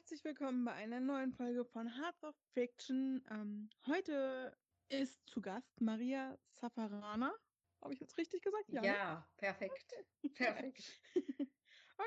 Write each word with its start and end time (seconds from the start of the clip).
herzlich 0.00 0.24
willkommen 0.24 0.64
bei 0.64 0.72
einer 0.72 0.98
neuen 0.98 1.30
Folge 1.30 1.62
von 1.62 1.86
Hearts 1.86 2.24
of 2.24 2.34
Fiction. 2.54 3.22
Ähm, 3.30 3.68
heute 3.86 4.56
ist 4.88 5.20
zu 5.28 5.42
Gast 5.42 5.78
Maria 5.82 6.38
Safarana. 6.54 7.34
Habe 7.82 7.92
ich 7.92 8.00
jetzt 8.00 8.16
richtig 8.16 8.40
gesagt? 8.40 8.64
Ja, 8.72 8.82
ja 8.82 9.14
ne? 9.14 9.24
perfekt. 9.36 9.94
Perfekt. 10.34 10.82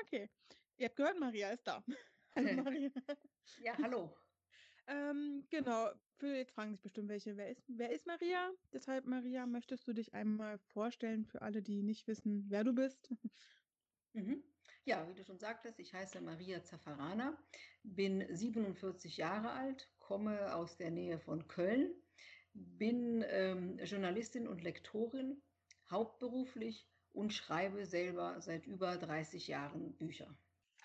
okay. 0.02 0.28
Ihr 0.76 0.86
habt 0.86 0.96
gehört, 0.96 1.20
Maria 1.20 1.50
ist 1.50 1.68
da. 1.68 1.84
Hallo 2.34 2.52
Maria. 2.64 2.90
ja, 3.60 3.78
hallo. 3.78 4.12
Ähm, 4.88 5.46
genau, 5.48 5.92
für 6.16 6.34
jetzt 6.34 6.50
fragen 6.50 6.72
sich 6.72 6.80
bestimmt 6.80 7.08
welche, 7.08 7.36
wer 7.36 7.48
ist, 7.48 7.62
wer 7.68 7.92
ist 7.92 8.08
Maria? 8.08 8.50
Deshalb, 8.72 9.06
Maria, 9.06 9.46
möchtest 9.46 9.86
du 9.86 9.92
dich 9.92 10.12
einmal 10.14 10.58
vorstellen 10.58 11.24
für 11.26 11.42
alle, 11.42 11.62
die 11.62 11.84
nicht 11.84 12.08
wissen, 12.08 12.46
wer 12.48 12.64
du 12.64 12.72
bist? 12.72 13.14
Mhm. 14.14 14.42
Ja, 14.86 15.08
wie 15.08 15.14
du 15.14 15.24
schon 15.24 15.38
sagtest, 15.38 15.78
ich 15.78 15.94
heiße 15.94 16.20
Maria 16.20 16.62
Zaffarana, 16.62 17.38
bin 17.84 18.26
47 18.28 19.16
Jahre 19.16 19.50
alt, 19.52 19.90
komme 19.98 20.54
aus 20.54 20.76
der 20.76 20.90
Nähe 20.90 21.18
von 21.18 21.48
Köln, 21.48 21.90
bin 22.52 23.24
ähm, 23.28 23.78
Journalistin 23.78 24.46
und 24.46 24.62
Lektorin, 24.62 25.40
hauptberuflich 25.90 26.86
und 27.12 27.32
schreibe 27.32 27.86
selber 27.86 28.38
seit 28.42 28.66
über 28.66 28.98
30 28.98 29.48
Jahren 29.48 29.96
Bücher. 29.96 30.36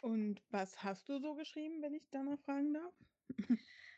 Und 0.01 0.41
was 0.49 0.81
hast 0.81 1.09
du 1.09 1.19
so 1.19 1.35
geschrieben, 1.35 1.81
wenn 1.81 1.93
ich 1.93 2.07
danach 2.09 2.39
fragen 2.39 2.73
darf? 2.73 2.93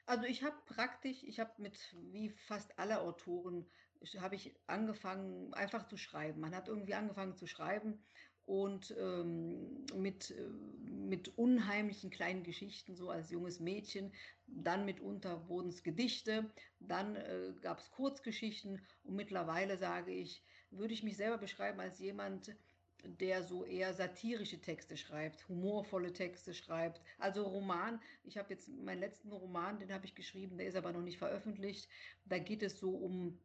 Also 0.08 0.26
ich 0.26 0.44
habe 0.44 0.58
praktisch, 0.66 1.24
ich 1.24 1.40
habe 1.40 1.62
mit, 1.62 1.78
wie 2.12 2.32
fast 2.32 2.78
alle 2.80 3.00
Autoren, 3.02 3.70
habe 4.18 4.36
ich 4.36 4.54
angefangen 4.66 5.54
einfach 5.54 5.88
zu 5.88 5.96
schreiben. 5.96 6.42
Man 6.42 6.56
hat 6.56 6.68
irgendwie 6.68 6.96
angefangen 6.96 7.38
zu 7.38 7.46
schreiben 7.46 8.04
und 8.46 8.96
ähm, 9.00 9.86
mit, 9.96 10.32
äh, 10.32 10.48
mit 10.88 11.38
unheimlichen 11.38 12.10
kleinen 12.10 12.44
Geschichten, 12.44 12.96
so 12.96 13.10
als 13.10 13.32
junges 13.32 13.60
Mädchen. 13.60 14.12
Dann 14.48 14.86
mitunter 14.86 15.48
wurden 15.48 15.70
es 15.70 15.84
Gedichte, 15.84 16.52
dann 16.80 17.16
äh, 17.16 17.54
gab 17.62 17.80
es 17.80 17.92
Kurzgeschichten 17.92 18.82
und 19.04 19.16
mittlerweile 19.16 19.78
sage 19.78 20.12
ich, 20.12 20.44
würde 20.72 20.94
ich 20.94 21.04
mich 21.04 21.18
selber 21.18 21.38
beschreiben 21.38 21.80
als 21.80 22.00
jemand, 22.00 22.56
der 23.04 23.44
so 23.44 23.66
eher 23.66 23.94
satirische 23.94 24.60
Texte 24.62 24.96
schreibt, 24.96 25.48
humorvolle 25.50 26.14
Texte 26.14 26.54
schreibt. 26.54 27.02
Also 27.18 27.44
Roman, 27.44 28.00
ich 28.24 28.38
habe 28.38 28.54
jetzt 28.54 28.70
meinen 28.70 29.00
letzten 29.00 29.32
Roman, 29.32 29.80
den 29.80 29.92
habe 29.92 30.06
ich 30.06 30.16
geschrieben, 30.16 30.58
der 30.58 30.68
ist 30.68 30.76
aber 30.76 30.92
noch 30.92 31.02
nicht 31.02 31.18
veröffentlicht. 31.18 31.90
Da 32.26 32.38
geht 32.38 32.64
es 32.64 32.80
so 32.80 32.92
um 32.92 33.40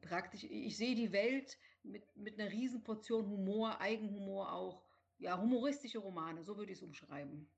praktisch, 0.00 0.44
ich 0.44 0.76
sehe 0.76 0.94
die 0.94 1.12
Welt 1.12 1.58
mit, 1.84 2.16
mit 2.16 2.38
einer 2.38 2.50
Riesenportion 2.50 3.28
Humor, 3.28 3.80
Eigenhumor 3.80 4.52
auch. 4.52 4.82
Ja, 5.18 5.40
humoristische 5.40 5.98
Romane, 5.98 6.42
so 6.42 6.56
würde 6.56 6.72
ich 6.72 6.78
es 6.78 6.82
umschreiben. 6.82 7.48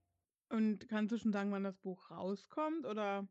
Und 0.51 0.89
kannst 0.89 1.13
du 1.13 1.19
schon 1.19 1.33
sagen, 1.33 1.51
wann 1.51 1.65
das 1.65 1.79
Buch 1.79 2.11
rauskommt 2.11 2.85
oder? 2.85 3.27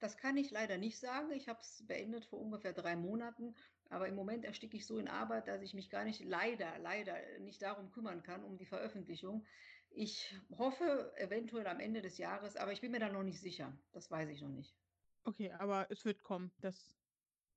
Das 0.00 0.16
kann 0.16 0.36
ich 0.36 0.50
leider 0.50 0.76
nicht 0.76 0.98
sagen. 0.98 1.30
Ich 1.32 1.48
habe 1.48 1.60
es 1.60 1.86
beendet 1.86 2.24
vor 2.24 2.40
ungefähr 2.40 2.72
drei 2.72 2.96
Monaten, 2.96 3.54
aber 3.88 4.08
im 4.08 4.16
Moment 4.16 4.44
ersticke 4.44 4.76
ich 4.76 4.86
so 4.86 4.98
in 4.98 5.08
Arbeit, 5.08 5.46
dass 5.46 5.62
ich 5.62 5.74
mich 5.74 5.90
gar 5.90 6.04
nicht 6.04 6.24
leider, 6.24 6.78
leider 6.78 7.16
nicht 7.38 7.62
darum 7.62 7.90
kümmern 7.90 8.22
kann, 8.22 8.44
um 8.44 8.58
die 8.58 8.66
Veröffentlichung. 8.66 9.46
Ich 9.90 10.34
hoffe 10.58 11.12
eventuell 11.16 11.68
am 11.68 11.78
Ende 11.78 12.02
des 12.02 12.18
Jahres, 12.18 12.56
aber 12.56 12.72
ich 12.72 12.80
bin 12.80 12.90
mir 12.90 12.98
da 12.98 13.08
noch 13.08 13.22
nicht 13.22 13.40
sicher. 13.40 13.72
Das 13.92 14.10
weiß 14.10 14.28
ich 14.30 14.42
noch 14.42 14.48
nicht. 14.48 14.74
Okay, 15.22 15.52
aber 15.52 15.86
es 15.90 16.04
wird 16.04 16.22
kommen. 16.22 16.50
Das, 16.60 16.96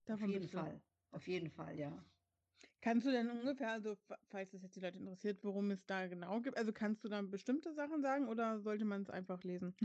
davon 0.05 0.25
Auf 0.25 0.31
jeden 0.31 0.47
Fall. 0.47 0.79
Auf 1.11 1.27
jeden 1.27 1.49
Fall, 1.49 1.77
ja. 1.77 2.05
Kannst 2.81 3.07
du 3.07 3.11
denn 3.11 3.29
ungefähr, 3.29 3.71
also 3.71 3.97
falls 4.29 4.53
es 4.53 4.61
jetzt 4.61 4.75
die 4.75 4.79
Leute 4.79 4.99
interessiert, 4.99 5.43
worum 5.43 5.71
es 5.71 5.83
da 5.85 6.05
genau 6.07 6.39
gibt, 6.41 6.57
also 6.57 6.71
kannst 6.71 7.03
du 7.03 7.09
da 7.09 7.21
bestimmte 7.21 7.73
Sachen 7.73 8.01
sagen 8.01 8.27
oder 8.27 8.59
sollte 8.59 8.85
man 8.85 9.01
es 9.01 9.09
einfach 9.09 9.43
lesen? 9.43 9.75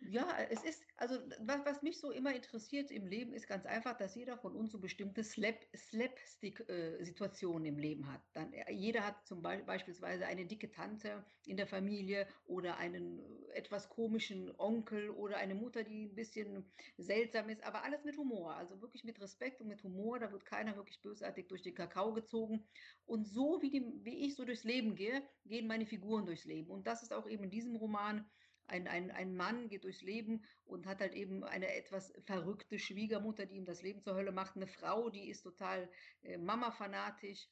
ja, 0.00 0.26
es 0.50 0.64
ist, 0.64 0.82
also 0.96 1.18
was, 1.40 1.64
was, 1.64 1.82
mich 1.82 1.98
so 1.98 2.10
immer 2.10 2.34
interessiert 2.34 2.90
im 2.90 3.06
Leben, 3.06 3.32
ist 3.32 3.46
ganz 3.46 3.64
einfach, 3.64 3.96
dass 3.96 4.16
jeder 4.16 4.36
von 4.36 4.56
uns 4.56 4.72
so 4.72 4.80
bestimmte 4.80 5.22
Slap, 5.22 5.64
Slapstick-Situationen 5.76 7.66
im 7.66 7.78
Leben 7.78 8.12
hat. 8.12 8.20
Dann, 8.32 8.52
äh, 8.52 8.72
jeder 8.72 9.06
hat 9.06 9.24
zum 9.26 9.40
Beispiel 9.42 9.66
beispielsweise 9.66 10.26
eine 10.26 10.46
dicke 10.46 10.70
Tante 10.70 11.24
in 11.46 11.56
der 11.56 11.66
Familie 11.66 12.26
oder 12.46 12.78
einen 12.78 13.20
äh, 13.20 13.52
etwas 13.54 13.88
komischen 13.88 14.52
Onkel 14.58 15.10
oder 15.10 15.36
eine 15.36 15.54
Mutter, 15.54 15.84
die 15.84 16.06
ein 16.06 16.14
bisschen 16.14 16.64
seltsam 16.98 17.48
ist, 17.48 17.62
aber 17.64 17.84
alles 17.84 18.04
mit 18.04 18.16
Humor, 18.16 18.54
also 18.56 18.80
wirklich 18.80 19.04
mit 19.04 19.20
Respekt 19.20 19.60
und 19.60 19.68
mit 19.68 19.82
Humor, 19.84 20.18
da 20.18 20.32
wird 20.32 20.44
keiner 20.44 20.76
wirklich 20.76 21.00
bösartig 21.00 21.48
durch 21.52 21.62
den 21.62 21.74
Kakao 21.74 22.12
gezogen. 22.12 22.66
Und 23.04 23.28
so 23.28 23.60
wie, 23.62 23.70
die, 23.70 23.84
wie 24.02 24.26
ich 24.26 24.34
so 24.34 24.44
durchs 24.44 24.64
Leben 24.64 24.94
gehe, 24.94 25.22
gehen 25.44 25.66
meine 25.66 25.86
Figuren 25.86 26.26
durchs 26.26 26.44
Leben. 26.44 26.70
Und 26.70 26.86
das 26.86 27.02
ist 27.02 27.12
auch 27.12 27.28
eben 27.28 27.44
in 27.44 27.50
diesem 27.50 27.76
Roman 27.76 28.28
ein, 28.66 28.88
ein, 28.88 29.10
ein 29.10 29.36
Mann 29.36 29.68
geht 29.68 29.84
durchs 29.84 30.02
Leben 30.02 30.44
und 30.64 30.86
hat 30.86 31.00
halt 31.00 31.14
eben 31.14 31.44
eine 31.44 31.74
etwas 31.74 32.12
verrückte 32.24 32.78
Schwiegermutter, 32.78 33.46
die 33.46 33.56
ihm 33.56 33.64
das 33.64 33.82
Leben 33.82 34.00
zur 34.00 34.14
Hölle 34.14 34.32
macht. 34.32 34.56
Eine 34.56 34.66
Frau, 34.66 35.10
die 35.10 35.28
ist 35.28 35.42
total 35.42 35.90
äh, 36.22 36.38
Mama-fanatisch 36.38 37.48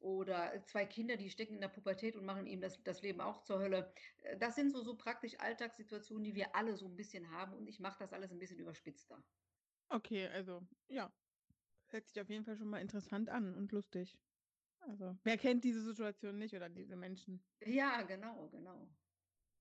oder 0.00 0.62
zwei 0.64 0.84
Kinder, 0.86 1.16
die 1.16 1.30
stecken 1.30 1.54
in 1.54 1.60
der 1.60 1.68
Pubertät 1.68 2.16
und 2.16 2.24
machen 2.24 2.46
ihm 2.46 2.60
das, 2.60 2.82
das 2.82 3.02
Leben 3.02 3.20
auch 3.20 3.42
zur 3.42 3.58
Hölle. 3.58 3.92
Äh, 4.22 4.38
das 4.38 4.54
sind 4.54 4.70
so, 4.70 4.82
so 4.82 4.96
praktisch 4.96 5.38
Alltagssituationen, 5.38 6.24
die 6.24 6.34
wir 6.34 6.54
alle 6.54 6.76
so 6.76 6.86
ein 6.86 6.96
bisschen 6.96 7.30
haben 7.30 7.52
und 7.54 7.68
ich 7.68 7.78
mache 7.78 7.98
das 7.98 8.12
alles 8.12 8.32
ein 8.32 8.38
bisschen 8.38 8.58
überspitzter. 8.58 9.22
Okay, 9.88 10.26
also 10.28 10.66
ja, 10.88 11.12
hört 11.92 12.06
sich 12.06 12.20
auf 12.20 12.28
jeden 12.28 12.44
Fall 12.44 12.56
schon 12.56 12.68
mal 12.68 12.80
interessant 12.80 13.28
an 13.28 13.54
und 13.54 13.72
lustig. 13.72 14.18
Also, 14.80 15.16
wer 15.22 15.38
kennt 15.38 15.64
diese 15.64 15.82
Situation 15.82 16.38
nicht 16.38 16.54
oder 16.54 16.68
diese 16.68 16.96
Menschen? 16.96 17.42
Ja, 17.64 18.02
genau, 18.02 18.48
genau. 18.48 18.88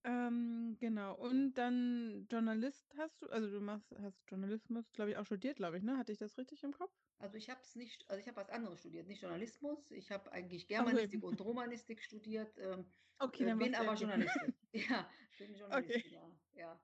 Ähm, 0.04 0.78
genau. 0.80 1.16
Und 1.16 1.54
dann 1.54 2.26
Journalist 2.30 2.92
hast 2.98 3.22
du, 3.22 3.28
also 3.28 3.52
du 3.52 3.62
machst, 3.62 3.94
hast 4.02 4.20
Journalismus, 4.28 4.92
glaube 4.94 5.12
ich, 5.12 5.18
auch 5.18 5.26
studiert, 5.26 5.58
glaube 5.58 5.78
ich, 5.78 5.84
ne? 5.84 5.98
Hatte 5.98 6.12
ich 6.12 6.18
das 6.18 6.38
richtig 6.38 6.64
im 6.64 6.74
Kopf? 6.74 6.92
Also 7.20 7.38
ich 7.38 7.52
habe 7.52 7.62
es 7.62 7.76
nicht, 7.76 8.10
also 8.10 8.20
ich 8.20 8.28
habe 8.28 8.38
was 8.38 8.50
anderes 8.50 8.80
studiert, 8.80 9.08
nicht 9.08 9.22
Journalismus. 9.22 9.92
Ich 9.92 10.10
habe 10.12 10.32
eigentlich 10.32 10.68
Germanistik 10.68 11.24
okay. 11.24 11.32
und 11.32 11.42
Romanistik 11.42 12.02
studiert. 12.02 12.58
Ähm, 12.58 12.86
okay, 13.20 13.46
dann 13.46 13.60
bin 13.60 13.76
aber 13.76 13.94
Journalistin. 13.94 14.56
ja, 14.74 15.08
bin 15.38 15.54
Journalistin, 15.54 16.02
okay. 16.02 16.16
ja. 16.16 16.32
ja. 16.54 16.82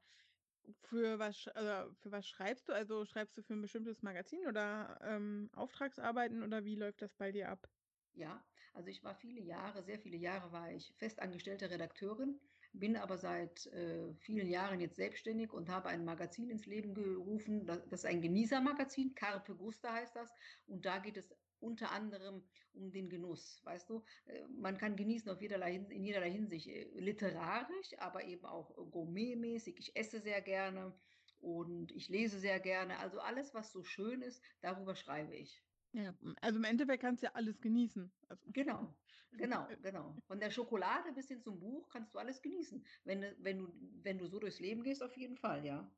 Für 0.81 1.19
was, 1.19 1.47
also 1.49 1.93
für 1.95 2.11
was 2.11 2.27
schreibst 2.27 2.67
du? 2.67 2.73
Also 2.73 3.05
schreibst 3.05 3.37
du 3.37 3.41
für 3.41 3.53
ein 3.53 3.61
bestimmtes 3.61 4.01
Magazin 4.01 4.45
oder 4.47 4.99
ähm, 5.01 5.49
Auftragsarbeiten 5.53 6.43
oder 6.43 6.65
wie 6.65 6.75
läuft 6.75 7.01
das 7.01 7.13
bei 7.13 7.31
dir 7.31 7.49
ab? 7.49 7.69
Ja, 8.13 8.43
also 8.73 8.89
ich 8.89 9.03
war 9.03 9.15
viele 9.15 9.41
Jahre, 9.41 9.83
sehr 9.83 9.99
viele 9.99 10.17
Jahre 10.17 10.51
war 10.51 10.71
ich 10.71 10.93
festangestellte 10.97 11.69
Redakteurin, 11.69 12.39
bin 12.73 12.97
aber 12.97 13.17
seit 13.17 13.65
äh, 13.67 14.13
vielen 14.15 14.47
Jahren 14.47 14.79
jetzt 14.79 14.95
selbstständig 14.97 15.53
und 15.53 15.69
habe 15.69 15.89
ein 15.89 16.03
Magazin 16.03 16.49
ins 16.49 16.65
Leben 16.65 16.93
gerufen. 16.93 17.65
Das, 17.65 17.85
ist 17.87 18.05
ein 18.05 18.21
Genießermagazin, 18.21 19.15
Carpe 19.15 19.55
Gusta 19.55 19.93
heißt 19.93 20.15
das. 20.15 20.33
Und 20.65 20.85
da 20.85 20.99
geht 20.99 21.17
es 21.17 21.33
unter 21.59 21.91
anderem 21.91 22.43
um 22.73 22.91
den 22.91 23.09
Genuss, 23.09 23.61
weißt 23.63 23.89
du? 23.89 24.03
Äh, 24.25 24.47
man 24.47 24.77
kann 24.77 24.95
genießen 24.95 25.29
auf 25.31 25.41
jederlei, 25.41 25.75
in 25.75 26.03
jederlei 26.03 26.31
Hinsicht, 26.31 26.67
äh, 26.67 26.89
literarisch, 26.99 27.97
aber 27.97 28.23
eben 28.25 28.45
auch 28.45 28.75
gourmetmäßig. 28.91 29.77
Ich 29.77 29.95
esse 29.95 30.19
sehr 30.19 30.41
gerne 30.41 30.93
und 31.39 31.91
ich 31.91 32.09
lese 32.09 32.39
sehr 32.39 32.59
gerne. 32.59 32.99
Also 32.99 33.19
alles, 33.19 33.53
was 33.53 33.71
so 33.71 33.83
schön 33.83 34.21
ist, 34.21 34.43
darüber 34.61 34.95
schreibe 34.95 35.35
ich. 35.35 35.63
Ja, 35.93 36.13
also 36.41 36.59
im 36.59 36.65
Endeffekt 36.65 37.01
kannst 37.01 37.23
du 37.23 37.27
ja 37.27 37.33
alles 37.33 37.61
genießen. 37.61 38.11
Also. 38.27 38.49
Genau, 38.53 38.95
genau, 39.31 39.67
genau. 39.81 40.15
Von 40.27 40.39
der 40.39 40.51
Schokolade 40.51 41.11
bis 41.13 41.27
hin 41.27 41.41
zum 41.41 41.59
Buch 41.59 41.89
kannst 41.89 42.13
du 42.13 42.19
alles 42.19 42.41
genießen. 42.41 42.85
Wenn, 43.03 43.25
wenn, 43.39 43.59
du, 43.59 43.73
wenn 44.03 44.17
du 44.17 44.27
so 44.27 44.39
durchs 44.39 44.59
Leben 44.59 44.83
gehst, 44.83 45.03
auf 45.03 45.15
jeden 45.17 45.37
Fall, 45.37 45.65
ja. 45.65 45.89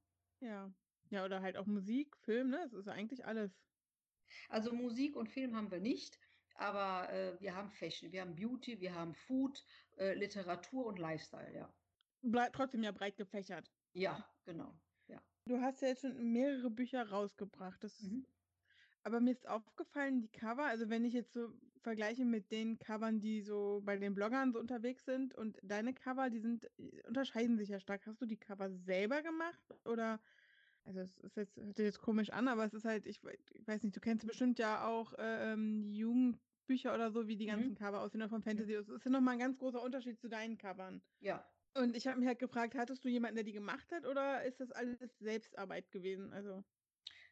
Ja. 0.41 0.73
Ja, 1.11 1.25
oder 1.25 1.41
halt 1.41 1.57
auch 1.57 1.65
Musik, 1.65 2.15
Film, 2.17 2.49
ne? 2.49 2.63
Es 2.65 2.73
ist 2.73 2.87
eigentlich 2.87 3.25
alles. 3.25 3.51
Also 4.49 4.73
Musik 4.73 5.15
und 5.15 5.29
Film 5.29 5.55
haben 5.55 5.71
wir 5.71 5.79
nicht, 5.79 6.19
aber 6.55 7.11
äh, 7.11 7.39
wir 7.39 7.55
haben 7.55 7.69
Fashion, 7.71 8.11
wir 8.11 8.21
haben 8.21 8.35
Beauty, 8.35 8.79
wir 8.79 8.93
haben 8.93 9.13
Food, 9.13 9.63
äh, 9.97 10.13
Literatur 10.13 10.85
und 10.85 10.99
Lifestyle, 10.99 11.53
ja. 11.55 11.73
Ble 12.21 12.49
trotzdem 12.51 12.83
ja 12.83 12.91
breit 12.91 13.15
gefächert. 13.17 13.71
Ja, 13.93 14.29
genau. 14.45 14.73
Ja. 15.07 15.21
Du 15.45 15.59
hast 15.61 15.81
ja 15.81 15.87
jetzt 15.87 16.01
schon 16.01 16.31
mehrere 16.31 16.69
Bücher 16.69 17.09
rausgebracht. 17.09 17.83
Das 17.83 18.01
mhm. 18.01 18.25
Aber 19.03 19.21
mir 19.21 19.31
ist 19.31 19.47
aufgefallen, 19.47 20.21
die 20.21 20.27
Cover, 20.27 20.65
also 20.65 20.89
wenn 20.89 21.05
ich 21.05 21.13
jetzt 21.13 21.33
so 21.33 21.53
vergleiche 21.81 22.25
mit 22.25 22.51
den 22.51 22.77
Covern, 22.77 23.21
die 23.21 23.41
so 23.41 23.81
bei 23.83 23.95
den 23.97 24.13
Bloggern 24.13 24.51
so 24.51 24.59
unterwegs 24.59 25.05
sind 25.05 25.33
und 25.33 25.57
deine 25.63 25.93
Cover, 25.93 26.29
die 26.29 26.39
sind, 26.39 26.69
unterscheiden 27.07 27.57
sich 27.57 27.69
ja 27.69 27.79
stark. 27.79 28.05
Hast 28.05 28.21
du 28.21 28.25
die 28.25 28.37
Cover 28.37 28.69
selber 28.69 29.21
gemacht 29.21 29.73
oder, 29.85 30.19
also 30.89 31.01
es 31.01 31.17
ist 31.19 31.37
jetzt, 31.37 31.57
hört 31.57 31.77
sich 31.77 31.85
jetzt 31.85 32.01
komisch 32.01 32.31
an, 32.31 32.47
aber 32.47 32.65
es 32.65 32.73
ist 32.73 32.83
halt, 32.83 33.05
ich, 33.05 33.21
ich 33.53 33.67
weiß 33.67 33.83
nicht, 33.83 33.95
du 33.95 33.99
kennst 33.99 34.25
bestimmt 34.25 34.57
ja 34.57 34.87
auch 34.87 35.13
ähm, 35.19 35.93
Jugendbücher 35.93 36.95
oder 36.95 37.11
so, 37.11 37.27
wie 37.27 37.35
die 37.35 37.45
mhm. 37.45 37.51
ganzen 37.51 37.69
mhm. 37.69 37.75
Cover 37.75 38.01
aussehen 38.01 38.27
von 38.27 38.41
Fantasy. 38.41 38.73
Es 38.73 38.89
ist 38.89 39.05
ja 39.05 39.11
nochmal 39.11 39.33
ein 39.33 39.39
ganz 39.39 39.59
großer 39.59 39.81
Unterschied 39.81 40.19
zu 40.19 40.27
deinen 40.27 40.57
Covern. 40.57 41.01
Ja. 41.19 41.45
Und 41.75 41.95
ich 41.95 42.07
habe 42.07 42.17
mich 42.17 42.27
halt 42.27 42.39
gefragt, 42.39 42.73
hattest 42.75 43.05
du 43.05 43.09
jemanden, 43.09 43.35
der 43.35 43.43
die 43.43 43.51
gemacht 43.51 43.91
hat 43.91 44.07
oder 44.07 44.43
ist 44.43 44.59
das 44.59 44.71
alles 44.71 44.97
Selbstarbeit 45.19 45.91
gewesen? 45.91 46.33
Also. 46.33 46.63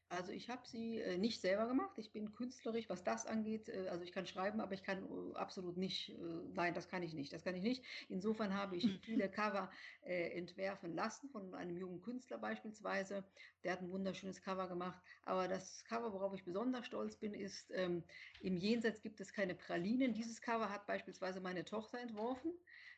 Also 0.09 0.31
ich 0.31 0.50
habe 0.50 0.65
sie 0.65 1.00
äh, 1.01 1.18
nicht 1.18 1.42
selber 1.42 1.68
gemacht. 1.68 1.98
Ich 1.98 2.13
bin 2.13 2.31
künstlerisch, 2.31 2.89
was 2.89 3.04
das 3.04 3.25
angeht. 3.25 3.68
Äh, 3.68 3.89
also 3.89 4.04
ich 4.06 4.13
kann 4.13 4.25
schreiben, 4.25 4.62
aber 4.62 4.74
ich 4.74 4.83
kann 4.83 5.04
äh, 5.04 5.36
absolut 5.36 5.75
nicht. 5.75 6.09
Äh, 6.09 6.15
nein, 6.54 6.74
das 6.74 6.88
kann 6.88 7.04
ich 7.04 7.13
nicht. 7.13 7.33
Das 7.33 7.44
kann 7.44 7.56
ich 7.56 7.62
nicht. 7.62 7.83
Insofern 8.07 8.54
habe 8.54 8.77
ich 8.77 8.86
Mhm. 8.86 9.00
viele 9.01 9.30
Cover 9.30 9.69
äh, 10.01 10.30
entwerfen 10.38 10.94
lassen 10.94 11.30
von 11.30 11.54
einem 11.54 11.75
jungen 11.77 12.01
Künstler 12.01 12.38
beispielsweise. 12.38 13.25
Der 13.63 13.74
hat 13.74 13.81
ein 13.81 13.92
wunderschönes 13.92 14.42
Cover 14.42 14.69
gemacht. 14.69 15.04
Aber 15.25 15.50
das 15.50 15.83
Cover, 15.83 16.13
worauf 16.13 16.33
ich 16.33 16.45
besonders 16.45 16.86
stolz 16.86 17.18
bin, 17.18 17.33
ist 17.33 17.69
ähm, 17.71 18.06
im 18.39 18.56
Jenseits 18.56 19.01
gibt 19.01 19.19
es 19.19 19.33
keine 19.33 19.56
Pralinen. 19.56 20.13
Dieses 20.13 20.42
Cover 20.42 20.69
hat 20.69 20.88
beispielsweise 20.88 21.42
meine 21.42 21.65
Tochter 21.65 22.00
entworfen. 22.00 22.53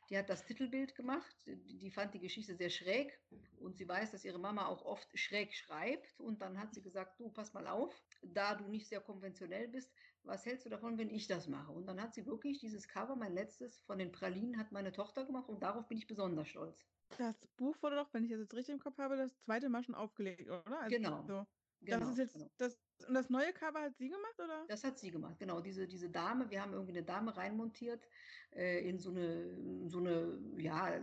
Die 0.10 0.18
hat 0.18 0.30
das 0.30 0.46
Titelbild 0.46 0.96
gemacht. 0.96 1.36
Die, 1.46 1.92
fand 1.92 2.14
die 2.14 2.20
Geschichte 2.20 2.56
sehr 2.56 2.70
schräg 2.70 3.20
und 3.60 3.78
sie 3.78 3.88
weiß, 3.88 4.12
dass 4.12 4.26
ihre 4.26 4.40
Mama 4.40 4.66
auch 4.66 4.84
oft 4.84 5.08
schräg 5.18 5.54
schreibt. 5.54 6.20
Und 6.20 6.42
dann 6.42 6.60
hat 6.60 6.74
sie 6.74 6.82
gesagt, 6.82 7.20
du, 7.20 7.30
pass 7.30 7.54
mal 7.54 7.68
auf, 7.68 7.94
da 8.24 8.56
du 8.56 8.68
nicht 8.68 8.88
sehr 8.88 9.02
konventionell 9.02 9.68
bist, 9.68 9.92
was 10.24 10.46
hältst 10.46 10.66
du 10.66 10.70
davon, 10.70 10.98
wenn 10.98 11.10
ich 11.10 11.28
das 11.28 11.48
mache? 11.48 11.72
Und 11.72 11.86
dann 11.86 12.02
hat 12.02 12.14
sie 12.14 12.26
wirklich 12.26 12.60
dieses 12.60 12.88
Cover, 12.88 13.16
mein 13.16 13.34
letztes 13.34 13.80
von 13.82 14.00
den 14.00 14.12
Pralinen, 14.12 14.58
hat 14.58 14.72
meine 14.72 14.92
Tochter 14.92 15.26
gemacht 15.26 15.48
und 15.48 15.62
darauf 15.62 15.88
bin 15.88 15.98
ich 15.98 16.08
besonders 16.08 16.48
stolz. 16.48 16.86
Das 17.18 17.36
Buch 17.58 17.76
wurde 17.82 17.96
doch, 17.96 18.14
wenn 18.14 18.24
ich 18.24 18.32
das 18.32 18.40
jetzt 18.40 18.54
richtig 18.54 18.74
im 18.74 18.80
Kopf 18.80 18.98
habe, 18.98 19.18
das 19.18 19.40
zweite 19.42 19.70
Mal 19.70 19.84
schon 19.84 19.96
aufgelegt, 19.96 20.50
oder? 20.50 20.80
Also, 20.80 20.96
Genau. 20.96 21.24
So. 21.28 21.46
Genau, 21.82 22.00
das 22.00 22.10
ist 22.10 22.18
jetzt 22.18 22.34
genau. 22.34 22.52
das 22.58 22.78
und 23.06 23.14
das 23.14 23.30
neue 23.30 23.54
Cover 23.54 23.82
hat 23.82 23.98
sie 23.98 24.10
gemacht, 24.10 24.40
oder? 24.40 24.66
Das 24.68 24.84
hat 24.84 25.00
sie 25.00 25.12
gemacht, 25.12 25.40
genau. 25.40 25.62
Diese, 25.62 25.88
diese 25.88 26.10
Dame, 26.10 26.50
wir 26.50 26.62
haben 26.62 26.74
irgendwie 26.74 26.94
eine 26.94 27.04
Dame 27.04 27.36
reinmontiert 27.36 28.08
äh, 28.56 28.88
in 28.88 29.00
so 29.00 29.10
eine, 29.12 29.88
so 29.88 30.00
eine, 30.00 30.38
ja, 30.58 31.00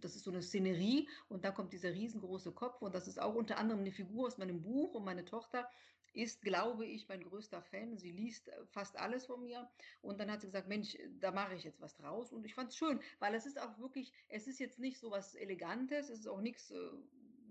das 0.00 0.16
ist 0.16 0.24
so 0.24 0.30
eine 0.30 0.42
Szenerie 0.42 1.08
und 1.28 1.44
da 1.44 1.50
kommt 1.50 1.72
dieser 1.72 1.92
riesengroße 1.92 2.52
Kopf 2.52 2.82
und 2.82 2.94
das 2.94 3.08
ist 3.08 3.20
auch 3.20 3.34
unter 3.34 3.58
anderem 3.58 3.80
eine 3.80 3.92
Figur 3.92 4.26
aus 4.26 4.38
meinem 4.38 4.62
Buch 4.62 4.94
und 4.94 5.04
meine 5.04 5.24
Tochter 5.24 5.68
ist, 6.12 6.42
glaube 6.42 6.86
ich, 6.86 7.08
mein 7.08 7.22
größter 7.22 7.60
Fan. 7.60 7.98
Sie 7.98 8.10
liest 8.10 8.48
äh, 8.48 8.64
fast 8.66 8.98
alles 8.98 9.26
von 9.26 9.42
mir 9.42 9.68
und 10.02 10.18
dann 10.18 10.30
hat 10.30 10.40
sie 10.40 10.46
gesagt, 10.46 10.68
Mensch, 10.68 10.96
da 11.20 11.30
mache 11.30 11.54
ich 11.54 11.64
jetzt 11.64 11.80
was 11.80 11.96
draus 11.96 12.32
und 12.32 12.44
ich 12.44 12.54
fand 12.54 12.70
es 12.70 12.76
schön, 12.76 13.00
weil 13.18 13.34
es 13.34 13.46
ist 13.46 13.60
auch 13.60 13.78
wirklich, 13.78 14.12
es 14.28 14.46
ist 14.46 14.58
jetzt 14.58 14.78
nicht 14.78 14.98
so 14.98 15.10
was 15.10 15.34
Elegantes, 15.34 16.08
es 16.08 16.20
ist 16.20 16.28
auch 16.28 16.40
nichts 16.40 16.70
äh, 16.70 16.90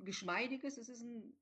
Geschmeidiges, 0.04 0.78
es 0.78 0.90
ist 0.90 1.02
ein 1.02 1.34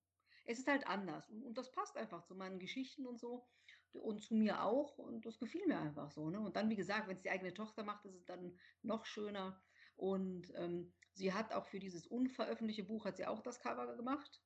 es 0.45 0.60
ist 0.60 0.68
halt 0.68 0.88
anders 0.88 1.30
und, 1.30 1.44
und 1.44 1.57
das 1.57 1.72
passt 1.72 1.98
einfach 1.98 2.24
zu 2.24 2.36
meinen 2.36 2.60
Geschichten 2.60 3.06
und 3.06 3.19
so 3.19 3.45
und 3.94 4.22
zu 4.22 4.36
mir 4.36 4.63
auch 4.63 4.98
und 4.98 5.25
das 5.25 5.40
gefiel 5.40 5.66
mir 5.68 5.80
einfach 5.80 6.12
so. 6.12 6.30
Ne? 6.30 6.40
Und 6.40 6.56
dann, 6.56 6.69
wie 6.69 6.75
gesagt, 6.75 7.07
wenn 7.07 7.16
es 7.16 7.22
die 7.22 7.30
eigene 7.30 7.54
Tochter 7.54 7.84
macht, 7.84 8.06
ist 8.06 8.16
es 8.16 8.25
dann 8.25 8.57
noch 8.81 9.06
schöner. 9.06 9.62
Und 9.95 10.51
ähm, 10.56 10.92
sie 11.13 11.34
hat 11.34 11.54
auch 11.54 11.68
für 11.68 11.80
dieses 11.80 12.07
unveröffentlichte 12.07 12.84
Buch, 12.84 13.06
hat 13.06 13.18
sie 13.18 13.28
auch 13.28 13.42
das 13.42 13.60
Cover 13.60 13.95
gemacht. 13.95 14.42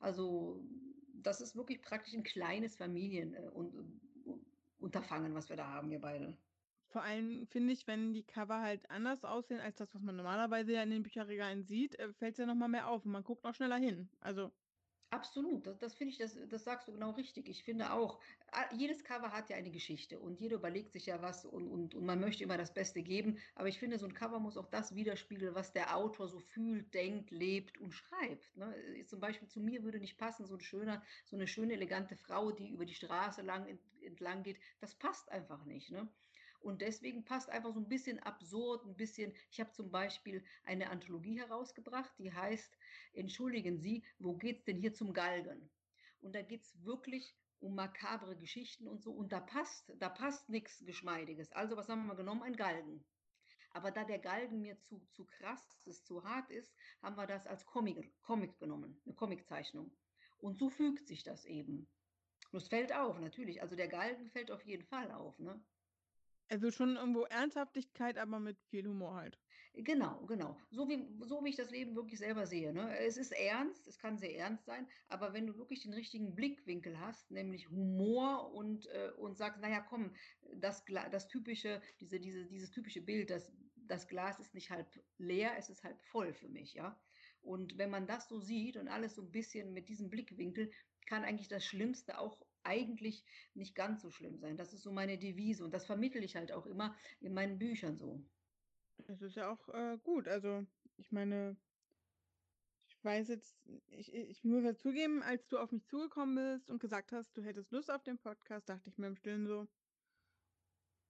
Also 0.00 0.64
das 1.14 1.40
ist 1.40 1.56
wirklich 1.56 1.82
praktisch 1.82 2.14
ein 2.14 2.22
kleines 2.22 2.76
Familien- 2.76 3.34
äh, 3.34 3.50
was 5.34 5.48
wir 5.48 5.56
da 5.56 5.68
haben, 5.68 5.90
wir 5.90 6.00
beide. 6.00 6.36
Vor 6.90 7.02
allem 7.02 7.46
finde 7.46 7.72
ich, 7.74 7.86
wenn 7.86 8.14
die 8.14 8.24
Cover 8.24 8.60
halt 8.60 8.90
anders 8.90 9.24
aussehen 9.24 9.60
als 9.60 9.76
das, 9.76 9.94
was 9.94 10.02
man 10.02 10.16
normalerweise 10.16 10.72
ja 10.72 10.82
in 10.82 10.90
den 10.90 11.02
Bücherregalen 11.02 11.62
sieht, 11.64 11.98
äh, 11.98 12.12
fällt 12.14 12.32
es 12.32 12.38
ja 12.38 12.46
nochmal 12.46 12.68
mehr 12.68 12.88
auf 12.88 13.04
und 13.04 13.12
man 13.12 13.24
guckt 13.24 13.44
auch 13.44 13.54
schneller 13.54 13.76
hin. 13.76 14.08
Also 14.20 14.50
Absolut, 15.10 15.66
das, 15.66 15.78
das 15.78 15.94
finde 15.94 16.12
ich, 16.12 16.18
das, 16.18 16.36
das 16.48 16.64
sagst 16.64 16.86
du 16.86 16.92
genau 16.92 17.10
richtig. 17.12 17.48
Ich 17.48 17.64
finde 17.64 17.92
auch, 17.92 18.20
jedes 18.72 19.04
Cover 19.04 19.32
hat 19.32 19.48
ja 19.48 19.56
eine 19.56 19.70
Geschichte 19.70 20.18
und 20.20 20.38
jeder 20.38 20.56
überlegt 20.56 20.92
sich 20.92 21.06
ja 21.06 21.22
was 21.22 21.46
und, 21.46 21.66
und, 21.66 21.94
und 21.94 22.04
man 22.04 22.20
möchte 22.20 22.44
immer 22.44 22.58
das 22.58 22.74
Beste 22.74 23.02
geben. 23.02 23.38
Aber 23.54 23.68
ich 23.68 23.78
finde, 23.78 23.98
so 23.98 24.04
ein 24.06 24.12
Cover 24.12 24.38
muss 24.38 24.58
auch 24.58 24.66
das 24.66 24.94
widerspiegeln, 24.94 25.54
was 25.54 25.72
der 25.72 25.96
Autor 25.96 26.28
so 26.28 26.38
fühlt, 26.40 26.92
denkt, 26.92 27.30
lebt 27.30 27.78
und 27.78 27.92
schreibt. 27.92 28.54
Ne? 28.56 28.74
Äh, 28.98 29.04
Zum 29.06 29.18
Beispiel 29.20 29.48
zu 29.48 29.60
mir 29.60 29.82
würde 29.82 29.98
nicht 29.98 30.18
passen, 30.18 30.44
so 30.44 30.54
ein 30.56 30.60
schöner, 30.60 31.02
so 31.24 31.36
eine 31.36 31.46
schöne, 31.46 31.72
elegante 31.72 32.14
Frau, 32.16 32.52
die 32.52 32.68
über 32.68 32.84
die 32.84 32.94
Straße 32.94 33.40
lang 33.40 33.66
ent, 33.66 33.80
entlang 34.02 34.42
geht. 34.42 34.60
Das 34.78 34.94
passt 34.94 35.30
einfach 35.32 35.64
nicht. 35.64 35.90
Ne? 35.90 36.12
Und 36.68 36.82
deswegen 36.82 37.24
passt 37.24 37.48
einfach 37.48 37.72
so 37.72 37.80
ein 37.80 37.88
bisschen 37.88 38.18
absurd, 38.18 38.84
ein 38.84 38.94
bisschen. 38.94 39.32
Ich 39.50 39.58
habe 39.58 39.72
zum 39.72 39.90
Beispiel 39.90 40.44
eine 40.64 40.90
Anthologie 40.90 41.40
herausgebracht, 41.40 42.12
die 42.18 42.30
heißt 42.30 42.76
Entschuldigen 43.14 43.78
Sie, 43.78 44.04
wo 44.18 44.36
geht's 44.36 44.64
denn 44.64 44.76
hier 44.76 44.92
zum 44.92 45.14
Galgen? 45.14 45.70
Und 46.20 46.34
da 46.34 46.42
geht 46.42 46.64
es 46.64 46.84
wirklich 46.84 47.34
um 47.60 47.74
makabre 47.74 48.36
Geschichten 48.36 48.86
und 48.86 49.02
so. 49.02 49.12
Und 49.12 49.32
da 49.32 49.40
passt, 49.40 49.94
da 49.98 50.10
passt 50.10 50.50
nichts 50.50 50.84
Geschmeidiges. 50.84 51.50
Also, 51.52 51.74
was 51.78 51.88
haben 51.88 52.02
wir 52.02 52.08
mal 52.08 52.16
genommen? 52.16 52.42
Ein 52.42 52.56
Galgen. 52.56 53.02
Aber 53.70 53.90
da 53.90 54.04
der 54.04 54.18
Galgen 54.18 54.60
mir 54.60 54.78
zu, 54.82 55.00
zu 55.12 55.24
krass 55.24 55.64
ist, 55.86 56.06
zu 56.06 56.22
hart 56.22 56.50
ist, 56.50 56.74
haben 57.00 57.16
wir 57.16 57.26
das 57.26 57.46
als 57.46 57.64
Comic, 57.64 58.12
Comic 58.20 58.58
genommen, 58.58 59.00
eine 59.06 59.14
Comiczeichnung. 59.14 59.90
Und 60.36 60.58
so 60.58 60.68
fügt 60.68 61.08
sich 61.08 61.22
das 61.22 61.46
eben. 61.46 61.88
Und 62.52 62.60
es 62.60 62.68
fällt 62.68 62.94
auf, 62.94 63.18
natürlich. 63.18 63.62
Also 63.62 63.74
der 63.74 63.88
Galgen 63.88 64.28
fällt 64.28 64.50
auf 64.50 64.66
jeden 64.66 64.84
Fall 64.84 65.10
auf. 65.12 65.38
Ne? 65.38 65.58
Also 66.50 66.70
schon 66.70 66.96
irgendwo 66.96 67.24
Ernsthaftigkeit, 67.24 68.16
aber 68.16 68.40
mit 68.40 68.58
viel 68.70 68.86
Humor 68.86 69.14
halt. 69.14 69.38
Genau, 69.74 70.24
genau. 70.26 70.56
So 70.70 70.88
wie, 70.88 71.06
so 71.20 71.44
wie 71.44 71.50
ich 71.50 71.56
das 71.56 71.70
Leben 71.70 71.94
wirklich 71.94 72.18
selber 72.18 72.46
sehe. 72.46 72.72
Ne? 72.72 72.98
Es 72.98 73.16
ist 73.16 73.32
ernst, 73.32 73.86
es 73.86 73.98
kann 73.98 74.18
sehr 74.18 74.36
ernst 74.36 74.64
sein, 74.64 74.88
aber 75.08 75.34
wenn 75.34 75.46
du 75.46 75.56
wirklich 75.56 75.82
den 75.82 75.92
richtigen 75.92 76.34
Blickwinkel 76.34 76.98
hast, 76.98 77.30
nämlich 77.30 77.70
Humor 77.70 78.52
und, 78.54 78.86
äh, 78.86 79.10
und 79.18 79.36
sagst, 79.36 79.60
naja, 79.60 79.80
komm, 79.80 80.14
das, 80.56 80.84
das 81.12 81.28
typische, 81.28 81.80
diese, 82.00 82.18
diese, 82.18 82.46
dieses 82.46 82.70
typische 82.70 83.02
Bild, 83.02 83.30
das, 83.30 83.52
das 83.76 84.08
Glas 84.08 84.40
ist 84.40 84.54
nicht 84.54 84.70
halb 84.70 84.88
leer, 85.18 85.52
es 85.56 85.68
ist 85.68 85.84
halb 85.84 86.00
voll 86.02 86.32
für 86.32 86.48
mich, 86.48 86.74
ja. 86.74 87.00
Und 87.40 87.78
wenn 87.78 87.90
man 87.90 88.06
das 88.06 88.28
so 88.28 88.40
sieht 88.40 88.76
und 88.76 88.88
alles 88.88 89.14
so 89.14 89.22
ein 89.22 89.30
bisschen 89.30 89.72
mit 89.72 89.88
diesem 89.88 90.10
Blickwinkel, 90.10 90.72
kann 91.06 91.24
eigentlich 91.24 91.48
das 91.48 91.64
Schlimmste 91.64 92.18
auch 92.18 92.42
eigentlich 92.68 93.24
nicht 93.54 93.74
ganz 93.74 94.02
so 94.02 94.10
schlimm 94.10 94.38
sein. 94.38 94.56
Das 94.56 94.72
ist 94.72 94.82
so 94.82 94.92
meine 94.92 95.18
Devise 95.18 95.64
und 95.64 95.72
das 95.72 95.86
vermittle 95.86 96.22
ich 96.22 96.36
halt 96.36 96.52
auch 96.52 96.66
immer 96.66 96.94
in 97.20 97.34
meinen 97.34 97.58
Büchern 97.58 97.96
so. 97.96 98.22
Das 99.06 99.22
ist 99.22 99.36
ja 99.36 99.50
auch 99.50 99.68
äh, 99.70 99.98
gut. 100.02 100.28
Also, 100.28 100.66
ich 100.96 101.10
meine, 101.12 101.56
ich 102.86 103.02
weiß 103.02 103.28
jetzt, 103.28 103.56
ich, 103.88 104.12
ich 104.12 104.44
muss 104.44 104.64
ja 104.64 104.74
zugeben, 104.74 105.22
als 105.22 105.46
du 105.48 105.58
auf 105.58 105.72
mich 105.72 105.86
zugekommen 105.86 106.34
bist 106.34 106.70
und 106.70 106.80
gesagt 106.80 107.12
hast, 107.12 107.36
du 107.36 107.42
hättest 107.42 107.70
Lust 107.72 107.90
auf 107.90 108.02
den 108.02 108.18
Podcast, 108.18 108.68
dachte 108.68 108.90
ich 108.90 108.98
mir 108.98 109.06
im 109.06 109.16
Stillen 109.16 109.46
so, 109.46 109.66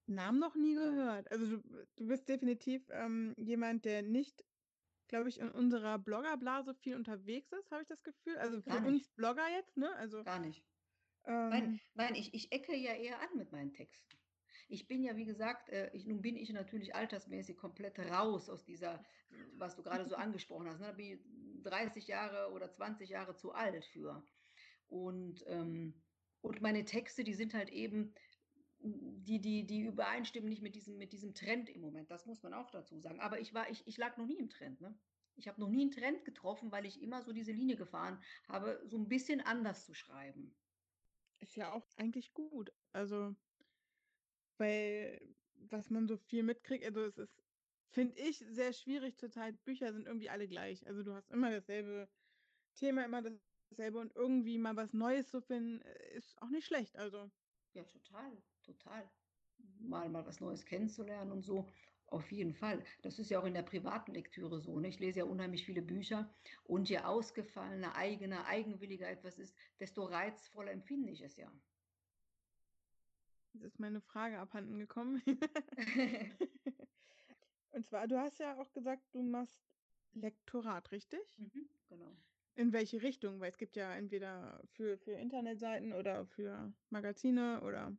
Namen 0.06 0.38
noch 0.38 0.54
nie 0.54 0.74
gehört. 0.74 1.30
Also, 1.30 1.56
du, 1.56 1.86
du 1.96 2.06
bist 2.06 2.28
definitiv 2.28 2.88
ähm, 2.90 3.34
jemand, 3.36 3.84
der 3.84 4.02
nicht, 4.02 4.44
glaube 5.08 5.28
ich, 5.28 5.38
in 5.38 5.50
unserer 5.50 5.98
Bloggerblase 5.98 6.74
viel 6.74 6.96
unterwegs 6.96 7.52
ist, 7.52 7.70
habe 7.70 7.82
ich 7.82 7.88
das 7.88 8.02
Gefühl. 8.02 8.36
Also 8.38 8.60
für 8.62 8.78
uns. 8.86 9.08
Blogger 9.10 9.48
jetzt, 9.56 9.76
ne? 9.76 9.94
Also, 9.96 10.24
Gar 10.24 10.40
nicht. 10.40 10.64
Ähm, 11.26 11.48
Nein, 11.50 11.80
nein, 11.94 12.14
ich, 12.14 12.34
ich 12.34 12.52
ecke 12.52 12.76
ja 12.76 12.94
eher 12.94 13.20
an 13.20 13.36
mit 13.36 13.52
meinen 13.52 13.72
Texten. 13.72 14.16
Ich 14.68 14.86
bin 14.86 15.02
ja, 15.02 15.16
wie 15.16 15.24
gesagt, 15.24 15.70
äh, 15.70 15.90
ich, 15.94 16.06
nun 16.06 16.20
bin 16.20 16.36
ich 16.36 16.52
natürlich 16.52 16.94
altersmäßig 16.94 17.56
komplett 17.56 17.98
raus 17.98 18.50
aus 18.50 18.64
dieser, 18.64 19.02
was 19.56 19.76
du 19.76 19.82
gerade 19.82 20.06
so 20.06 20.14
angesprochen 20.16 20.68
hast. 20.68 20.80
Ne? 20.80 20.86
Da 20.86 20.92
bin 20.92 21.06
ich 21.06 21.20
30 21.62 22.06
Jahre 22.06 22.52
oder 22.52 22.70
20 22.70 23.08
Jahre 23.08 23.34
zu 23.34 23.52
alt 23.52 23.84
für. 23.86 24.22
Und, 24.88 25.44
ähm, 25.48 25.94
und 26.42 26.60
meine 26.60 26.84
Texte, 26.84 27.24
die 27.24 27.34
sind 27.34 27.54
halt 27.54 27.70
eben, 27.70 28.14
die, 28.80 29.40
die, 29.40 29.66
die 29.66 29.80
übereinstimmen 29.80 30.48
nicht 30.48 30.62
mit 30.62 30.74
diesem, 30.74 30.98
mit 30.98 31.12
diesem 31.12 31.34
Trend 31.34 31.68
im 31.68 31.80
Moment. 31.80 32.10
Das 32.10 32.26
muss 32.26 32.42
man 32.42 32.54
auch 32.54 32.70
dazu 32.70 32.98
sagen. 33.00 33.20
Aber 33.20 33.40
ich, 33.40 33.54
war, 33.54 33.68
ich, 33.70 33.86
ich 33.86 33.96
lag 33.96 34.16
noch 34.16 34.26
nie 34.26 34.38
im 34.38 34.50
Trend. 34.50 34.80
Ne? 34.80 34.96
Ich 35.36 35.48
habe 35.48 35.60
noch 35.60 35.68
nie 35.68 35.82
einen 35.82 35.90
Trend 35.90 36.24
getroffen, 36.24 36.70
weil 36.70 36.84
ich 36.84 37.02
immer 37.02 37.22
so 37.22 37.32
diese 37.32 37.52
Linie 37.52 37.76
gefahren 37.76 38.22
habe, 38.48 38.80
so 38.84 38.98
ein 38.98 39.08
bisschen 39.08 39.40
anders 39.40 39.86
zu 39.86 39.94
schreiben. 39.94 40.54
Ist 41.40 41.56
ja 41.56 41.72
auch 41.72 41.86
eigentlich 41.96 42.34
gut. 42.34 42.72
Also, 42.92 43.34
weil, 44.56 45.34
was 45.54 45.90
man 45.90 46.08
so 46.08 46.16
viel 46.16 46.42
mitkriegt, 46.42 46.84
also 46.84 47.04
es 47.04 47.18
ist, 47.18 47.42
finde 47.90 48.16
ich, 48.20 48.38
sehr 48.38 48.72
schwierig 48.72 49.16
zurzeit. 49.16 49.64
Bücher 49.64 49.92
sind 49.92 50.06
irgendwie 50.06 50.30
alle 50.30 50.48
gleich. 50.48 50.86
Also 50.86 51.02
du 51.02 51.14
hast 51.14 51.30
immer 51.30 51.50
dasselbe 51.50 52.08
Thema, 52.74 53.04
immer 53.04 53.22
dasselbe 53.70 53.98
und 53.98 54.14
irgendwie 54.14 54.58
mal 54.58 54.76
was 54.76 54.92
Neues 54.92 55.28
zu 55.28 55.40
finden, 55.40 55.80
äh, 55.82 56.16
ist 56.16 56.40
auch 56.42 56.50
nicht 56.50 56.66
schlecht. 56.66 56.96
Also. 56.96 57.30
Ja, 57.74 57.84
total, 57.84 58.42
total. 58.62 59.10
Mal, 59.80 60.08
mal 60.08 60.24
was 60.26 60.40
Neues 60.40 60.64
kennenzulernen 60.64 61.32
und 61.32 61.42
so. 61.42 61.66
Auf 62.10 62.32
jeden 62.32 62.54
Fall. 62.54 62.82
Das 63.02 63.18
ist 63.18 63.30
ja 63.30 63.38
auch 63.38 63.44
in 63.44 63.52
der 63.52 63.62
privaten 63.62 64.12
Lektüre 64.12 64.60
so. 64.60 64.80
Ne? 64.80 64.88
Ich 64.88 64.98
lese 64.98 65.20
ja 65.20 65.24
unheimlich 65.26 65.66
viele 65.66 65.82
Bücher 65.82 66.34
und 66.64 66.88
je 66.88 66.98
ausgefallener, 67.00 67.94
eigener, 67.96 68.46
eigenwilliger 68.46 69.08
etwas 69.08 69.38
ist, 69.38 69.54
desto 69.78 70.04
reizvoller 70.04 70.72
empfinde 70.72 71.12
ich 71.12 71.20
es 71.20 71.36
ja. 71.36 71.52
Jetzt 73.52 73.64
ist 73.64 73.78
meine 73.78 74.00
Frage 74.00 74.38
abhanden 74.38 74.78
gekommen. 74.78 75.22
und 77.72 77.86
zwar, 77.86 78.08
du 78.08 78.18
hast 78.18 78.38
ja 78.38 78.58
auch 78.58 78.72
gesagt, 78.72 79.02
du 79.12 79.22
machst 79.22 79.60
Lektorat, 80.14 80.90
richtig? 80.92 81.20
mhm, 81.38 81.68
genau. 81.88 82.16
In 82.54 82.72
welche 82.72 83.02
Richtung? 83.02 83.38
Weil 83.38 83.50
es 83.50 83.58
gibt 83.58 83.76
ja 83.76 83.94
entweder 83.94 84.60
für, 84.72 84.98
für 84.98 85.12
Internetseiten 85.12 85.92
oder 85.92 86.26
für 86.26 86.72
Magazine 86.90 87.60
oder. 87.62 87.96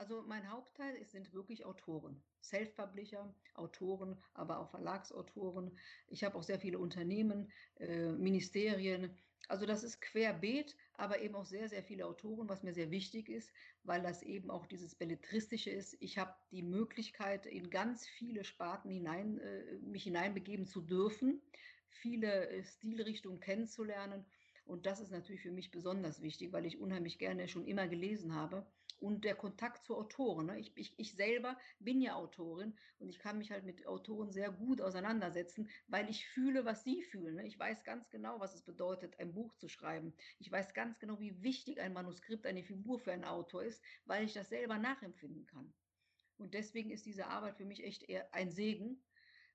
Also 0.00 0.24
mein 0.26 0.50
Hauptteil 0.50 1.04
sind 1.04 1.34
wirklich 1.34 1.66
Autoren, 1.66 2.22
Self-Publisher, 2.42 3.34
Autoren, 3.52 4.16
aber 4.32 4.58
auch 4.58 4.70
Verlagsautoren. 4.70 5.76
Ich 6.08 6.24
habe 6.24 6.38
auch 6.38 6.42
sehr 6.42 6.58
viele 6.58 6.78
Unternehmen, 6.78 7.52
äh, 7.78 8.10
Ministerien, 8.12 9.14
Also 9.48 9.66
das 9.66 9.84
ist 9.84 10.00
querbeet, 10.00 10.74
aber 10.94 11.20
eben 11.20 11.34
auch 11.34 11.44
sehr, 11.44 11.68
sehr 11.68 11.82
viele 11.82 12.06
Autoren, 12.06 12.48
was 12.48 12.62
mir 12.62 12.72
sehr 12.72 12.90
wichtig 12.90 13.28
ist, 13.28 13.52
weil 13.82 14.00
das 14.00 14.22
eben 14.22 14.50
auch 14.50 14.64
dieses 14.64 14.94
Belletristische 14.94 15.68
ist. 15.70 15.94
Ich 16.00 16.16
habe 16.16 16.34
die 16.50 16.62
Möglichkeit, 16.62 17.44
in 17.44 17.68
ganz 17.68 18.06
viele 18.06 18.44
Sparten 18.44 18.88
hinein, 18.90 19.38
äh, 19.38 19.76
mich 19.82 20.04
hineinbegeben 20.04 20.64
zu 20.64 20.80
dürfen, 20.80 21.42
viele 21.90 22.48
äh, 22.48 22.64
Stilrichtungen 22.64 23.40
kennenzulernen. 23.40 24.24
Und 24.64 24.86
das 24.86 24.98
ist 25.00 25.10
natürlich 25.10 25.42
für 25.42 25.52
mich 25.52 25.70
besonders 25.70 26.22
wichtig, 26.22 26.52
weil 26.52 26.64
ich 26.64 26.80
unheimlich 26.80 27.18
gerne 27.18 27.48
schon 27.48 27.66
immer 27.66 27.86
gelesen 27.86 28.34
habe 28.34 28.66
und 29.00 29.24
der 29.24 29.34
Kontakt 29.34 29.84
zu 29.84 29.96
Autoren. 29.96 30.46
Ne? 30.46 30.58
Ich, 30.60 30.72
ich, 30.76 30.94
ich 30.98 31.14
selber 31.14 31.58
bin 31.78 32.00
ja 32.00 32.14
Autorin 32.14 32.74
und 32.98 33.08
ich 33.08 33.18
kann 33.18 33.38
mich 33.38 33.50
halt 33.50 33.64
mit 33.64 33.86
Autoren 33.86 34.30
sehr 34.30 34.50
gut 34.50 34.80
auseinandersetzen, 34.80 35.68
weil 35.88 36.08
ich 36.08 36.28
fühle, 36.28 36.64
was 36.64 36.84
sie 36.84 37.02
fühlen. 37.02 37.36
Ne? 37.36 37.46
Ich 37.46 37.58
weiß 37.58 37.82
ganz 37.84 38.10
genau, 38.10 38.40
was 38.40 38.54
es 38.54 38.62
bedeutet, 38.62 39.18
ein 39.18 39.32
Buch 39.32 39.54
zu 39.56 39.68
schreiben. 39.68 40.14
Ich 40.38 40.52
weiß 40.52 40.74
ganz 40.74 40.98
genau, 40.98 41.18
wie 41.18 41.42
wichtig 41.42 41.80
ein 41.80 41.92
Manuskript, 41.92 42.46
eine 42.46 42.62
Figur 42.62 42.98
für 42.98 43.12
einen 43.12 43.24
Autor 43.24 43.64
ist, 43.64 43.82
weil 44.04 44.24
ich 44.24 44.34
das 44.34 44.50
selber 44.50 44.78
nachempfinden 44.78 45.46
kann. 45.46 45.72
Und 46.36 46.54
deswegen 46.54 46.90
ist 46.90 47.06
diese 47.06 47.26
Arbeit 47.26 47.56
für 47.56 47.66
mich 47.66 47.84
echt 47.84 48.02
eher 48.02 48.32
ein 48.34 48.50
Segen, 48.50 49.02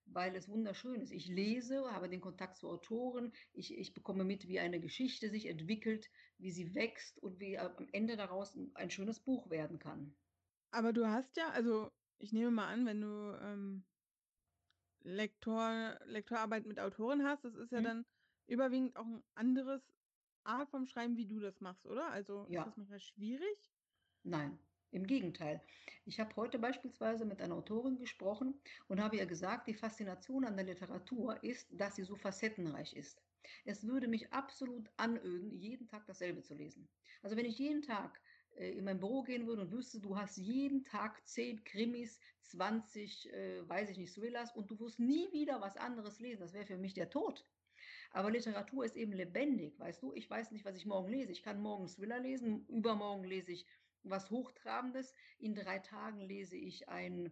weil 0.05 0.35
es 0.35 0.47
wunderschön 0.47 1.01
ist. 1.01 1.11
Ich 1.11 1.27
lese, 1.27 1.91
habe 1.91 2.09
den 2.09 2.21
Kontakt 2.21 2.57
zu 2.57 2.69
Autoren, 2.69 3.33
ich, 3.53 3.77
ich 3.77 3.93
bekomme 3.93 4.23
mit, 4.23 4.47
wie 4.47 4.59
eine 4.59 4.79
Geschichte 4.79 5.29
sich 5.29 5.47
entwickelt, 5.47 6.09
wie 6.37 6.51
sie 6.51 6.75
wächst 6.75 7.17
und 7.19 7.39
wie 7.39 7.57
am 7.57 7.87
Ende 7.91 8.15
daraus 8.15 8.57
ein 8.75 8.89
schönes 8.89 9.19
Buch 9.19 9.49
werden 9.49 9.79
kann. 9.79 10.15
Aber 10.71 10.93
du 10.93 11.07
hast 11.07 11.37
ja, 11.37 11.49
also 11.49 11.91
ich 12.17 12.33
nehme 12.33 12.51
mal 12.51 12.67
an, 12.67 12.85
wenn 12.85 13.01
du 13.01 13.37
ähm, 13.41 13.85
Lektor, 15.01 15.99
Lektorarbeit 16.05 16.65
mit 16.65 16.79
Autoren 16.79 17.23
hast, 17.23 17.43
das 17.43 17.55
ist 17.55 17.71
ja 17.71 17.79
hm. 17.79 17.83
dann 17.83 18.05
überwiegend 18.47 18.95
auch 18.95 19.05
ein 19.05 19.23
anderes 19.33 19.81
Art 20.43 20.69
vom 20.69 20.85
Schreiben, 20.85 21.17
wie 21.17 21.27
du 21.27 21.39
das 21.39 21.59
machst, 21.61 21.85
oder? 21.85 22.09
Also 22.11 22.45
ja. 22.49 22.61
ist 22.61 22.67
das 22.67 22.77
manchmal 22.77 22.99
schwierig? 22.99 23.71
Nein, 24.23 24.59
im 24.91 25.05
Gegenteil. 25.05 25.61
Ich 26.05 26.19
habe 26.19 26.35
heute 26.35 26.59
beispielsweise 26.59 27.25
mit 27.25 27.41
einer 27.41 27.55
Autorin 27.55 27.97
gesprochen 27.97 28.59
und 28.87 29.01
habe 29.01 29.17
ihr 29.17 29.25
gesagt, 29.25 29.67
die 29.67 29.73
Faszination 29.73 30.45
an 30.45 30.55
der 30.55 30.65
Literatur 30.65 31.43
ist, 31.43 31.67
dass 31.71 31.95
sie 31.95 32.03
so 32.03 32.15
facettenreich 32.15 32.95
ist. 32.95 33.21
Es 33.65 33.85
würde 33.85 34.07
mich 34.07 34.31
absolut 34.33 34.89
anöden, 34.97 35.51
jeden 35.51 35.87
Tag 35.87 36.05
dasselbe 36.07 36.41
zu 36.41 36.53
lesen. 36.53 36.87
Also 37.21 37.35
wenn 37.35 37.45
ich 37.45 37.59
jeden 37.59 37.81
Tag 37.81 38.19
äh, 38.55 38.71
in 38.71 38.83
mein 38.85 38.99
Büro 38.99 39.23
gehen 39.23 39.47
würde 39.47 39.63
und 39.63 39.71
wüsste, 39.71 39.99
du 39.99 40.17
hast 40.17 40.37
jeden 40.37 40.83
Tag 40.83 41.25
10 41.27 41.63
Krimis, 41.63 42.19
20, 42.41 43.33
äh, 43.33 43.67
weiß 43.67 43.89
ich 43.89 43.97
nicht, 43.97 44.13
Thrillers 44.13 44.55
und 44.55 44.69
du 44.69 44.79
wirst 44.79 44.99
nie 44.99 45.31
wieder 45.31 45.61
was 45.61 45.77
anderes 45.77 46.19
lesen, 46.19 46.41
das 46.41 46.53
wäre 46.53 46.65
für 46.65 46.77
mich 46.77 46.93
der 46.93 47.09
Tod. 47.09 47.45
Aber 48.11 48.31
Literatur 48.31 48.85
ist 48.85 48.95
eben 48.95 49.11
lebendig, 49.11 49.77
weißt 49.79 50.01
du? 50.01 50.13
Ich 50.13 50.29
weiß 50.29 50.51
nicht, 50.51 50.63
was 50.63 50.77
ich 50.77 50.85
morgen 50.85 51.09
lese. 51.09 51.31
Ich 51.31 51.43
kann 51.43 51.59
morgen 51.59 51.87
Thriller 51.87 52.19
lesen, 52.19 52.65
übermorgen 52.67 53.25
lese 53.25 53.51
ich 53.51 53.65
was 54.09 54.29
Hochtrabendes. 54.29 55.13
In 55.37 55.55
drei 55.55 55.79
Tagen 55.79 56.21
lese 56.21 56.57
ich 56.57 56.89
ein 56.89 57.31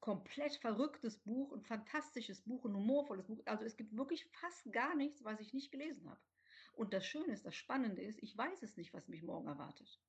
komplett 0.00 0.56
verrücktes 0.56 1.18
Buch, 1.18 1.52
ein 1.52 1.62
fantastisches 1.62 2.42
Buch, 2.42 2.64
ein 2.64 2.74
humorvolles 2.74 3.26
Buch. 3.26 3.40
Also 3.46 3.64
es 3.64 3.76
gibt 3.76 3.96
wirklich 3.96 4.24
fast 4.26 4.72
gar 4.72 4.96
nichts, 4.96 5.24
was 5.24 5.40
ich 5.40 5.54
nicht 5.54 5.70
gelesen 5.70 6.10
habe. 6.10 6.20
Und 6.74 6.92
das 6.92 7.06
Schöne 7.06 7.32
ist, 7.32 7.46
das 7.46 7.54
Spannende 7.54 8.02
ist, 8.02 8.22
ich 8.22 8.36
weiß 8.36 8.62
es 8.62 8.76
nicht, 8.76 8.92
was 8.92 9.08
mich 9.08 9.22
morgen 9.22 9.46
erwartet. 9.46 10.00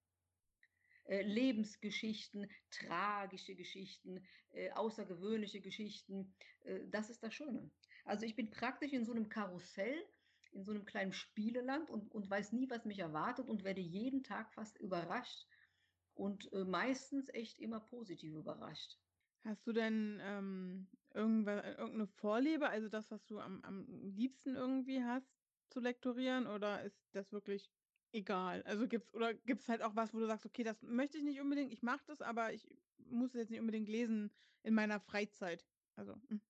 Äh, 1.06 1.22
Lebensgeschichten, 1.24 2.50
tragische 2.72 3.56
Geschichten, 3.56 4.26
äh, 4.52 4.72
außergewöhnliche 4.72 5.60
Geschichten, 5.60 6.34
äh, 6.64 6.80
das 6.88 7.10
ist 7.10 7.22
das 7.22 7.34
Schöne. 7.34 7.70
Also 8.06 8.26
ich 8.26 8.36
bin 8.36 8.50
praktisch 8.50 8.94
in 8.94 9.06
so 9.06 9.12
einem 9.12 9.30
Karussell, 9.30 10.02
in 10.54 10.64
so 10.64 10.72
einem 10.72 10.86
kleinen 10.86 11.14
Spieleland 11.14 11.90
und, 11.90 12.12
und 12.14 12.30
weiß 12.30 12.54
nie, 12.54 12.70
was 12.70 12.86
mich 12.86 13.00
erwartet 13.00 13.50
und 13.50 13.64
werde 13.64 13.82
jeden 13.82 14.24
Tag 14.24 14.54
fast 14.54 14.80
überrascht 14.80 15.46
und 16.16 16.52
äh, 16.54 16.64
meistens 16.66 17.30
echt 17.34 17.60
immer 17.60 17.80
positiv 17.80 18.34
überrascht. 18.34 18.98
Hast 19.44 19.68
du 19.68 19.74
denn 19.74 20.20
ähm, 20.22 20.88
irgendeine 21.14 22.08
Vorliebe, 22.16 22.70
also 22.70 22.88
das, 22.88 23.12
was 23.12 23.26
du 23.26 23.40
am, 23.40 23.62
am 23.64 23.86
liebsten 24.16 24.56
irgendwie 24.56 25.04
hast, 25.04 25.30
zu 25.70 25.80
lektorieren, 25.80 26.48
oder 26.48 26.84
ist 26.84 26.98
das 27.12 27.32
wirklich 27.32 27.70
egal? 28.14 28.64
Also 28.64 28.88
gibt's 28.88 29.14
oder 29.14 29.34
gibt 29.34 29.62
es 29.62 29.70
halt 29.70 29.82
auch 29.82 29.96
was, 29.96 30.14
wo 30.14 30.20
du 30.20 30.28
sagst, 30.28 30.46
okay, 30.46 30.64
das 30.64 30.82
möchte 30.84 31.18
ich 31.18 31.24
nicht 31.24 31.42
unbedingt, 31.42 31.74
ich 31.74 31.82
mache 31.82 32.04
das, 32.08 32.22
aber 32.22 32.54
ich 32.54 32.70
muss 32.98 33.34
jetzt 33.34 33.50
nicht 33.50 33.60
unbedingt 33.60 33.90
lesen 33.90 34.32
in 34.64 34.74
meiner 34.74 35.00
Freizeit. 35.00 35.66
Also. 35.96 36.14
Mh. 36.14 36.22
Hm. 36.30 36.42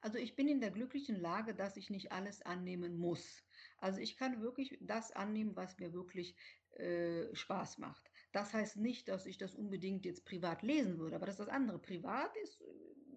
Also 0.00 0.18
ich 0.18 0.36
bin 0.36 0.46
in 0.46 0.60
der 0.60 0.70
glücklichen 0.70 1.16
Lage, 1.16 1.54
dass 1.54 1.76
ich 1.76 1.90
nicht 1.90 2.12
alles 2.12 2.42
annehmen 2.42 2.96
muss. 2.96 3.44
Also 3.78 4.00
ich 4.00 4.16
kann 4.16 4.40
wirklich 4.40 4.78
das 4.80 5.10
annehmen, 5.10 5.56
was 5.56 5.78
mir 5.78 5.92
wirklich 5.92 6.36
äh, 6.70 7.34
Spaß 7.34 7.78
macht. 7.78 8.07
Das 8.32 8.52
heißt 8.52 8.76
nicht, 8.76 9.08
dass 9.08 9.26
ich 9.26 9.38
das 9.38 9.54
unbedingt 9.54 10.04
jetzt 10.04 10.24
privat 10.24 10.62
lesen 10.62 10.98
würde, 10.98 11.16
aber 11.16 11.26
das 11.26 11.36
ist 11.36 11.46
das 11.46 11.54
andere. 11.54 11.78
Privat 11.78 12.36
ist, 12.36 12.60
äh, 12.60 12.64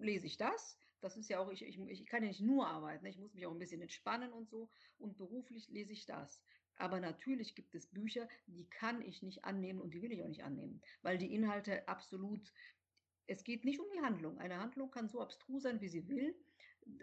lese 0.00 0.26
ich 0.26 0.36
das. 0.36 0.78
Das 1.00 1.16
ist 1.16 1.28
ja 1.28 1.40
auch, 1.40 1.50
ich, 1.50 1.62
ich, 1.62 1.78
ich 1.78 2.06
kann 2.06 2.22
ja 2.22 2.28
nicht 2.28 2.40
nur 2.40 2.66
arbeiten, 2.66 3.06
ich 3.06 3.18
muss 3.18 3.34
mich 3.34 3.44
auch 3.46 3.52
ein 3.52 3.58
bisschen 3.58 3.82
entspannen 3.82 4.32
und 4.32 4.48
so. 4.48 4.70
Und 4.98 5.18
beruflich 5.18 5.68
lese 5.68 5.92
ich 5.92 6.06
das. 6.06 6.40
Aber 6.76 7.00
natürlich 7.00 7.54
gibt 7.54 7.74
es 7.74 7.86
Bücher, 7.86 8.28
die 8.46 8.68
kann 8.68 9.02
ich 9.02 9.22
nicht 9.22 9.44
annehmen 9.44 9.80
und 9.80 9.92
die 9.92 10.02
will 10.02 10.12
ich 10.12 10.22
auch 10.22 10.28
nicht 10.28 10.44
annehmen, 10.44 10.80
weil 11.02 11.18
die 11.18 11.34
Inhalte 11.34 11.86
absolut, 11.86 12.52
es 13.26 13.44
geht 13.44 13.64
nicht 13.64 13.80
um 13.80 13.86
die 13.94 14.00
Handlung. 14.00 14.38
Eine 14.38 14.58
Handlung 14.58 14.90
kann 14.90 15.08
so 15.08 15.20
abstrus 15.20 15.64
sein, 15.64 15.80
wie 15.80 15.88
sie 15.88 16.08
will 16.08 16.34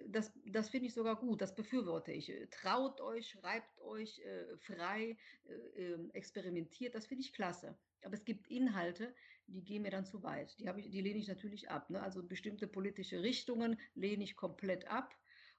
das, 0.08 0.32
das 0.46 0.70
finde 0.70 0.88
ich 0.88 0.94
sogar 0.94 1.16
gut, 1.16 1.42
das 1.42 1.56
befürworte 1.56 2.12
ich. 2.12 2.32
Traut 2.52 3.02
euch, 3.02 3.30
schreibt 3.30 3.80
euch 3.82 4.20
äh, 4.20 4.58
frei, 4.58 5.18
äh, 5.46 5.54
ähm, 5.94 6.12
experimentiert, 6.12 6.96
das 6.96 7.08
finde 7.08 7.24
ich 7.24 7.34
klasse. 7.34 7.78
Aber 8.04 8.14
es 8.14 8.26
gibt 8.26 8.48
Inhalte, 8.48 9.14
die 9.48 9.64
gehen 9.64 9.82
mir 9.82 9.92
dann 9.92 10.06
zu 10.06 10.24
weit. 10.24 10.58
Die, 10.60 10.70
ich, 10.78 10.90
die 10.90 11.02
lehne 11.02 11.20
ich 11.20 11.28
natürlich 11.28 11.70
ab. 11.70 11.90
Ne? 11.90 12.02
Also 12.02 12.24
bestimmte 12.24 12.68
politische 12.68 13.22
Richtungen 13.22 13.80
lehne 13.94 14.24
ich 14.24 14.36
komplett 14.36 14.88
ab. 14.88 15.16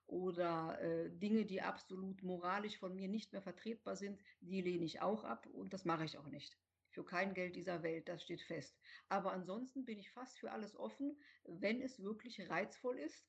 Oder 0.07 0.81
äh, 0.81 1.11
Dinge, 1.11 1.45
die 1.45 1.63
absolut 1.63 2.23
moralisch 2.25 2.79
von 2.79 2.95
mir 2.97 3.07
nicht 3.09 3.33
mehr 3.33 3.43
vertretbar 3.43 3.95
sind, 3.95 4.21
die 4.41 4.61
lehne 4.61 4.85
ich 4.85 5.01
auch 5.01 5.23
ab 5.23 5.47
und 5.47 5.73
das 5.73 5.85
mache 5.85 6.05
ich 6.05 6.19
auch 6.19 6.27
nicht. 6.27 6.59
Für 6.89 7.05
kein 7.05 7.33
Geld 7.33 7.55
dieser 7.55 7.85
Welt, 7.85 8.09
das 8.09 8.25
steht 8.25 8.43
fest. 8.43 8.77
Aber 9.09 9.33
ansonsten 9.33 9.85
bin 9.85 10.01
ich 10.01 10.11
fast 10.11 10.41
für 10.41 10.51
alles 10.51 10.75
offen, 10.75 11.17
wenn 11.45 11.81
es 11.81 12.03
wirklich 12.03 12.51
reizvoll 12.51 12.99
ist 12.99 13.25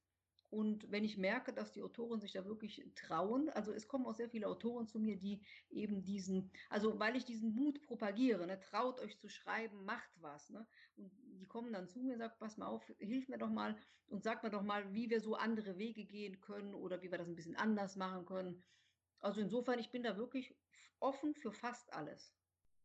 und 0.52 0.92
wenn 0.92 1.06
ich 1.06 1.18
merke, 1.18 1.54
dass 1.54 1.72
die 1.72 1.82
Autoren 1.82 2.20
sich 2.20 2.34
da 2.34 2.46
wirklich 2.46 2.84
trauen, 2.94 3.50
also 3.52 3.72
es 3.72 3.88
kommen 3.88 4.06
auch 4.06 4.14
sehr 4.14 4.30
viele 4.30 4.48
Autoren 4.48 4.86
zu 4.86 5.00
mir, 5.00 5.16
die 5.18 5.42
eben 5.70 6.04
diesen, 6.04 6.52
also 6.70 7.00
weil 7.00 7.16
ich 7.16 7.24
diesen 7.24 7.56
Mut 7.56 7.82
propagiere, 7.82 8.46
ne, 8.46 8.60
traut 8.60 9.00
euch 9.00 9.18
zu 9.18 9.30
schreiben, 9.30 9.86
macht 9.86 10.12
was. 10.20 10.50
Ne, 10.50 10.68
und 10.98 11.10
die 11.40 11.48
kommen 11.48 11.72
dann 11.72 11.88
zu 11.88 12.02
mir 12.02 12.14
und 12.14 12.20
sagen, 12.20 12.36
pass 12.38 12.58
mal 12.58 12.68
auf, 12.68 12.86
hilf 13.00 13.30
mir 13.30 13.38
doch 13.38 13.50
mal 13.50 13.78
und 14.08 14.24
sag 14.24 14.44
mir 14.44 14.50
doch 14.50 14.62
mal, 14.62 14.94
wie 14.94 15.10
wir 15.10 15.22
so 15.22 15.36
andere 15.36 15.78
Wege 15.78 16.04
gehen 16.04 16.42
können 16.42 16.76
oder 16.76 17.02
wie 17.02 17.10
wir 17.10 17.18
das 17.18 17.30
ein 17.30 17.36
bisschen 17.36 17.56
anders 17.56 17.96
machen 17.96 18.26
können. 18.26 18.62
Also 19.20 19.40
insofern, 19.40 19.80
ich 19.80 19.90
bin 19.90 20.04
da 20.04 20.18
wirklich 20.18 20.54
offen 21.00 21.34
für 21.34 21.54
fast 21.54 21.94
alles. 21.94 22.36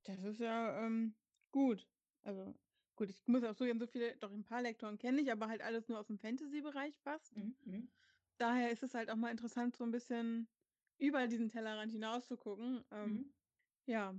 Das 0.04 0.22
ist 0.22 0.38
ja 0.38 0.86
ähm, 0.86 1.16
gut. 1.50 1.84
Also 2.22 2.54
Gut, 2.96 3.10
ich 3.10 3.20
muss 3.26 3.44
auch 3.44 3.54
so 3.54 3.66
so 3.78 3.86
viele, 3.86 4.16
doch 4.16 4.32
ein 4.32 4.42
paar 4.42 4.62
Lektoren 4.62 4.96
kenne 4.98 5.20
ich, 5.20 5.30
aber 5.30 5.48
halt 5.48 5.60
alles 5.60 5.86
nur 5.86 5.98
aus 5.98 6.06
dem 6.06 6.18
Fantasy-Bereich 6.18 6.98
fast. 7.00 7.36
Mhm, 7.36 7.54
mhm. 7.64 7.88
Daher 8.38 8.70
ist 8.70 8.82
es 8.82 8.94
halt 8.94 9.10
auch 9.10 9.16
mal 9.16 9.30
interessant, 9.30 9.76
so 9.76 9.84
ein 9.84 9.90
bisschen 9.90 10.48
über 10.98 11.26
diesen 11.26 11.50
Tellerrand 11.50 11.92
hinaus 11.92 12.26
zu 12.26 12.38
gucken. 12.38 12.82
Ähm, 12.90 13.12
mhm. 13.12 13.32
Ja, 13.84 14.14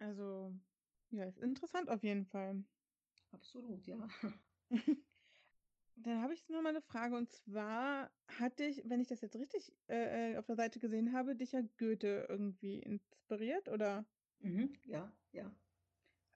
also, 0.00 0.52
ja, 1.10 1.24
ist 1.26 1.38
interessant 1.38 1.88
auf 1.88 2.02
jeden 2.02 2.26
Fall. 2.26 2.64
Absolut, 3.30 3.86
ja. 3.86 3.96
Dann 5.96 6.22
habe 6.22 6.34
ich 6.34 6.48
noch 6.48 6.62
mal 6.62 6.70
eine 6.70 6.82
Frage 6.82 7.16
und 7.16 7.30
zwar 7.30 8.10
hat 8.38 8.58
dich, 8.58 8.82
wenn 8.84 9.00
ich 9.00 9.08
das 9.08 9.20
jetzt 9.20 9.36
richtig 9.36 9.72
äh, 9.88 10.32
äh 10.32 10.36
auf 10.38 10.46
der 10.46 10.56
Seite 10.56 10.80
gesehen 10.80 11.12
habe, 11.12 11.36
dich 11.36 11.52
ja 11.52 11.60
Goethe 11.78 12.26
irgendwie 12.28 12.80
inspiriert, 12.80 13.68
oder? 13.68 14.04
Mhm, 14.40 14.76
ja, 14.84 15.12
ja 15.32 15.52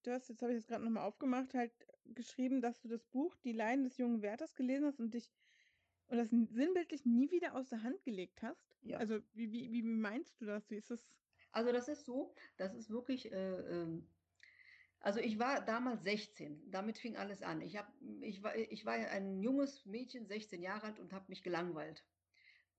du 0.03 0.13
hast, 0.13 0.29
jetzt 0.29 0.43
habe 0.43 0.53
ich 0.53 0.59
das 0.59 0.67
gerade 0.67 0.85
nochmal 0.85 1.05
aufgemacht, 1.05 1.55
halt 1.55 1.73
geschrieben, 2.05 2.61
dass 2.61 2.81
du 2.81 2.89
das 2.89 3.05
Buch 3.05 3.35
Die 3.45 3.53
Leiden 3.53 3.85
des 3.85 3.97
jungen 3.97 4.23
Wärters 4.23 4.55
gelesen 4.55 4.87
hast 4.87 5.01
und 5.01 5.15
dich 5.15 5.31
und 6.09 6.19
das 6.19 6.29
sinnbildlich 6.29 7.07
nie 7.07 7.31
wieder 7.31 7.55
aus 7.55 7.71
der 7.71 7.83
Hand 7.83 8.03
gelegt 8.05 8.43
hast. 8.43 8.77
Ja. 8.83 8.99
Also 8.99 9.21
wie, 9.33 9.51
wie, 9.51 9.73
wie 9.73 9.83
meinst 9.83 10.39
du 10.41 10.45
das? 10.45 10.69
Wie 10.71 10.77
ist 10.77 10.91
es? 10.91 11.09
Also 11.53 11.73
das 11.73 11.89
ist 11.89 12.05
so, 12.05 12.35
das 12.59 12.75
ist 12.75 12.91
wirklich, 12.91 13.33
äh, 13.33 13.83
äh, 13.83 14.03
also 15.01 15.21
ich 15.21 15.39
war 15.39 15.65
damals 15.65 16.03
16, 16.03 16.71
damit 16.71 16.99
fing 16.99 17.17
alles 17.17 17.43
an. 17.43 17.63
Ich, 17.63 17.79
hab, 17.79 17.91
ich, 18.21 18.43
war, 18.43 18.55
ich 18.57 18.85
war 18.85 18.93
ein 18.93 19.41
junges 19.41 19.87
Mädchen, 19.87 20.27
16 20.27 20.63
Jahre 20.63 20.89
alt 20.89 21.01
und 21.01 21.15
habe 21.15 21.25
mich 21.29 21.43
gelangweilt. 21.43 22.05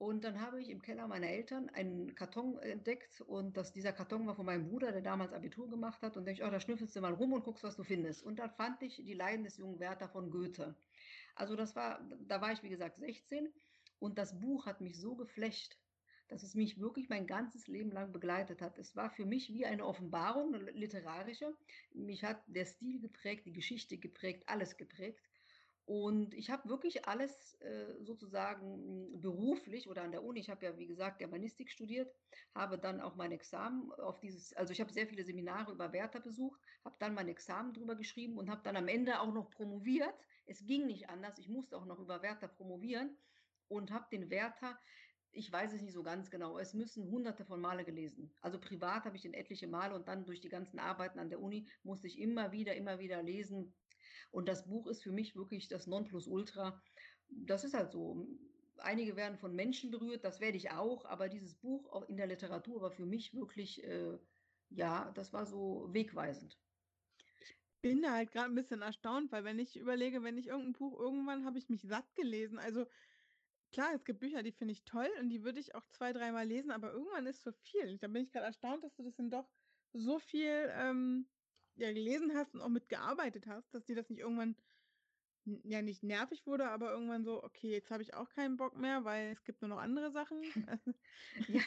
Und 0.03 0.25
dann 0.25 0.41
habe 0.41 0.61
ich 0.61 0.69
im 0.69 0.81
Keller 0.81 1.07
meiner 1.07 1.29
Eltern 1.29 1.69
einen 1.69 2.13
Karton 2.13 2.59
entdeckt 2.59 3.21
und 3.21 3.55
das, 3.55 3.71
dieser 3.71 3.93
Karton 3.93 4.27
war 4.27 4.35
von 4.35 4.45
meinem 4.45 4.67
Bruder, 4.67 4.91
der 4.91 5.01
damals 5.01 5.31
Abitur 5.31 5.69
gemacht 5.69 6.01
hat. 6.01 6.17
Und 6.17 6.25
denke 6.25 6.41
ich, 6.41 6.45
oh, 6.45 6.51
da 6.51 6.59
schnüffelst 6.59 6.93
du 6.93 6.99
mal 6.99 7.13
rum 7.13 7.31
und 7.31 7.45
guckst, 7.45 7.63
was 7.63 7.77
du 7.77 7.83
findest. 7.83 8.21
Und 8.21 8.39
dann 8.39 8.51
fand 8.51 8.83
ich 8.83 8.97
die 8.97 9.13
Leiden 9.13 9.45
des 9.45 9.55
jungen 9.55 9.79
Werther 9.79 10.09
von 10.09 10.29
Goethe. 10.29 10.75
Also 11.35 11.55
das 11.55 11.77
war, 11.77 12.05
da 12.27 12.41
war 12.41 12.51
ich 12.51 12.61
wie 12.63 12.69
gesagt 12.69 12.99
16 12.99 13.47
und 13.99 14.17
das 14.17 14.37
Buch 14.41 14.65
hat 14.65 14.81
mich 14.81 14.99
so 14.99 15.15
geflecht, 15.15 15.79
dass 16.27 16.43
es 16.43 16.53
mich 16.53 16.81
wirklich 16.81 17.07
mein 17.07 17.25
ganzes 17.25 17.67
Leben 17.67 17.91
lang 17.91 18.11
begleitet 18.11 18.61
hat. 18.61 18.77
Es 18.77 18.97
war 18.97 19.09
für 19.09 19.25
mich 19.25 19.53
wie 19.53 19.65
eine 19.65 19.85
Offenbarung, 19.85 20.53
eine 20.53 20.69
literarische. 20.71 21.55
Mich 21.93 22.25
hat 22.25 22.43
der 22.47 22.65
Stil 22.65 22.99
geprägt, 22.99 23.45
die 23.45 23.53
Geschichte 23.53 23.97
geprägt, 23.97 24.43
alles 24.47 24.75
geprägt. 24.75 25.21
Und 25.85 26.33
ich 26.33 26.49
habe 26.49 26.69
wirklich 26.69 27.07
alles 27.07 27.59
äh, 27.61 28.01
sozusagen 28.01 29.11
hm, 29.11 29.21
beruflich 29.21 29.89
oder 29.89 30.03
an 30.03 30.11
der 30.11 30.23
Uni, 30.23 30.39
ich 30.39 30.49
habe 30.49 30.65
ja 30.65 30.77
wie 30.77 30.87
gesagt 30.87 31.19
Germanistik 31.19 31.69
studiert, 31.69 32.13
habe 32.55 32.77
dann 32.77 33.01
auch 33.01 33.15
mein 33.15 33.33
Examen 33.33 33.91
auf 33.93 34.19
dieses, 34.19 34.53
also 34.53 34.71
ich 34.71 34.79
habe 34.79 34.93
sehr 34.93 35.07
viele 35.07 35.25
Seminare 35.25 35.73
über 35.73 35.91
Werther 35.91 36.21
besucht, 36.21 36.61
habe 36.85 36.95
dann 36.99 37.13
mein 37.13 37.27
Examen 37.27 37.73
drüber 37.73 37.95
geschrieben 37.95 38.37
und 38.37 38.49
habe 38.49 38.61
dann 38.63 38.77
am 38.77 38.87
Ende 38.87 39.19
auch 39.19 39.33
noch 39.33 39.49
promoviert. 39.49 40.15
Es 40.45 40.65
ging 40.65 40.87
nicht 40.87 41.09
anders, 41.09 41.37
ich 41.37 41.49
musste 41.49 41.77
auch 41.77 41.85
noch 41.85 41.99
über 41.99 42.21
Werther 42.21 42.47
promovieren 42.47 43.17
und 43.67 43.91
habe 43.91 44.07
den 44.09 44.29
Werther 44.29 44.79
ich 45.33 45.51
weiß 45.51 45.73
es 45.73 45.81
nicht 45.81 45.93
so 45.93 46.03
ganz 46.03 46.29
genau. 46.29 46.59
Es 46.59 46.73
müssen 46.73 47.09
hunderte 47.09 47.43
von 47.43 47.59
Male 47.59 47.83
gelesen. 47.83 48.33
Also 48.41 48.59
privat 48.59 49.05
habe 49.05 49.15
ich 49.15 49.23
den 49.23 49.33
etliche 49.33 49.67
Male 49.67 49.95
und 49.95 50.07
dann 50.07 50.25
durch 50.25 50.41
die 50.41 50.49
ganzen 50.49 50.79
Arbeiten 50.79 51.19
an 51.19 51.29
der 51.29 51.41
Uni 51.41 51.67
musste 51.81 52.07
ich 52.07 52.19
immer 52.19 52.51
wieder, 52.51 52.75
immer 52.75 52.99
wieder 52.99 53.21
lesen. 53.23 53.73
Und 54.33 54.47
das 54.49 54.65
Buch 54.65 54.87
ist 54.87 55.03
für 55.03 55.11
mich 55.11 55.35
wirklich 55.35 55.67
das 55.67 55.85
Nonplusultra. 55.85 56.81
Das 57.29 57.63
ist 57.63 57.75
halt 57.75 57.91
so. 57.91 58.27
Einige 58.77 59.15
werden 59.15 59.37
von 59.37 59.55
Menschen 59.55 59.91
berührt, 59.91 60.25
das 60.25 60.39
werde 60.39 60.57
ich 60.57 60.71
auch, 60.71 61.05
aber 61.05 61.29
dieses 61.29 61.53
Buch 61.53 61.87
auch 61.91 62.09
in 62.09 62.17
der 62.17 62.25
Literatur 62.25 62.81
war 62.81 62.91
für 62.91 63.05
mich 63.05 63.35
wirklich, 63.35 63.83
äh, 63.83 64.17
ja, 64.69 65.11
das 65.11 65.31
war 65.33 65.45
so 65.45 65.87
wegweisend. 65.91 66.59
Ich 67.75 67.81
bin 67.81 68.01
da 68.01 68.13
halt 68.13 68.31
gerade 68.31 68.49
ein 68.49 68.55
bisschen 68.55 68.81
erstaunt, 68.81 69.31
weil 69.31 69.43
wenn 69.43 69.59
ich 69.59 69.77
überlege, 69.77 70.23
wenn 70.23 70.37
ich 70.39 70.47
irgendein 70.47 70.73
Buch, 70.73 70.99
irgendwann 70.99 71.45
habe 71.45 71.59
ich 71.59 71.69
mich 71.69 71.83
satt 71.83 72.15
gelesen. 72.15 72.57
Also 72.57 72.87
klar, 73.71 73.93
es 73.93 74.03
gibt 74.03 74.19
Bücher, 74.19 74.41
die 74.41 74.51
finde 74.51 74.71
ich 74.71 74.83
toll 74.83 75.09
und 75.19 75.29
die 75.29 75.43
würde 75.43 75.59
ich 75.59 75.75
auch 75.75 75.85
zwei, 75.91 76.11
dreimal 76.11 76.47
lesen, 76.47 76.71
aber 76.71 76.91
irgendwann 76.91 77.27
ist 77.27 77.43
zu 77.43 77.53
viel. 77.53 77.99
Da 77.99 78.07
bin 78.07 78.23
ich 78.23 78.31
gerade 78.31 78.47
erstaunt, 78.47 78.83
dass 78.83 78.95
du 78.95 79.03
das 79.03 79.15
dann 79.15 79.29
doch 79.29 79.47
so 79.93 80.17
viel 80.17 80.71
ähm, 80.73 81.27
ja, 81.83 81.93
gelesen 81.93 82.33
hast 82.35 82.53
und 82.53 82.61
auch 82.61 82.69
mitgearbeitet 82.69 83.47
hast, 83.47 83.73
dass 83.73 83.85
dir 83.85 83.95
das 83.95 84.09
nicht 84.09 84.19
irgendwann 84.19 84.55
ja 85.63 85.81
nicht 85.81 86.03
nervig 86.03 86.45
wurde, 86.45 86.69
aber 86.69 86.91
irgendwann 86.91 87.25
so, 87.25 87.43
okay, 87.43 87.71
jetzt 87.71 87.91
habe 87.91 88.01
ich 88.01 88.13
auch 88.13 88.29
keinen 88.29 88.57
Bock 88.57 88.77
mehr, 88.77 89.03
weil 89.03 89.31
es 89.31 89.43
gibt 89.43 89.61
nur 89.61 89.69
noch 89.69 89.79
andere 89.79 90.11
Sachen. 90.11 90.41
ja, 91.49 91.61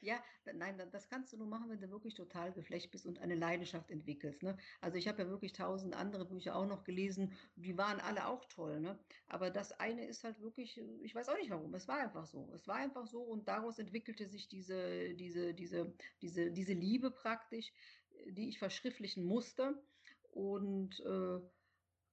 ja, 0.00 0.22
nein, 0.54 0.80
das 0.92 1.08
kannst 1.08 1.32
du 1.32 1.36
nur 1.36 1.48
machen, 1.48 1.68
wenn 1.70 1.80
du 1.80 1.90
wirklich 1.90 2.14
total 2.14 2.52
geflecht 2.52 2.90
bist 2.92 3.04
und 3.04 3.18
eine 3.18 3.34
Leidenschaft 3.34 3.90
entwickelst. 3.90 4.42
Ne? 4.44 4.56
Also 4.80 4.96
ich 4.96 5.08
habe 5.08 5.22
ja 5.22 5.28
wirklich 5.28 5.52
tausend 5.52 5.96
andere 5.96 6.24
Bücher 6.24 6.54
auch 6.54 6.66
noch 6.66 6.84
gelesen, 6.84 7.32
die 7.56 7.76
waren 7.76 7.98
alle 8.00 8.26
auch 8.28 8.44
toll. 8.44 8.80
Ne? 8.80 8.96
Aber 9.26 9.50
das 9.50 9.72
eine 9.72 10.06
ist 10.06 10.22
halt 10.22 10.40
wirklich, 10.40 10.80
ich 11.02 11.14
weiß 11.14 11.28
auch 11.28 11.36
nicht 11.36 11.50
warum, 11.50 11.74
es 11.74 11.88
war 11.88 11.98
einfach 11.98 12.26
so. 12.26 12.48
Es 12.54 12.68
war 12.68 12.76
einfach 12.76 13.06
so 13.08 13.22
und 13.22 13.48
daraus 13.48 13.80
entwickelte 13.80 14.28
sich 14.28 14.48
diese, 14.48 15.14
diese, 15.14 15.52
diese, 15.52 15.92
diese, 16.22 16.52
diese 16.52 16.74
Liebe 16.74 17.10
praktisch, 17.10 17.72
die 18.26 18.48
ich 18.48 18.58
verschriftlichen 18.58 19.24
musste. 19.24 19.80
Und 20.30 21.00
äh, 21.00 21.40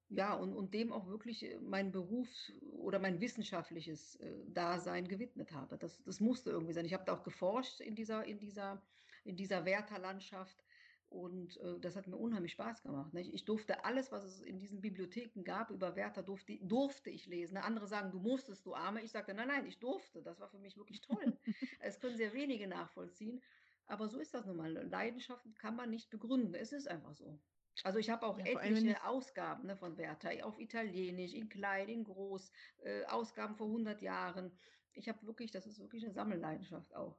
ja, 0.09 0.33
und, 0.33 0.53
und 0.53 0.73
dem 0.73 0.91
auch 0.93 1.07
wirklich 1.07 1.43
äh, 1.43 1.59
mein 1.59 1.91
Beruf 1.91 2.29
oder 2.71 2.99
mein 2.99 3.21
wissenschaftliches 3.21 4.15
äh, 4.17 4.31
Dasein 4.47 5.07
gewidmet 5.07 5.51
habe. 5.51 5.77
Das, 5.77 6.01
das 6.03 6.19
musste 6.19 6.51
irgendwie 6.51 6.73
sein. 6.73 6.85
Ich 6.85 6.93
habe 6.93 7.05
da 7.05 7.13
auch 7.13 7.23
geforscht 7.23 7.81
in 7.81 7.95
dieser, 7.95 8.25
in 8.25 8.39
dieser, 8.39 8.81
in 9.23 9.35
dieser 9.35 9.65
Wertherlandschaft 9.65 10.63
und 11.09 11.57
äh, 11.61 11.79
das 11.79 11.95
hat 11.95 12.07
mir 12.07 12.17
unheimlich 12.17 12.51
Spaß 12.53 12.83
gemacht. 12.83 13.13
Ne? 13.13 13.21
Ich, 13.21 13.45
durfte 13.45 13.85
alles, 13.85 14.11
was 14.11 14.23
es 14.23 14.41
in 14.41 14.59
diesen 14.59 14.81
Bibliotheken 14.81 15.43
gab, 15.43 15.69
über 15.69 15.95
Werther 15.95 16.23
durfte, 16.23 16.57
durfte 16.61 17.09
ich 17.09 17.25
lesen. 17.25 17.57
Andere 17.57 17.87
sagen, 17.87 18.11
du 18.11 18.19
musstest, 18.19 18.65
du 18.65 18.73
Arme. 18.75 19.01
Ich 19.01 19.11
sagte, 19.11 19.33
nein, 19.33 19.47
nein, 19.47 19.65
ich 19.65 19.79
durfte. 19.79 20.21
Das 20.21 20.39
war 20.39 20.49
für 20.49 20.59
mich 20.59 20.77
wirklich 20.77 21.01
toll. 21.01 21.37
es 21.79 21.99
können 21.99 22.17
sehr 22.17 22.33
wenige 22.33 22.67
nachvollziehen. 22.67 23.41
Aber 23.87 24.07
so 24.07 24.19
ist 24.19 24.33
das 24.33 24.45
nun 24.45 24.57
mal. 24.57 24.71
Leidenschaften 24.71 25.53
kann 25.53 25.75
man 25.75 25.89
nicht 25.89 26.09
begründen. 26.09 26.55
Es 26.55 26.71
ist 26.71 26.87
einfach 26.87 27.13
so. 27.13 27.39
Also 27.83 27.99
ich 27.99 28.09
habe 28.09 28.25
auch 28.25 28.39
ja, 28.39 28.45
etliche 28.45 29.03
Ausgaben 29.03 29.67
ne, 29.67 29.75
von 29.75 29.97
Werther 29.97 30.45
auf 30.45 30.59
Italienisch, 30.59 31.33
in 31.33 31.49
klein, 31.49 31.89
in 31.89 32.03
groß, 32.03 32.51
äh, 32.83 33.03
Ausgaben 33.05 33.55
vor 33.55 33.67
100 33.67 34.01
Jahren. 34.01 34.57
Ich 34.93 35.09
habe 35.09 35.25
wirklich, 35.27 35.51
das 35.51 35.67
ist 35.67 35.79
wirklich 35.79 36.03
eine 36.05 36.13
Sammelleidenschaft 36.13 36.95
auch. 36.95 37.17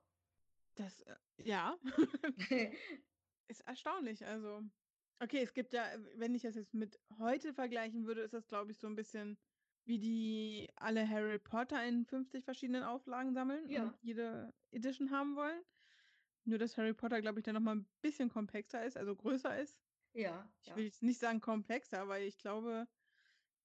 Das, 0.75 1.03
äh, 1.03 1.15
ja, 1.37 1.77
ist 3.49 3.61
erstaunlich. 3.67 4.25
Also, 4.25 4.63
okay, 5.21 5.43
es 5.43 5.53
gibt 5.53 5.75
ja, 5.75 5.85
wenn 6.15 6.35
ich 6.35 6.43
das 6.43 6.55
jetzt 6.55 6.75
mit 6.75 6.99
heute 7.19 7.53
vergleichen 7.53 8.07
würde, 8.07 8.23
ist 8.23 8.35
das, 8.35 8.49
glaube 8.49 8.73
ich, 8.73 8.79
so 8.79 8.87
ein 8.87 8.97
bisschen 8.97 9.39
wie 9.85 9.99
die 9.99 10.69
alle 10.77 11.09
Harry 11.09 11.39
Potter 11.39 11.87
in 11.87 12.05
50 12.07 12.45
verschiedenen 12.45 12.83
Auflagen 12.83 13.35
sammeln 13.35 13.69
ja. 13.69 13.85
und 13.85 13.95
jede 14.03 14.53
Edition 14.73 15.11
haben 15.11 15.37
wollen. 15.37 15.63
Nur, 16.47 16.59
dass 16.59 16.77
Harry 16.77 16.95
Potter, 16.95 17.21
glaube 17.21 17.41
ich, 17.41 17.45
dann 17.45 17.55
nochmal 17.55 17.77
ein 17.77 17.87
bisschen 18.01 18.29
komplexer 18.29 18.85
ist, 18.85 18.97
also 18.97 19.15
größer 19.17 19.61
ist. 19.61 19.79
Ja. 20.13 20.49
Ich 20.63 20.75
will 20.77 20.85
jetzt 20.85 21.03
nicht 21.03 21.19
sagen 21.19 21.41
komplexer, 21.41 22.07
weil 22.09 22.23
ich 22.27 22.39
glaube, 22.39 22.87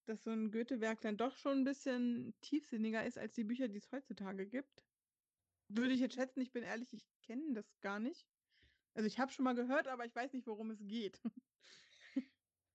dass 0.05 0.23
so 0.23 0.31
ein 0.31 0.51
Goethe-Werk 0.51 0.99
dann 1.01 1.15
doch 1.15 1.37
schon 1.37 1.59
ein 1.59 1.63
bisschen 1.63 2.33
tiefsinniger 2.41 3.05
ist 3.05 3.19
als 3.19 3.35
die 3.35 3.43
Bücher, 3.43 3.67
die 3.67 3.77
es 3.77 3.91
heutzutage 3.91 4.47
gibt. 4.47 4.83
Würde 5.67 5.93
ich 5.93 5.99
jetzt 5.99 6.15
schätzen, 6.15 6.41
ich 6.41 6.51
bin 6.51 6.63
ehrlich, 6.63 6.91
ich 6.91 7.05
kenne 7.21 7.53
das 7.53 7.79
gar 7.81 7.99
nicht. 7.99 8.27
Also 8.95 9.05
ich 9.07 9.19
habe 9.19 9.31
schon 9.31 9.45
mal 9.45 9.55
gehört, 9.55 9.87
aber 9.87 10.05
ich 10.05 10.15
weiß 10.15 10.33
nicht, 10.33 10.47
worum 10.47 10.71
es 10.71 10.85
geht. 10.85 11.21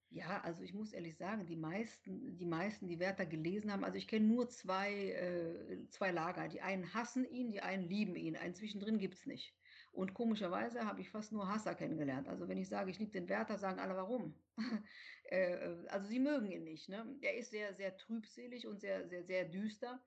Ja, 0.09 0.41
also 0.43 0.63
ich 0.63 0.73
muss 0.73 0.93
ehrlich 0.93 1.17
sagen, 1.17 1.47
die 1.47 1.57
meisten, 1.57 2.39
die 2.39 2.47
meisten, 2.47 2.87
die 2.87 3.01
Werther 3.01 3.27
gelesen 3.27 3.73
haben, 3.73 3.85
also 3.85 3.99
ich 3.99 4.07
kenne 4.07 4.27
nur 4.27 4.49
zwei, 4.49 5.11
äh, 5.11 5.89
zwei 5.89 6.13
Lager. 6.13 6.49
Die 6.49 6.63
einen 6.63 6.95
hassen 6.95 7.29
ihn, 7.29 7.51
die 7.51 7.61
einen 7.61 7.89
lieben 7.89 8.15
ihn. 8.15 8.37
Einen 8.37 8.55
zwischendrin 8.55 8.99
gibt 8.99 9.17
es 9.17 9.27
nicht. 9.27 9.55
Und 9.97 10.13
komischerweise 10.13 10.85
habe 10.85 11.01
ich 11.01 11.09
fast 11.09 11.33
nur 11.33 11.49
Hasser 11.49 11.75
kennengelernt. 11.75 12.29
Also 12.29 12.49
wenn 12.49 12.59
ich 12.59 12.69
sage, 12.69 12.91
ich 12.91 12.99
liebe 12.99 13.13
den 13.13 13.31
Werther, 13.31 13.57
sagen 13.57 13.81
alle 13.81 13.97
warum. 13.97 14.35
Äh, 15.29 15.55
äh, 15.55 15.89
also 15.89 16.07
sie 16.07 16.21
mögen 16.21 16.53
ihn 16.53 16.63
nicht. 16.63 16.89
Ne? 16.89 17.05
Er 17.21 17.37
ist 17.37 17.51
sehr, 17.51 17.75
sehr 17.75 17.97
trübselig 17.97 18.65
und 18.69 18.79
sehr, 18.79 19.09
sehr, 19.09 19.25
sehr 19.25 19.45
düster. 19.45 20.01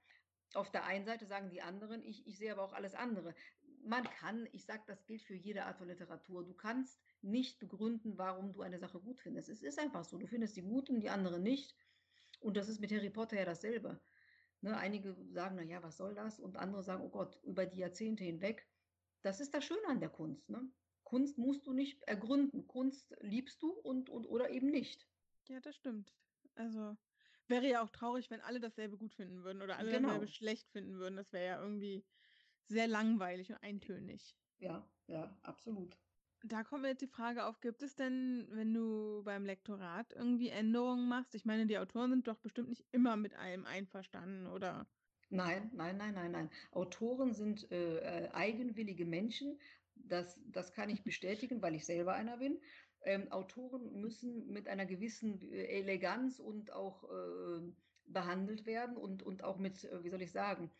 Auf 0.53 0.71
der 0.71 0.85
einen 0.85 1.03
Seite 1.03 1.25
sagen 1.25 1.49
die 1.49 1.61
anderen, 1.61 2.01
ich, 2.05 2.25
ich 2.25 2.37
sehe 2.37 2.53
aber 2.53 2.63
auch 2.63 2.71
alles 2.71 2.95
andere. 2.95 3.35
Man 3.83 4.05
kann, 4.05 4.47
ich 4.53 4.63
sage, 4.63 4.83
das 4.87 5.05
gilt 5.05 5.21
für 5.21 5.33
jede 5.35 5.65
Art 5.65 5.77
von 5.77 5.89
Literatur. 5.89 6.45
Du 6.45 6.53
kannst 6.53 7.01
nicht 7.21 7.59
begründen, 7.59 8.17
warum 8.17 8.53
du 8.53 8.61
eine 8.61 8.79
Sache 8.79 9.01
gut 9.01 9.19
findest. 9.19 9.49
Es 9.49 9.61
ist 9.61 9.77
einfach 9.77 10.05
so. 10.05 10.17
Du 10.17 10.25
findest 10.25 10.55
die 10.55 10.61
gut 10.61 10.89
und 10.89 11.01
die 11.01 11.09
anderen 11.09 11.43
nicht. 11.43 11.75
Und 12.39 12.55
das 12.55 12.69
ist 12.69 12.79
mit 12.79 12.93
Harry 12.93 13.09
Potter 13.09 13.35
ja 13.35 13.43
dasselbe. 13.43 13.99
Ne, 14.61 14.77
einige 14.77 15.17
sagen, 15.33 15.57
naja, 15.57 15.83
was 15.83 15.97
soll 15.97 16.15
das? 16.15 16.39
Und 16.39 16.55
andere 16.55 16.81
sagen, 16.81 17.03
oh 17.03 17.09
Gott, 17.09 17.37
über 17.43 17.65
die 17.65 17.79
Jahrzehnte 17.79 18.23
hinweg 18.23 18.65
das 19.21 19.39
ist 19.39 19.53
das 19.53 19.65
Schöne 19.65 19.87
an 19.87 19.99
der 19.99 20.09
Kunst. 20.09 20.49
Ne? 20.49 20.69
Kunst 21.03 21.37
musst 21.37 21.65
du 21.65 21.73
nicht 21.73 22.01
ergründen. 22.03 22.67
Kunst 22.67 23.15
liebst 23.21 23.61
du 23.61 23.71
und, 23.71 24.09
und 24.09 24.25
oder 24.27 24.49
eben 24.49 24.69
nicht. 24.69 25.07
Ja, 25.47 25.59
das 25.59 25.75
stimmt. 25.75 26.13
Also 26.55 26.97
wäre 27.47 27.67
ja 27.67 27.83
auch 27.83 27.89
traurig, 27.89 28.29
wenn 28.29 28.41
alle 28.41 28.59
dasselbe 28.59 28.97
gut 28.97 29.13
finden 29.13 29.43
würden 29.43 29.61
oder 29.61 29.77
alle 29.77 29.91
genau. 29.91 30.09
dasselbe 30.09 30.27
schlecht 30.27 30.69
finden 30.69 30.99
würden. 30.99 31.15
Das 31.15 31.33
wäre 31.33 31.45
ja 31.45 31.61
irgendwie 31.61 32.05
sehr 32.67 32.87
langweilig 32.87 33.49
und 33.49 33.57
eintönig. 33.63 34.35
Ja, 34.59 34.87
ja, 35.07 35.35
absolut. 35.41 35.97
Da 36.43 36.63
kommt 36.63 36.83
mir 36.83 36.89
jetzt 36.89 37.01
die 37.01 37.07
Frage 37.07 37.45
auf, 37.45 37.59
gibt 37.59 37.83
es 37.83 37.95
denn, 37.95 38.47
wenn 38.51 38.73
du 38.73 39.23
beim 39.23 39.45
Lektorat 39.45 40.13
irgendwie 40.13 40.49
Änderungen 40.49 41.09
machst? 41.09 41.35
Ich 41.35 41.43
meine, 41.43 41.65
die 41.65 41.77
Autoren 41.77 42.11
sind 42.11 42.27
doch 42.27 42.37
bestimmt 42.37 42.69
nicht 42.69 42.85
immer 42.91 43.17
mit 43.17 43.33
allem 43.35 43.65
einverstanden, 43.65 44.47
oder? 44.47 44.87
Nein, 45.29 45.69
nein, 45.73 45.97
nein, 45.97 46.13
nein, 46.15 46.31
nein. 46.31 46.49
Autoren 46.71 47.33
sind 47.33 47.71
äh, 47.71 48.25
äh, 48.25 48.31
eigenwillige 48.31 49.05
Menschen. 49.05 49.59
Das, 49.95 50.39
das 50.47 50.73
kann 50.73 50.89
ich 50.89 51.03
bestätigen, 51.03 51.61
weil 51.61 51.75
ich 51.75 51.85
selber 51.85 52.13
einer 52.13 52.37
bin. 52.37 52.59
Ähm, 53.03 53.31
Autoren 53.31 54.01
müssen 54.01 54.47
mit 54.47 54.67
einer 54.67 54.85
gewissen 54.85 55.41
äh, 55.41 55.65
Eleganz 55.65 56.39
und 56.39 56.73
auch 56.73 57.03
äh, 57.03 57.61
behandelt 58.05 58.65
werden 58.65 58.97
und, 58.97 59.21
und 59.21 59.43
auch 59.43 59.57
mit, 59.57 59.83
äh, 59.83 60.03
wie 60.03 60.09
soll 60.09 60.21
ich 60.21 60.31
sagen, 60.31 60.71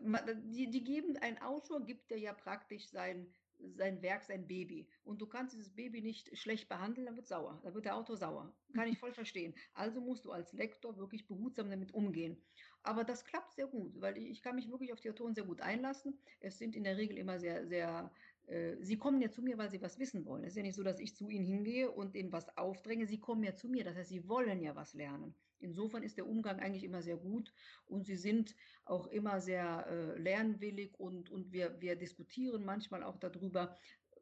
die, 0.00 0.70
die 0.70 0.84
geben, 0.84 1.16
ein 1.18 1.40
Autor 1.42 1.84
gibt 1.84 2.10
der 2.10 2.18
ja 2.18 2.32
praktisch 2.32 2.88
sein, 2.88 3.32
sein 3.74 4.02
Werk, 4.02 4.22
sein 4.24 4.46
Baby. 4.46 4.88
Und 5.04 5.20
du 5.20 5.26
kannst 5.26 5.54
dieses 5.54 5.70
Baby 5.70 6.02
nicht 6.02 6.36
schlecht 6.36 6.68
behandeln, 6.68 7.06
dann 7.06 7.16
wird 7.16 7.26
sauer. 7.26 7.60
Dann 7.62 7.74
wird 7.74 7.84
der 7.84 7.96
Autor 7.96 8.16
sauer. 8.16 8.54
Kann 8.74 8.88
ich 8.88 8.98
voll 8.98 9.12
verstehen. 9.12 9.54
Also 9.74 10.00
musst 10.00 10.24
du 10.24 10.32
als 10.32 10.52
Lektor 10.52 10.96
wirklich 10.96 11.26
behutsam 11.26 11.70
damit 11.70 11.92
umgehen. 11.94 12.36
Aber 12.82 13.04
das 13.04 13.24
klappt 13.24 13.54
sehr 13.54 13.66
gut, 13.66 14.00
weil 14.00 14.16
ich 14.18 14.42
kann 14.42 14.56
mich 14.56 14.70
wirklich 14.70 14.92
auf 14.92 15.00
die 15.00 15.10
Autoren 15.10 15.34
sehr 15.34 15.44
gut 15.44 15.60
einlassen. 15.60 16.18
Es 16.40 16.58
sind 16.58 16.74
in 16.74 16.84
der 16.84 16.96
Regel 16.96 17.16
immer 17.16 17.38
sehr, 17.38 17.66
sehr 17.66 18.10
äh, 18.46 18.76
Sie 18.80 18.98
kommen 18.98 19.20
ja 19.20 19.30
zu 19.30 19.42
mir, 19.42 19.58
weil 19.58 19.70
sie 19.70 19.82
was 19.82 19.98
wissen 19.98 20.24
wollen. 20.24 20.44
Es 20.44 20.50
ist 20.50 20.56
ja 20.56 20.62
nicht 20.62 20.76
so, 20.76 20.82
dass 20.82 20.98
ich 20.98 21.14
zu 21.14 21.28
ihnen 21.28 21.44
hingehe 21.44 21.90
und 21.90 22.14
ihnen 22.14 22.32
was 22.32 22.56
aufdränge. 22.56 23.06
Sie 23.06 23.20
kommen 23.20 23.44
ja 23.44 23.54
zu 23.54 23.68
mir. 23.68 23.84
Das 23.84 23.96
heißt, 23.96 24.10
sie 24.10 24.28
wollen 24.28 24.62
ja 24.62 24.74
was 24.74 24.94
lernen. 24.94 25.34
Insofern 25.62 26.02
ist 26.02 26.16
der 26.16 26.28
Umgang 26.28 26.60
eigentlich 26.60 26.84
immer 26.84 27.02
sehr 27.02 27.16
gut 27.16 27.52
und 27.86 28.04
sie 28.04 28.16
sind 28.16 28.54
auch 28.84 29.06
immer 29.06 29.40
sehr 29.40 29.86
äh, 29.86 30.18
lernwillig 30.18 30.98
und, 30.98 31.30
und 31.30 31.52
wir, 31.52 31.80
wir 31.80 31.96
diskutieren 31.96 32.64
manchmal 32.64 33.02
auch 33.02 33.16
darüber. 33.16 33.76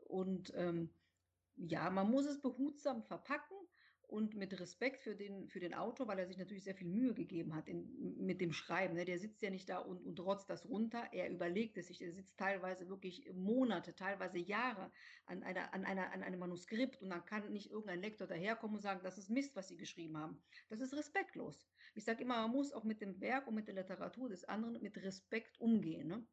Und 0.07 0.53
ähm, 0.55 0.91
ja, 1.57 1.91
man 1.91 2.11
muss 2.11 2.27
es 2.27 2.41
behutsam 2.41 3.03
verpacken 3.03 3.57
und 4.11 4.35
mit 4.35 4.59
Respekt 4.59 5.03
für 5.03 5.15
den, 5.15 5.49
für 5.49 5.61
den 5.61 5.75
Autor, 5.75 6.09
weil 6.09 6.19
er 6.19 6.27
sich 6.27 6.39
natürlich 6.39 6.65
sehr 6.65 6.75
viel 6.75 6.89
Mühe 6.89 7.15
gegeben 7.15 7.55
hat 7.55 7.69
in, 7.69 8.17
mit 8.19 8.41
dem 8.41 8.53
Schreiben. 8.53 8.95
Ne? 8.95 9.05
Der 9.05 9.19
sitzt 9.19 9.41
ja 9.43 9.51
nicht 9.51 9.69
da 9.69 9.79
und, 9.79 10.05
und 10.05 10.19
rotzt 10.21 10.51
das 10.51 10.69
runter, 10.69 11.09
er 11.13 11.31
überlegt 11.31 11.79
es 11.79 11.89
sich, 11.89 12.03
er 12.03 12.13
sitzt 12.13 12.37
teilweise 12.37 12.89
wirklich 12.89 13.31
Monate, 13.33 13.95
teilweise 13.95 14.39
Jahre 14.39 14.91
an, 15.27 15.43
einer, 15.43 15.73
an, 15.73 15.85
einer, 15.85 16.13
an 16.13 16.23
einem 16.23 16.41
Manuskript 16.41 17.01
und 17.01 17.11
dann 17.11 17.25
kann 17.25 17.53
nicht 17.53 17.71
irgendein 17.71 18.01
Lektor 18.01 18.27
daherkommen 18.27 18.77
und 18.77 18.83
sagen, 18.83 19.01
das 19.03 19.19
ist 19.19 19.31
Mist, 19.31 19.55
was 19.55 19.69
Sie 19.69 19.77
geschrieben 19.77 20.19
haben. 20.19 20.43
Das 20.69 20.81
ist 20.81 20.95
respektlos. 20.95 21.67
Ich 21.95 22.05
sage 22.05 22.23
immer, 22.23 22.43
man 22.43 22.51
muss 22.51 22.73
auch 22.73 22.85
mit 22.85 23.01
dem 23.01 23.21
Werk 23.21 23.47
und 23.47 23.55
mit 23.55 23.69
der 23.69 23.75
Literatur 23.75 24.29
des 24.29 24.45
anderen 24.45 24.81
mit 24.83 24.97
Respekt 24.99 25.61
umgehen. 25.61 26.09
Ne? 26.09 26.27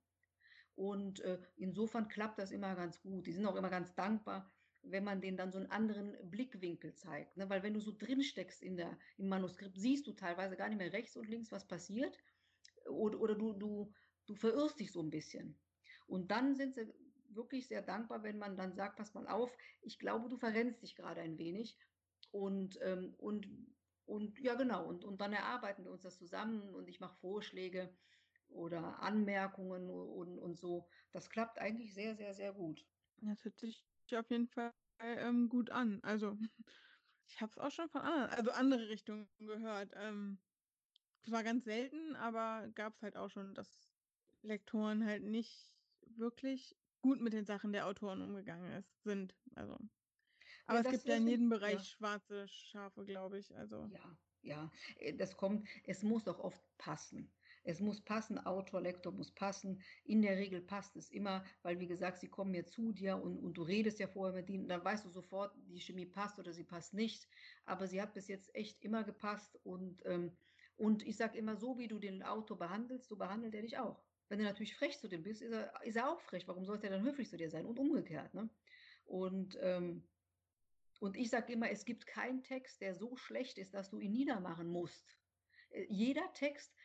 Und 0.76 1.20
äh, 1.22 1.40
insofern 1.56 2.08
klappt 2.08 2.40
das 2.40 2.52
immer 2.52 2.76
ganz 2.76 3.02
gut. 3.02 3.26
Die 3.26 3.32
sind 3.32 3.46
auch 3.46 3.56
immer 3.56 3.70
ganz 3.70 3.96
dankbar, 3.96 4.52
wenn 4.92 5.04
man 5.04 5.22
denen 5.22 5.38
dann 5.38 5.52
so 5.52 5.58
einen 5.58 5.72
anderen 5.72 6.16
Blickwinkel 6.30 6.94
zeigt. 6.94 7.38
Ne? 7.38 7.50
Weil 7.50 7.64
wenn 7.64 7.74
du 7.74 7.80
so 7.80 7.92
drin 7.96 8.24
steckst 8.24 8.62
in 8.62 8.78
der, 8.78 8.98
im 9.18 9.28
Manuskript, 9.28 9.78
siehst 9.78 10.08
du 10.08 10.14
teilweise 10.14 10.56
gar 10.56 10.70
nicht 10.70 10.78
mehr 10.78 10.94
rechts 10.94 11.18
und 11.18 11.28
links, 11.28 11.52
was 11.52 11.68
passiert. 11.68 12.18
Oder, 12.90 13.20
oder 13.20 13.36
du, 13.36 13.54
du, 13.54 13.94
du 14.26 14.36
verirrst 14.36 14.80
dich 14.80 14.92
so 14.92 15.02
ein 15.02 15.10
bisschen. 15.10 15.58
Und 16.08 16.32
dann 16.32 16.56
sind 16.56 16.76
sie 16.76 16.94
wirklich 17.30 17.68
sehr 17.68 17.82
dankbar, 17.82 18.24
wenn 18.24 18.38
man 18.38 18.58
dann 18.58 18.74
sagt, 18.74 18.98
pass 18.98 19.14
mal 19.14 19.28
auf, 19.28 19.56
ich 19.82 20.00
glaube, 20.00 20.30
du 20.30 20.38
verrennst 20.38 20.82
dich 20.82 20.96
gerade 20.96 21.22
ein 21.22 21.38
wenig. 21.38 21.78
Und, 22.32 22.80
ähm, 22.82 23.14
und, 23.18 23.48
und 24.06 24.40
ja, 24.40 24.56
genau, 24.56 24.86
und, 24.86 25.04
und 25.04 25.22
dann 25.22 25.34
erarbeiten 25.34 25.84
wir 25.84 25.92
uns 25.92 26.02
das 26.02 26.18
zusammen 26.18 26.74
und 26.74 26.88
ich 26.88 27.00
mache 27.00 27.18
Vorschläge 27.18 27.94
oder 28.50 29.02
Anmerkungen 29.02 29.90
und, 29.90 30.40
und 30.40 30.58
so. 30.58 30.88
Das 31.12 31.30
klappt 31.30 31.60
eigentlich 31.60 31.94
sehr, 31.94 32.16
sehr, 32.16 32.34
sehr 32.34 32.54
gut. 32.54 32.86
Das 33.22 33.44
hört 33.44 33.58
sich 33.58 33.86
auf 34.16 34.30
jeden 34.30 34.48
Fall 34.48 34.74
ähm, 35.00 35.50
gut 35.50 35.70
an. 35.70 36.00
Also, 36.04 36.38
ich 37.28 37.42
habe 37.42 37.52
es 37.52 37.58
auch 37.58 37.72
schon 37.72 37.90
von 37.90 38.02
anderen, 38.02 38.30
also 38.32 38.52
andere 38.52 38.90
Richtungen 38.90 39.30
gehört. 39.40 39.92
Ähm, 39.96 40.40
es 41.24 41.32
war 41.32 41.44
ganz 41.44 41.66
selten, 41.66 42.16
aber 42.16 42.70
gab 42.74 42.94
es 42.96 43.02
halt 43.02 43.18
auch 43.18 43.30
schon, 43.30 43.54
dass 43.54 43.90
Lektoren 44.44 45.06
halt 45.06 45.24
nicht 45.24 45.76
wirklich 46.02 46.76
gut 47.02 47.20
mit 47.22 47.34
den 47.34 47.46
Sachen 47.46 47.74
der 47.74 47.88
Autoren 47.88 48.22
umgegangen 48.22 48.72
ist, 48.74 49.04
sind. 49.04 49.36
Also. 49.56 49.78
Aber 50.66 50.80
ja, 50.80 50.86
es 50.86 50.92
gibt 50.92 51.06
ja 51.06 51.16
in 51.16 51.28
jedem 51.28 51.50
Bereich 51.50 51.74
ja. 51.74 51.84
schwarze 51.84 52.48
Schafe, 52.48 53.06
glaube 53.06 53.40
ich. 53.40 53.56
Also. 53.56 53.90
Ja, 53.92 54.18
ja, 54.42 54.72
das 55.16 55.36
kommt, 55.36 55.68
es 55.84 56.04
muss 56.04 56.28
auch 56.28 56.40
oft 56.40 56.62
passen. 56.78 57.32
Es 57.68 57.82
muss 57.82 58.00
passen, 58.00 58.40
Autor, 58.40 58.80
Lektor 58.80 59.12
muss 59.12 59.30
passen. 59.30 59.82
In 60.06 60.22
der 60.22 60.38
Regel 60.38 60.62
passt 60.62 60.96
es 60.96 61.10
immer, 61.10 61.44
weil 61.64 61.82
wie 61.82 61.88
gesagt, 61.88 62.20
sie 62.20 62.30
kommen 62.30 62.54
ja 62.54 62.66
zu 62.66 62.94
dir 62.94 63.22
und, 63.22 63.38
und 63.40 63.56
du 63.56 63.64
redest 63.64 64.00
ja 64.00 64.08
vorher 64.08 64.34
mit 64.34 64.50
ihnen, 64.50 64.70
dann 64.70 64.86
weißt 64.86 65.04
du 65.04 65.10
sofort, 65.10 65.54
die 65.68 65.82
Chemie 65.82 66.06
passt 66.06 66.40
oder 66.40 66.54
sie 66.54 66.64
passt 66.64 66.94
nicht. 66.94 67.28
Aber 67.66 67.86
sie 67.86 68.02
hat 68.02 68.14
bis 68.14 68.30
jetzt 68.30 68.56
echt 68.56 68.82
immer 68.86 69.04
gepasst 69.04 69.60
und, 69.66 70.02
ähm, 70.06 70.32
und 70.78 71.06
ich 71.06 71.18
sage 71.18 71.38
immer, 71.38 71.58
so 71.58 71.78
wie 71.78 71.90
du 71.90 72.00
den 72.00 72.24
Autor 72.24 72.58
behandelst, 72.58 73.10
so 73.10 73.18
behandelt 73.18 73.54
er 73.54 73.64
dich 73.64 73.78
auch. 73.78 74.02
Wenn 74.30 74.40
du 74.40 74.46
natürlich 74.46 74.76
frech 74.76 74.98
zu 74.98 75.10
dem 75.10 75.24
bist, 75.24 75.42
ist 75.42 75.52
er, 75.52 75.74
ist 75.84 75.98
er 75.98 76.10
auch 76.10 76.22
frech. 76.22 76.48
Warum 76.48 76.64
sollte 76.64 76.88
er 76.88 76.92
dann 76.92 77.04
höflich 77.04 77.30
zu 77.30 77.36
dir 77.36 77.50
sein? 77.50 77.66
Und 77.66 77.80
umgekehrt. 77.80 78.34
Ne? 78.34 78.50
Und, 79.04 79.58
ähm, 79.62 80.08
und 81.02 81.18
ich 81.18 81.30
sage 81.30 81.52
immer, 81.52 81.70
es 81.70 81.84
gibt 81.84 82.08
keinen 82.08 82.44
Text, 82.44 82.80
der 82.80 82.96
so 82.96 83.18
schlecht 83.18 83.58
ist, 83.58 83.74
dass 83.74 83.90
du 83.90 84.00
ihn 84.00 84.14
niedermachen 84.14 84.70
musst. 84.70 85.18
Äh, 85.70 85.86
jeder 85.90 86.32
Text 86.34 86.77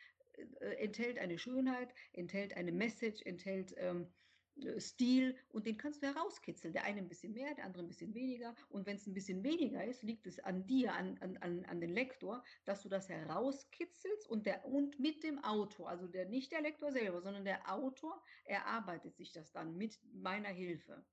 enthält 0.79 1.17
eine 1.19 1.37
Schönheit, 1.37 1.93
enthält 2.13 2.55
eine 2.55 2.71
Message, 2.71 3.21
enthält 3.23 3.73
ähm, 3.77 4.07
äh, 4.61 4.79
Stil 4.79 5.35
und 5.49 5.65
den 5.65 5.77
kannst 5.77 6.01
du 6.01 6.07
herauskitzeln. 6.07 6.73
Der 6.73 6.83
eine 6.83 6.99
ein 6.99 7.07
bisschen 7.07 7.33
mehr, 7.33 7.53
der 7.55 7.65
andere 7.65 7.83
ein 7.83 7.87
bisschen 7.87 8.13
weniger. 8.13 8.55
Und 8.69 8.85
wenn 8.85 8.97
es 8.97 9.07
ein 9.07 9.13
bisschen 9.13 9.43
weniger 9.43 9.83
ist, 9.83 10.03
liegt 10.03 10.27
es 10.27 10.39
an 10.39 10.65
dir, 10.65 10.93
an, 10.93 11.17
an, 11.19 11.65
an 11.65 11.81
den 11.81 11.91
Lektor, 11.91 12.43
dass 12.65 12.81
du 12.81 12.89
das 12.89 13.09
herauskitzelst 13.09 14.29
und, 14.29 14.45
der, 14.45 14.65
und 14.65 14.99
mit 14.99 15.23
dem 15.23 15.43
Autor, 15.43 15.89
also 15.89 16.07
der, 16.07 16.27
nicht 16.27 16.51
der 16.51 16.61
Lektor 16.61 16.91
selber, 16.91 17.21
sondern 17.21 17.45
der 17.45 17.71
Autor 17.71 18.21
erarbeitet 18.45 19.15
sich 19.15 19.31
das 19.31 19.51
dann 19.51 19.77
mit 19.77 19.99
meiner 20.13 20.49
Hilfe. 20.49 21.05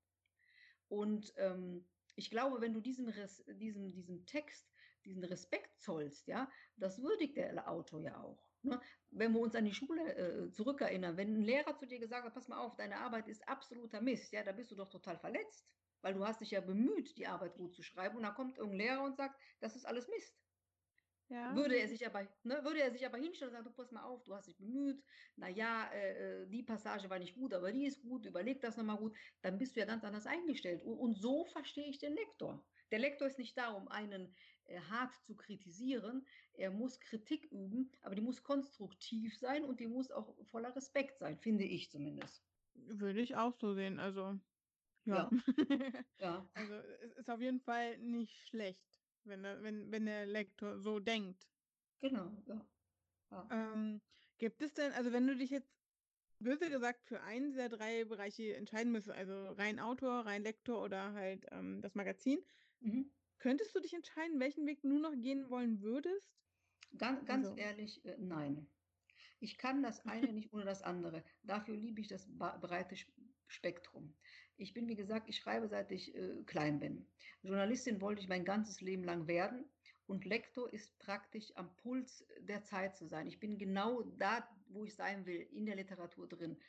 Und 0.87 1.33
ähm, 1.37 1.85
ich 2.15 2.29
glaube, 2.29 2.61
wenn 2.61 2.73
du 2.73 2.81
diesem, 2.81 3.11
diesem, 3.59 3.91
diesem 3.91 4.25
Text 4.25 4.67
diesen 5.05 5.23
Respekt 5.23 5.79
zollst, 5.79 6.27
ja, 6.27 6.49
das 6.75 7.01
würdigt 7.01 7.37
der 7.37 7.67
Autor 7.69 8.01
ja 8.01 8.21
auch. 8.21 8.50
Ne? 8.63 8.79
Wenn 9.09 9.33
wir 9.33 9.39
uns 9.39 9.55
an 9.55 9.65
die 9.65 9.73
Schule 9.73 10.15
äh, 10.15 10.51
zurückerinnern, 10.51 11.17
wenn 11.17 11.35
ein 11.35 11.41
Lehrer 11.41 11.75
zu 11.75 11.85
dir 11.85 11.99
gesagt 11.99 12.25
hat, 12.25 12.33
pass 12.33 12.47
mal 12.47 12.59
auf, 12.59 12.75
deine 12.75 12.97
Arbeit 12.97 13.27
ist 13.27 13.47
absoluter 13.47 14.01
Mist, 14.01 14.31
ja, 14.31 14.43
da 14.43 14.51
bist 14.51 14.71
du 14.71 14.75
doch 14.75 14.89
total 14.89 15.17
verletzt, 15.17 15.67
weil 16.01 16.13
du 16.13 16.25
hast 16.25 16.41
dich 16.41 16.51
ja 16.51 16.61
bemüht, 16.61 17.17
die 17.17 17.27
Arbeit 17.27 17.55
gut 17.55 17.73
zu 17.73 17.83
schreiben 17.83 18.17
und 18.17 18.23
dann 18.23 18.35
kommt 18.35 18.57
irgendein 18.57 18.87
Lehrer 18.87 19.03
und 19.03 19.17
sagt, 19.17 19.39
das 19.59 19.75
ist 19.75 19.85
alles 19.85 20.07
Mist. 20.07 20.41
Ja. 21.31 21.55
Würde 21.55 21.75
er 21.75 21.87
sich 21.87 22.05
aber, 22.05 22.27
ne, 22.43 22.61
würde 22.65 22.81
er 22.81 22.91
sich 22.91 23.05
aber 23.05 23.17
hinstellen 23.17 23.51
und 23.51 23.57
sagen, 23.57 23.69
du 23.69 23.73
pass 23.73 23.91
mal 23.91 24.03
auf, 24.03 24.21
du 24.25 24.35
hast 24.35 24.47
dich 24.47 24.57
bemüht, 24.57 25.01
naja, 25.37 25.89
äh, 25.93 26.41
äh, 26.43 26.47
die 26.49 26.61
Passage 26.61 27.09
war 27.09 27.19
nicht 27.19 27.35
gut, 27.35 27.53
aber 27.53 27.71
die 27.71 27.85
ist 27.85 28.01
gut, 28.01 28.25
überleg 28.25 28.59
das 28.59 28.75
nochmal 28.75 28.97
gut, 28.97 29.17
dann 29.41 29.57
bist 29.57 29.75
du 29.75 29.79
ja 29.79 29.85
ganz 29.85 30.03
anders 30.03 30.27
eingestellt. 30.27 30.83
Und, 30.83 30.97
und 30.97 31.13
so 31.15 31.45
verstehe 31.45 31.87
ich 31.87 31.99
den 31.99 32.13
Lektor. 32.15 32.67
Der 32.91 32.99
Lektor 32.99 33.27
ist 33.27 33.39
nicht 33.39 33.57
da, 33.57 33.69
um 33.69 33.87
einen 33.87 34.35
hart 34.89 35.13
zu 35.25 35.35
kritisieren. 35.35 36.25
Er 36.53 36.71
muss 36.71 36.99
Kritik 36.99 37.45
üben, 37.51 37.91
aber 38.01 38.15
die 38.15 38.21
muss 38.21 38.43
konstruktiv 38.43 39.37
sein 39.37 39.63
und 39.63 39.79
die 39.79 39.87
muss 39.87 40.11
auch 40.11 40.35
voller 40.45 40.75
Respekt 40.75 41.19
sein, 41.19 41.37
finde 41.37 41.63
ich 41.63 41.89
zumindest. 41.89 42.43
Würde 42.73 43.21
ich 43.21 43.35
auch 43.35 43.53
so 43.53 43.73
sehen. 43.73 43.99
Also, 43.99 44.39
ja. 45.05 45.29
ja. 45.29 45.31
ja. 46.19 46.49
Also, 46.53 46.73
es 47.03 47.13
ist 47.13 47.29
auf 47.29 47.41
jeden 47.41 47.59
Fall 47.59 47.97
nicht 47.97 48.47
schlecht, 48.47 48.99
wenn 49.23 49.43
der, 49.43 49.61
wenn, 49.63 49.91
wenn 49.91 50.05
der 50.05 50.25
Lektor 50.25 50.79
so 50.79 50.99
denkt. 50.99 51.47
Genau, 51.99 52.31
ja. 52.47 52.65
ja. 53.31 53.47
Ähm, 53.51 54.01
gibt 54.37 54.61
es 54.61 54.73
denn, 54.73 54.91
also 54.93 55.11
wenn 55.11 55.27
du 55.27 55.35
dich 55.35 55.51
jetzt 55.51 55.71
böse 56.39 56.69
gesagt 56.69 57.05
für 57.05 57.21
einen 57.21 57.51
dieser 57.51 57.69
drei 57.69 58.05
Bereiche 58.05 58.55
entscheiden 58.55 58.91
müsstest, 58.91 59.15
also 59.15 59.51
rein 59.51 59.79
Autor, 59.79 60.25
rein 60.25 60.43
Lektor 60.43 60.83
oder 60.83 61.13
halt 61.13 61.45
ähm, 61.51 61.81
das 61.81 61.93
Magazin, 61.95 62.39
mhm. 62.79 63.11
Könntest 63.41 63.75
du 63.75 63.79
dich 63.79 63.93
entscheiden, 63.93 64.39
welchen 64.39 64.67
Weg 64.67 64.81
du 64.81 64.87
nur 64.87 64.99
noch 64.99 65.19
gehen 65.19 65.49
wollen 65.49 65.81
würdest? 65.81 66.31
Ganz, 66.95 67.25
ganz 67.25 67.47
also. 67.47 67.57
ehrlich, 67.57 68.05
äh, 68.05 68.15
nein. 68.19 68.67
Ich 69.39 69.57
kann 69.57 69.81
das 69.81 70.05
eine 70.05 70.31
nicht 70.31 70.53
ohne 70.53 70.63
das 70.63 70.83
andere. 70.83 71.23
Dafür 71.41 71.75
liebe 71.75 72.01
ich 72.01 72.07
das 72.07 72.27
breite 72.37 72.95
Spektrum. 73.47 74.13
Ich 74.57 74.75
bin, 74.75 74.87
wie 74.87 74.95
gesagt, 74.95 75.27
ich 75.27 75.37
schreibe, 75.37 75.67
seit 75.67 75.91
ich 75.91 76.13
äh, 76.13 76.43
klein 76.45 76.77
bin. 76.77 77.07
Journalistin 77.41 77.99
wollte 77.99 78.21
ich 78.21 78.29
mein 78.29 78.45
ganzes 78.45 78.79
Leben 78.79 79.03
lang 79.03 79.25
werden 79.25 79.65
und 80.05 80.23
Lektor 80.25 80.71
ist 80.71 80.99
praktisch 80.99 81.51
am 81.55 81.75
Puls 81.77 82.23
der 82.41 82.63
Zeit 82.63 82.95
zu 82.95 83.07
sein. 83.07 83.25
Ich 83.25 83.39
bin 83.39 83.57
genau 83.57 84.03
da, 84.19 84.47
wo 84.67 84.85
ich 84.85 84.93
sein 84.93 85.25
will, 85.25 85.47
in 85.51 85.65
der 85.65 85.77
Literatur 85.77 86.29
drin. 86.29 86.59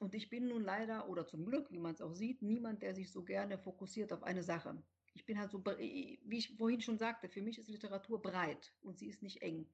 Und 0.00 0.14
ich 0.14 0.28
bin 0.28 0.48
nun 0.48 0.64
leider, 0.64 1.08
oder 1.08 1.26
zum 1.26 1.46
Glück, 1.46 1.70
wie 1.70 1.78
man 1.78 1.94
es 1.94 2.02
auch 2.02 2.12
sieht, 2.12 2.42
niemand, 2.42 2.82
der 2.82 2.94
sich 2.94 3.10
so 3.10 3.24
gerne 3.24 3.56
fokussiert 3.56 4.12
auf 4.12 4.22
eine 4.22 4.42
Sache 4.42 4.84
ich 5.14 5.24
bin 5.24 5.38
halt 5.38 5.50
so, 5.50 5.64
wie 5.64 6.18
ich 6.30 6.56
vorhin 6.56 6.80
schon 6.80 6.98
sagte, 6.98 7.28
für 7.28 7.40
mich 7.42 7.58
ist 7.58 7.68
Literatur 7.68 8.20
breit 8.20 8.74
und 8.82 8.98
sie 8.98 9.08
ist 9.08 9.22
nicht 9.22 9.42
eng. 9.42 9.66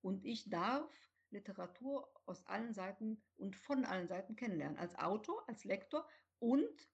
Und 0.00 0.24
ich 0.24 0.48
darf 0.48 0.88
Literatur 1.30 2.08
aus 2.26 2.46
allen 2.46 2.72
Seiten 2.72 3.20
und 3.36 3.56
von 3.56 3.84
allen 3.84 4.06
Seiten 4.06 4.36
kennenlernen. 4.36 4.78
Als 4.78 4.94
Autor, 4.96 5.46
als 5.48 5.64
Lektor 5.64 6.08
und 6.38 6.88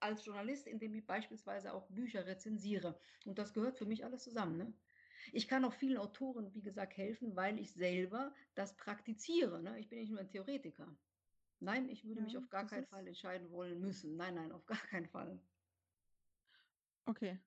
als 0.00 0.24
Journalist, 0.24 0.66
indem 0.66 0.94
ich 0.94 1.06
beispielsweise 1.06 1.72
auch 1.72 1.88
Bücher 1.88 2.26
rezensiere. 2.26 3.00
Und 3.24 3.38
das 3.38 3.54
gehört 3.54 3.78
für 3.78 3.86
mich 3.86 4.04
alles 4.04 4.22
zusammen. 4.22 4.58
Ne? 4.58 4.72
Ich 5.32 5.48
kann 5.48 5.64
auch 5.64 5.72
vielen 5.72 5.96
Autoren, 5.96 6.54
wie 6.54 6.62
gesagt, 6.62 6.96
helfen, 6.96 7.34
weil 7.34 7.58
ich 7.58 7.72
selber 7.72 8.34
das 8.54 8.76
praktiziere. 8.76 9.62
Ne? 9.62 9.78
Ich 9.80 9.88
bin 9.88 9.98
nicht 9.98 10.10
nur 10.10 10.20
ein 10.20 10.28
Theoretiker. 10.28 10.94
Nein, 11.60 11.88
ich 11.88 12.04
würde 12.04 12.20
ja, 12.20 12.24
mich 12.24 12.36
auf 12.36 12.48
gar 12.50 12.66
keinen 12.66 12.86
Fall 12.86 13.06
entscheiden 13.06 13.50
wollen 13.50 13.80
müssen. 13.80 14.16
Nein, 14.16 14.34
nein, 14.34 14.52
auf 14.52 14.64
gar 14.66 14.78
keinen 14.78 15.08
Fall. 15.08 15.40
Okay. 17.08 17.38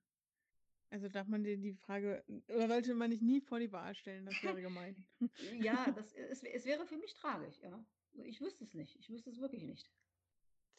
Also 0.90 1.08
darf 1.08 1.26
man 1.28 1.44
dir 1.44 1.56
die 1.56 1.74
Frage, 1.74 2.22
oder 2.48 2.68
sollte 2.68 2.94
man 2.94 3.10
dich 3.10 3.22
nie 3.22 3.40
vor 3.40 3.60
die 3.60 3.72
Wahl 3.72 3.94
stellen? 3.94 4.26
Das 4.26 4.42
wäre 4.42 4.60
gemein. 4.60 5.06
ja, 5.60 5.90
das, 5.96 6.12
es, 6.12 6.42
es 6.42 6.64
wäre 6.64 6.84
für 6.84 6.98
mich 6.98 7.14
tragisch, 7.14 7.60
ja. 7.60 7.82
Ich 8.24 8.40
wüsste 8.40 8.64
es 8.64 8.74
nicht. 8.74 8.96
Ich 8.96 9.08
wüsste 9.08 9.30
es 9.30 9.40
wirklich 9.40 9.62
nicht. 9.62 9.90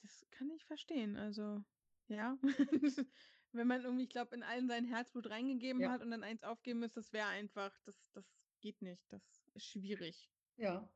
Das 0.01 0.27
kann 0.29 0.51
ich 0.51 0.65
verstehen. 0.65 1.15
Also, 1.15 1.63
ja. 2.09 2.37
Wenn 3.53 3.67
man 3.67 3.83
irgendwie, 3.83 4.03
ich 4.03 4.09
glaube, 4.09 4.35
in 4.35 4.43
allen 4.43 4.67
sein 4.67 4.85
Herzblut 4.85 5.29
reingegeben 5.29 5.81
ja. 5.81 5.91
hat 5.91 6.01
und 6.01 6.11
dann 6.11 6.23
eins 6.23 6.43
aufgeben 6.43 6.79
müsste, 6.79 6.99
das 6.99 7.13
wäre 7.13 7.27
einfach, 7.27 7.79
das, 7.85 7.97
das 8.11 8.25
geht 8.59 8.81
nicht. 8.81 9.11
Das 9.11 9.23
ist 9.53 9.65
schwierig. 9.65 10.29
Ja, 10.57 10.87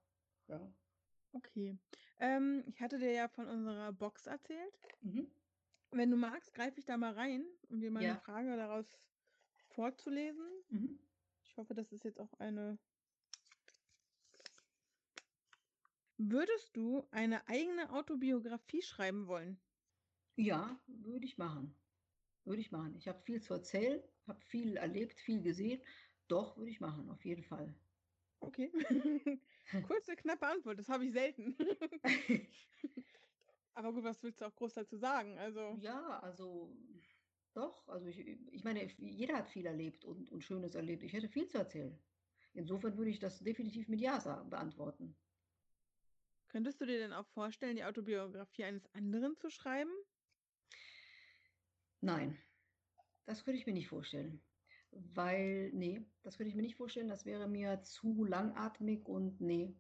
ja. 0.48 0.74
Okay. 1.32 1.78
Ähm, 2.20 2.64
ich 2.68 2.82
hatte 2.82 3.00
dir 3.00 3.12
ja 3.12 3.28
von 3.30 3.48
unserer 3.48 3.94
Box 3.94 4.28
erzählt. 4.28 4.74
Mhm. 5.02 5.32
Wenn 5.92 6.12
du 6.12 6.18
magst, 6.18 6.54
greife 6.54 6.80
ich 6.80 6.86
da 6.86 6.98
mal 6.98 7.14
rein, 7.14 7.46
um 7.70 7.80
dir 7.80 7.92
mal 7.92 8.04
ja. 8.04 8.16
Frage 8.16 8.56
daraus 8.56 8.98
vorzulesen. 9.70 10.46
Mhm. 10.70 11.00
Ich 11.44 11.56
hoffe, 11.58 11.74
das 11.74 11.92
ist 11.92 12.04
jetzt 12.04 12.20
auch 12.20 12.34
eine. 12.40 12.78
Würdest 16.18 16.76
du 16.76 17.08
eine 17.12 17.48
eigene 17.48 17.92
Autobiografie 17.92 18.82
schreiben 18.82 19.28
wollen? 19.28 19.60
Ja, 20.36 20.80
würde 20.88 21.26
ich 21.26 21.38
machen. 21.38 21.76
würde 22.46 22.62
ich 22.62 22.72
machen. 22.72 22.96
Ich 22.96 23.08
habe 23.08 23.22
viel 23.24 23.42
zu 23.42 23.54
erzählen, 23.54 24.02
habe 24.28 24.42
viel 24.42 24.78
erlebt, 24.78 25.20
viel 25.20 25.42
gesehen. 25.44 25.82
Doch, 26.28 26.58
würde 26.58 26.72
ich 26.72 26.80
machen, 26.82 27.10
auf 27.10 27.26
jeden 27.26 27.44
Fall. 27.44 27.76
Okay. 28.40 28.72
Kurze, 29.82 30.16
knappe 30.16 30.48
Antwort, 30.48 30.80
das 30.80 30.90
habe 30.90 31.06
ich 31.06 31.12
selten. 31.14 31.58
Aber 33.78 33.94
gut, 33.94 34.04
was 34.04 34.24
willst 34.24 34.42
du 34.42 34.46
auch 34.46 34.56
groß 34.56 34.74
dazu 34.74 34.98
sagen? 34.98 35.38
Also. 35.38 35.78
Ja, 35.80 36.20
also 36.22 36.76
doch, 37.54 37.88
also 37.88 38.08
ich, 38.08 38.18
ich 38.52 38.64
meine, 38.64 38.92
jeder 38.98 39.38
hat 39.38 39.50
viel 39.50 39.68
erlebt 39.68 40.04
und, 40.04 40.32
und 40.32 40.44
Schönes 40.44 40.74
erlebt. 40.74 41.04
Ich 41.04 41.14
hätte 41.14 41.30
viel 41.30 41.48
zu 41.48 41.60
erzählen. 41.60 41.96
Insofern 42.56 42.98
würde 42.98 43.12
ich 43.12 43.20
das 43.20 43.38
definitiv 43.38 43.88
mit 43.88 44.00
Ja 44.00 44.18
beantworten. 44.50 45.16
Könntest 46.48 46.82
du 46.82 46.88
dir 46.88 46.98
denn 46.98 47.14
auch 47.14 47.28
vorstellen, 47.28 47.76
die 47.76 47.84
Autobiografie 47.84 48.64
eines 48.64 48.92
anderen 48.96 49.38
zu 49.38 49.52
schreiben? 49.52 49.92
Nein, 52.02 52.36
das 53.28 53.44
könnte 53.44 53.60
ich 53.60 53.68
mir 53.68 53.74
nicht 53.74 53.90
vorstellen. 53.90 54.42
Weil, 54.90 55.70
nee, 55.72 56.04
das 56.24 56.38
könnte 56.38 56.50
ich 56.50 56.56
mir 56.56 56.64
nicht 56.64 56.78
vorstellen. 56.78 57.10
Das 57.10 57.28
wäre 57.28 57.48
mir 57.48 57.84
zu 57.84 58.26
langatmig 58.26 59.08
und 59.08 59.40
nee. 59.40 59.76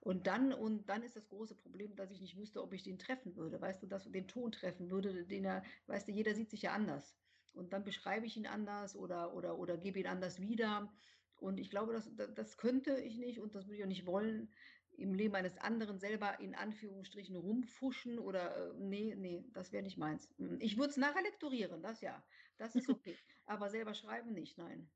Und 0.00 0.26
dann, 0.26 0.52
und 0.52 0.88
dann 0.88 1.02
ist 1.02 1.16
das 1.16 1.28
große 1.28 1.56
Problem, 1.56 1.96
dass 1.96 2.10
ich 2.10 2.20
nicht 2.20 2.36
wüsste, 2.36 2.62
ob 2.62 2.72
ich 2.72 2.82
den 2.82 2.98
treffen 2.98 3.36
würde. 3.36 3.60
Weißt 3.60 3.82
du, 3.82 3.86
dass 3.86 4.10
den 4.10 4.28
Ton 4.28 4.52
treffen 4.52 4.90
würde, 4.90 5.24
den 5.24 5.44
er, 5.44 5.64
weißt 5.86 6.08
du, 6.08 6.12
jeder 6.12 6.34
sieht 6.34 6.50
sich 6.50 6.62
ja 6.62 6.72
anders. 6.72 7.16
Und 7.52 7.72
dann 7.72 7.84
beschreibe 7.84 8.26
ich 8.26 8.36
ihn 8.36 8.46
anders 8.46 8.94
oder, 8.94 9.34
oder, 9.34 9.58
oder 9.58 9.76
gebe 9.76 9.98
ihn 9.98 10.06
anders 10.06 10.40
wieder. 10.40 10.92
Und 11.36 11.58
ich 11.58 11.70
glaube, 11.70 11.92
das, 11.92 12.10
das 12.34 12.56
könnte 12.56 12.98
ich 13.00 13.18
nicht 13.18 13.40
und 13.40 13.54
das 13.54 13.66
würde 13.66 13.76
ich 13.76 13.82
auch 13.82 13.88
nicht 13.88 14.06
wollen, 14.06 14.52
im 14.98 15.14
Leben 15.14 15.34
eines 15.36 15.56
anderen 15.58 15.98
selber 15.98 16.40
in 16.40 16.54
Anführungsstrichen 16.54 17.36
rumfuschen 17.36 18.18
oder 18.18 18.56
äh, 18.56 18.74
nee, 18.78 19.14
nee, 19.16 19.44
das 19.52 19.72
wäre 19.72 19.84
nicht 19.84 19.96
meins. 19.96 20.28
Hm, 20.38 20.58
ich 20.60 20.76
würde 20.76 20.90
es 20.90 20.96
nachher 20.96 21.22
lektorieren, 21.22 21.82
das 21.82 22.00
ja. 22.00 22.22
Das 22.58 22.74
ist 22.74 22.88
okay. 22.88 23.16
Aber 23.46 23.70
selber 23.70 23.94
schreiben 23.94 24.32
nicht, 24.32 24.58
nein. 24.58 24.90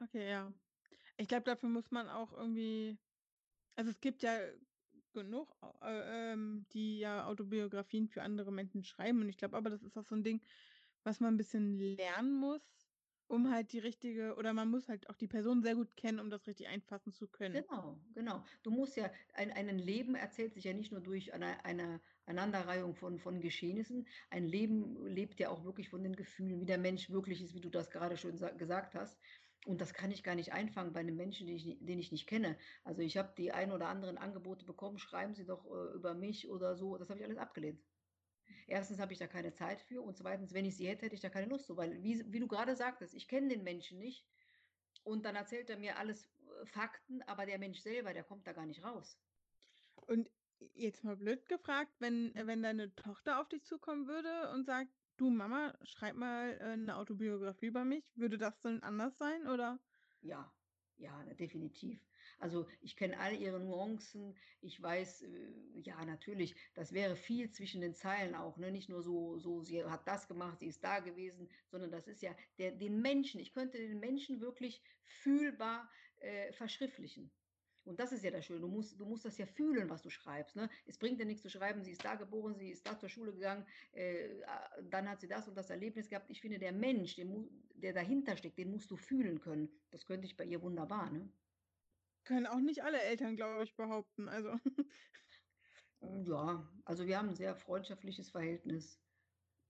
Okay, 0.00 0.28
ja. 0.28 0.52
Ich 1.16 1.28
glaube, 1.28 1.44
dafür 1.44 1.68
muss 1.68 1.90
man 1.90 2.08
auch 2.08 2.32
irgendwie. 2.32 2.96
Also 3.76 3.90
es 3.90 4.00
gibt 4.00 4.22
ja 4.22 4.38
genug, 5.12 5.56
äh, 5.82 6.32
ähm, 6.32 6.66
die 6.72 6.98
ja 6.98 7.26
Autobiografien 7.26 8.08
für 8.08 8.22
andere 8.22 8.52
Menschen 8.52 8.84
schreiben. 8.84 9.20
Und 9.22 9.28
ich 9.28 9.36
glaube 9.36 9.56
aber, 9.56 9.70
das 9.70 9.82
ist 9.82 9.96
auch 9.96 10.04
so 10.04 10.14
ein 10.14 10.24
Ding, 10.24 10.42
was 11.04 11.20
man 11.20 11.34
ein 11.34 11.38
bisschen 11.38 11.78
lernen 11.78 12.34
muss 12.34 12.74
um 13.26 13.50
halt 13.50 13.72
die 13.72 13.78
richtige 13.78 14.36
oder 14.36 14.52
man 14.52 14.68
muss 14.68 14.88
halt 14.88 15.08
auch 15.08 15.16
die 15.16 15.28
Person 15.28 15.62
sehr 15.62 15.74
gut 15.74 15.96
kennen, 15.96 16.20
um 16.20 16.30
das 16.30 16.46
richtig 16.46 16.68
einfassen 16.68 17.12
zu 17.12 17.28
können. 17.28 17.64
Genau, 17.68 18.00
genau. 18.14 18.44
Du 18.64 18.72
musst 18.72 18.96
ja 18.96 19.12
ein 19.32 19.52
ein 19.52 19.78
Leben 19.78 20.16
erzählt 20.16 20.54
sich 20.54 20.64
ja 20.64 20.72
nicht 20.72 20.90
nur 20.90 21.00
durch 21.00 21.32
eine 21.34 21.64
eine 21.64 22.00
Aneinanderreihung 22.26 22.96
von 22.96 23.18
von 23.20 23.40
Geschehnissen. 23.40 24.08
Ein 24.28 24.44
Leben 24.44 25.06
lebt 25.06 25.38
ja 25.38 25.50
auch 25.50 25.64
wirklich 25.64 25.88
von 25.88 26.02
den 26.02 26.16
Gefühlen, 26.16 26.60
wie 26.60 26.66
der 26.66 26.78
Mensch 26.78 27.10
wirklich 27.10 27.40
ist, 27.42 27.54
wie 27.54 27.60
du 27.60 27.70
das 27.70 27.90
gerade 27.90 28.16
schon 28.16 28.36
gesagt 28.58 28.96
hast. 28.96 29.20
Und 29.64 29.80
das 29.80 29.94
kann 29.94 30.10
ich 30.10 30.22
gar 30.22 30.34
nicht 30.34 30.52
einfangen 30.52 30.92
bei 30.92 31.00
einem 31.00 31.16
Menschen, 31.16 31.46
den 31.46 31.56
ich 31.56 31.78
den 31.80 31.98
ich 31.98 32.12
nicht 32.12 32.26
kenne. 32.26 32.58
Also, 32.84 33.02
ich 33.02 33.16
habe 33.16 33.34
die 33.36 33.52
ein 33.52 33.72
oder 33.72 33.88
anderen 33.88 34.18
Angebote 34.18 34.64
bekommen: 34.66 34.98
„Schreiben 34.98 35.34
Sie 35.34 35.46
doch, 35.46 35.64
äh, 35.66 35.94
über 35.94 36.14
mich“ 36.14 36.48
oder 36.50 36.76
so. 36.76 36.96
Das 36.98 37.10
habe 37.10 37.20
ich 37.20 37.24
alles 37.26 37.38
abgelehnt. 37.38 37.82
Erstens 38.66 38.98
habe 38.98 39.12
ich 39.12 39.18
da 39.18 39.26
keine 39.26 39.52
Zeit 39.52 39.80
für 39.82 40.02
und 40.02 40.16
zweitens, 40.16 40.52
wenn 40.54 40.64
ich 40.64 40.76
sie 40.76 40.88
hätte, 40.88 41.06
hätte 41.06 41.14
ich 41.14 41.20
da 41.20 41.30
keine 41.30 41.46
Lust 41.48 41.66
zu, 41.66 41.76
weil 41.76 42.02
wie, 42.02 42.24
wie 42.32 42.40
du 42.40 42.48
gerade 42.48 42.76
sagtest, 42.76 43.14
ich 43.14 43.28
kenne 43.28 43.48
den 43.48 43.62
Menschen 43.62 43.98
nicht 43.98 44.26
und 45.04 45.24
dann 45.24 45.36
erzählt 45.36 45.70
er 45.70 45.78
mir 45.78 45.98
alles 45.98 46.24
äh, 46.62 46.66
Fakten, 46.66 47.22
aber 47.22 47.46
der 47.46 47.58
Mensch 47.58 47.80
selber, 47.80 48.14
der 48.14 48.24
kommt 48.24 48.46
da 48.46 48.52
gar 48.52 48.66
nicht 48.66 48.84
raus. 48.84 49.18
Und 50.06 50.30
jetzt 50.74 51.04
mal 51.04 51.16
blöd 51.16 51.48
gefragt, 51.48 51.92
wenn, 51.98 52.32
wenn 52.34 52.62
deine 52.62 52.94
Tochter 52.94 53.40
auf 53.40 53.48
dich 53.48 53.64
zukommen 53.64 54.06
würde 54.06 54.50
und 54.52 54.64
sagt, 54.64 54.90
du 55.16 55.30
Mama, 55.30 55.76
schreib 55.82 56.16
mal 56.16 56.58
äh, 56.60 56.64
eine 56.72 56.96
Autobiografie 56.96 57.66
über 57.66 57.84
mich, 57.84 58.04
würde 58.14 58.38
das 58.38 58.60
dann 58.60 58.80
anders 58.80 59.16
sein 59.18 59.46
oder? 59.46 59.78
Ja, 60.22 60.52
ja, 60.96 61.24
definitiv. 61.34 62.00
Also 62.38 62.66
ich 62.80 62.96
kenne 62.96 63.18
all 63.18 63.34
ihre 63.34 63.60
Nuancen. 63.60 64.36
Ich 64.60 64.80
weiß, 64.80 65.22
äh, 65.22 65.80
ja, 65.80 66.04
natürlich, 66.04 66.54
das 66.74 66.92
wäre 66.92 67.16
viel 67.16 67.50
zwischen 67.50 67.80
den 67.80 67.94
Zeilen 67.94 68.34
auch. 68.34 68.56
Ne? 68.58 68.70
Nicht 68.70 68.88
nur 68.88 69.02
so, 69.02 69.38
so, 69.38 69.62
sie 69.62 69.84
hat 69.84 70.06
das 70.06 70.28
gemacht, 70.28 70.60
sie 70.60 70.66
ist 70.66 70.82
da 70.84 71.00
gewesen, 71.00 71.48
sondern 71.70 71.90
das 71.90 72.06
ist 72.06 72.22
ja 72.22 72.34
der, 72.58 72.72
den 72.72 73.00
Menschen. 73.00 73.40
Ich 73.40 73.52
könnte 73.52 73.78
den 73.78 74.00
Menschen 74.00 74.40
wirklich 74.40 74.82
fühlbar 75.02 75.90
äh, 76.20 76.52
verschriftlichen. 76.52 77.30
Und 77.84 78.00
das 78.00 78.12
ist 78.12 78.24
ja 78.24 78.30
das 78.30 78.44
Schöne. 78.46 78.60
Du 78.60 78.68
musst, 78.68 78.98
du 78.98 79.04
musst 79.04 79.24
das 79.24 79.36
ja 79.38 79.46
fühlen, 79.46 79.90
was 79.90 80.02
du 80.02 80.10
schreibst. 80.10 80.56
Ne? 80.56 80.68
Es 80.86 80.98
bringt 80.98 81.20
dir 81.20 81.26
nichts 81.26 81.42
zu 81.42 81.50
schreiben, 81.50 81.82
sie 81.82 81.92
ist 81.92 82.04
da 82.04 82.14
geboren, 82.14 82.54
sie 82.56 82.70
ist 82.70 82.86
da 82.86 82.98
zur 82.98 83.08
Schule 83.08 83.32
gegangen, 83.32 83.66
äh, 83.92 84.40
dann 84.82 85.08
hat 85.08 85.20
sie 85.20 85.28
das 85.28 85.48
und 85.48 85.54
das 85.56 85.70
Erlebnis 85.70 86.08
gehabt. 86.08 86.30
Ich 86.30 86.40
finde, 86.40 86.58
der 86.58 86.72
Mensch, 86.72 87.16
der, 87.16 87.26
der 87.74 87.92
dahinter 87.92 88.36
steckt, 88.36 88.58
den 88.58 88.70
musst 88.70 88.90
du 88.90 88.96
fühlen 88.96 89.40
können. 89.40 89.68
Das 89.90 90.06
könnte 90.06 90.26
ich 90.26 90.36
bei 90.36 90.44
ihr 90.44 90.62
wunderbar. 90.62 91.10
Ne? 91.10 91.28
Können 92.24 92.46
auch 92.46 92.60
nicht 92.60 92.82
alle 92.82 93.00
Eltern, 93.02 93.36
glaube 93.36 93.64
ich, 93.64 93.76
behaupten. 93.76 94.28
Also. 94.28 94.58
Ja, 96.26 96.68
also 96.84 97.06
wir 97.06 97.16
haben 97.16 97.30
ein 97.30 97.34
sehr 97.34 97.56
freundschaftliches 97.56 98.30
Verhältnis. 98.30 99.00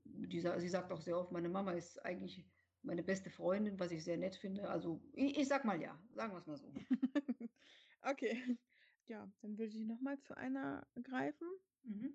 Die, 0.04 0.40
sie 0.40 0.68
sagt 0.68 0.92
auch 0.92 1.00
sehr 1.00 1.16
oft, 1.16 1.30
meine 1.30 1.48
Mama 1.48 1.72
ist 1.72 2.04
eigentlich 2.04 2.44
meine 2.82 3.02
beste 3.02 3.30
Freundin, 3.30 3.78
was 3.80 3.90
ich 3.92 4.04
sehr 4.04 4.16
nett 4.16 4.36
finde. 4.36 4.68
Also 4.68 5.00
ich, 5.12 5.38
ich 5.38 5.48
sag 5.48 5.64
mal 5.64 5.80
ja, 5.80 5.98
sagen 6.12 6.32
wir 6.32 6.38
es 6.38 6.46
mal 6.46 6.56
so. 6.56 6.72
okay. 8.04 8.58
Ja, 9.06 9.30
dann 9.42 9.58
würde 9.58 9.76
ich 9.76 9.84
nochmal 9.84 10.18
zu 10.18 10.34
einer 10.34 10.86
greifen. 11.02 11.46
Mhm. 11.82 12.14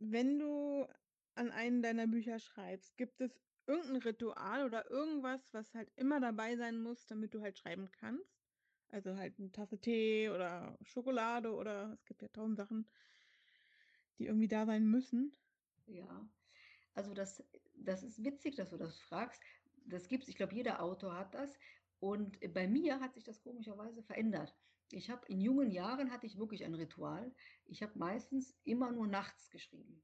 Wenn 0.00 0.40
du 0.40 0.88
an 1.36 1.52
einen 1.52 1.82
deiner 1.82 2.08
Bücher 2.08 2.40
schreibst, 2.40 2.96
gibt 2.96 3.20
es 3.20 3.40
irgendein 3.68 4.02
Ritual 4.02 4.64
oder 4.64 4.90
irgendwas, 4.90 5.54
was 5.54 5.72
halt 5.74 5.88
immer 5.94 6.18
dabei 6.18 6.56
sein 6.56 6.82
muss, 6.82 7.06
damit 7.06 7.32
du 7.32 7.42
halt 7.42 7.58
schreiben 7.58 7.88
kannst? 7.92 8.42
Also 8.90 9.16
halt 9.16 9.38
eine 9.38 9.52
Tasse 9.52 9.78
Tee 9.78 10.30
oder 10.30 10.76
Schokolade 10.82 11.54
oder 11.54 11.92
es 11.92 12.04
gibt 12.04 12.22
ja 12.22 12.28
tausend 12.28 12.56
Sachen, 12.56 12.86
die 14.18 14.26
irgendwie 14.26 14.48
da 14.48 14.66
sein 14.66 14.86
müssen. 14.86 15.32
Ja, 15.86 16.28
also 16.94 17.14
das, 17.14 17.42
das 17.74 18.02
ist 18.02 18.24
witzig, 18.24 18.56
dass 18.56 18.70
du 18.70 18.76
das 18.76 18.98
fragst. 18.98 19.42
Das 19.86 20.08
gibt's, 20.08 20.28
ich 20.28 20.36
glaube, 20.36 20.54
jeder 20.54 20.82
Autor 20.82 21.16
hat 21.16 21.34
das. 21.34 21.58
Und 21.98 22.38
bei 22.52 22.68
mir 22.68 23.00
hat 23.00 23.14
sich 23.14 23.24
das 23.24 23.42
komischerweise 23.42 24.02
verändert. 24.02 24.54
Ich 24.90 25.10
habe 25.10 25.26
in 25.26 25.40
jungen 25.40 25.70
Jahren 25.70 26.10
hatte 26.12 26.26
ich 26.26 26.38
wirklich 26.38 26.64
ein 26.64 26.74
Ritual. 26.74 27.34
Ich 27.64 27.82
habe 27.82 27.98
meistens 27.98 28.56
immer 28.64 28.92
nur 28.92 29.06
nachts 29.06 29.50
geschrieben. 29.50 30.02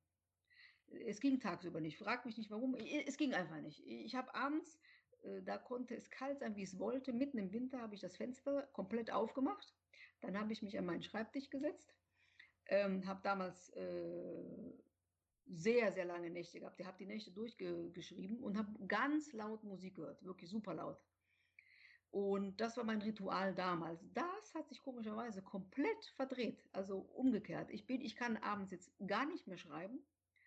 Es 1.06 1.20
ging 1.20 1.38
tagsüber 1.38 1.80
nicht. 1.80 1.98
Frag 1.98 2.26
mich 2.26 2.36
nicht 2.36 2.50
warum. 2.50 2.74
Es 2.74 3.16
ging 3.16 3.34
einfach 3.34 3.60
nicht. 3.60 3.82
Ich 3.86 4.14
habe 4.14 4.34
abends 4.34 4.78
äh, 5.22 5.42
da 5.42 5.58
konnte 5.58 5.94
es 5.94 6.10
kalt 6.10 6.40
sein, 6.40 6.56
wie 6.56 6.62
es 6.62 6.78
wollte. 6.78 7.12
Mitten 7.12 7.38
im 7.38 7.52
Winter 7.52 7.80
habe 7.80 7.94
ich 7.94 8.00
das 8.00 8.16
Fenster 8.16 8.68
komplett 8.72 9.10
aufgemacht. 9.10 9.74
Dann 10.20 10.38
habe 10.38 10.52
ich 10.52 10.62
mich 10.62 10.78
an 10.78 10.86
meinen 10.86 11.02
Schreibtisch 11.02 11.50
gesetzt, 11.50 11.94
ähm, 12.66 13.06
habe 13.06 13.20
damals 13.22 13.70
äh, 13.70 14.72
sehr, 15.46 15.92
sehr 15.92 16.04
lange 16.04 16.30
Nächte 16.30 16.60
gehabt. 16.60 16.78
Ich 16.78 16.86
habe 16.86 16.98
die 16.98 17.06
Nächte 17.06 17.32
durchgeschrieben 17.32 18.38
und 18.38 18.56
habe 18.56 18.86
ganz 18.86 19.32
laut 19.32 19.64
Musik 19.64 19.96
gehört, 19.96 20.22
wirklich 20.22 20.50
super 20.50 20.74
laut. 20.74 20.98
Und 22.12 22.60
das 22.60 22.76
war 22.76 22.84
mein 22.84 23.00
Ritual 23.00 23.54
damals. 23.54 24.04
Das 24.12 24.54
hat 24.54 24.68
sich 24.68 24.82
komischerweise 24.82 25.40
komplett 25.40 26.04
verdreht, 26.14 26.62
also 26.72 26.98
umgekehrt. 27.14 27.70
Ich, 27.70 27.86
bin, 27.86 28.02
ich 28.02 28.16
kann 28.16 28.36
abends 28.36 28.70
jetzt 28.70 28.92
gar 29.06 29.24
nicht 29.24 29.46
mehr 29.46 29.56
schreiben. 29.56 29.98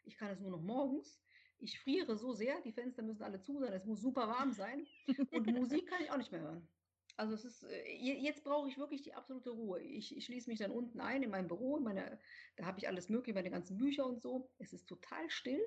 Ich 0.03 0.15
kann 0.15 0.29
es 0.29 0.39
nur 0.39 0.51
noch 0.51 0.61
morgens. 0.61 1.19
Ich 1.57 1.79
friere 1.79 2.17
so 2.17 2.33
sehr, 2.33 2.61
die 2.61 2.71
Fenster 2.71 3.01
müssen 3.01 3.23
alle 3.23 3.41
zu 3.41 3.57
sein, 3.57 3.73
es 3.73 3.85
muss 3.85 4.01
super 4.01 4.27
warm 4.27 4.51
sein. 4.51 4.85
Und 5.31 5.47
Musik 5.47 5.87
kann 5.87 6.03
ich 6.03 6.11
auch 6.11 6.17
nicht 6.17 6.31
mehr 6.31 6.41
hören. 6.41 6.69
Also 7.17 7.33
es 7.33 7.45
ist, 7.45 7.63
äh, 7.63 7.95
jetzt 7.95 8.43
brauche 8.43 8.69
ich 8.69 8.77
wirklich 8.77 9.01
die 9.01 9.15
absolute 9.15 9.49
Ruhe. 9.49 9.81
Ich, 9.81 10.15
ich 10.15 10.25
schließe 10.25 10.47
mich 10.49 10.59
dann 10.59 10.71
unten 10.71 10.99
ein 10.99 11.23
in 11.23 11.31
meinem 11.31 11.47
Büro, 11.47 11.77
in 11.77 11.83
meine, 11.83 12.19
da 12.57 12.65
habe 12.65 12.77
ich 12.77 12.87
alles 12.87 13.09
mögliche, 13.09 13.33
meine 13.33 13.49
ganzen 13.49 13.77
Bücher 13.77 14.05
und 14.05 14.21
so. 14.21 14.51
Es 14.59 14.71
ist 14.71 14.85
total 14.85 15.27
still, 15.31 15.65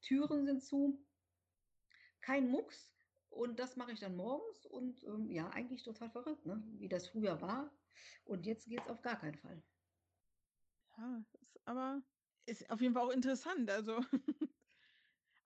Türen 0.00 0.44
sind 0.44 0.64
zu, 0.64 1.06
kein 2.20 2.50
Mucks. 2.50 2.92
Und 3.30 3.58
das 3.58 3.76
mache 3.76 3.92
ich 3.92 4.00
dann 4.00 4.16
morgens 4.16 4.66
und 4.66 5.02
ähm, 5.04 5.30
ja, 5.30 5.48
eigentlich 5.50 5.82
total 5.82 6.10
verrückt, 6.10 6.44
ne? 6.46 6.62
wie 6.78 6.88
das 6.88 7.08
früher 7.08 7.40
war. 7.40 7.70
Und 8.24 8.46
jetzt 8.46 8.68
geht 8.68 8.80
es 8.80 8.90
auf 8.90 9.02
gar 9.02 9.16
keinen 9.16 9.36
Fall. 9.36 9.62
Ja, 10.98 11.22
ist 11.40 11.60
aber 11.64 12.02
ist 12.46 12.70
auf 12.70 12.80
jeden 12.80 12.94
Fall 12.94 13.04
auch 13.06 13.12
interessant. 13.12 13.70
Also 13.70 14.00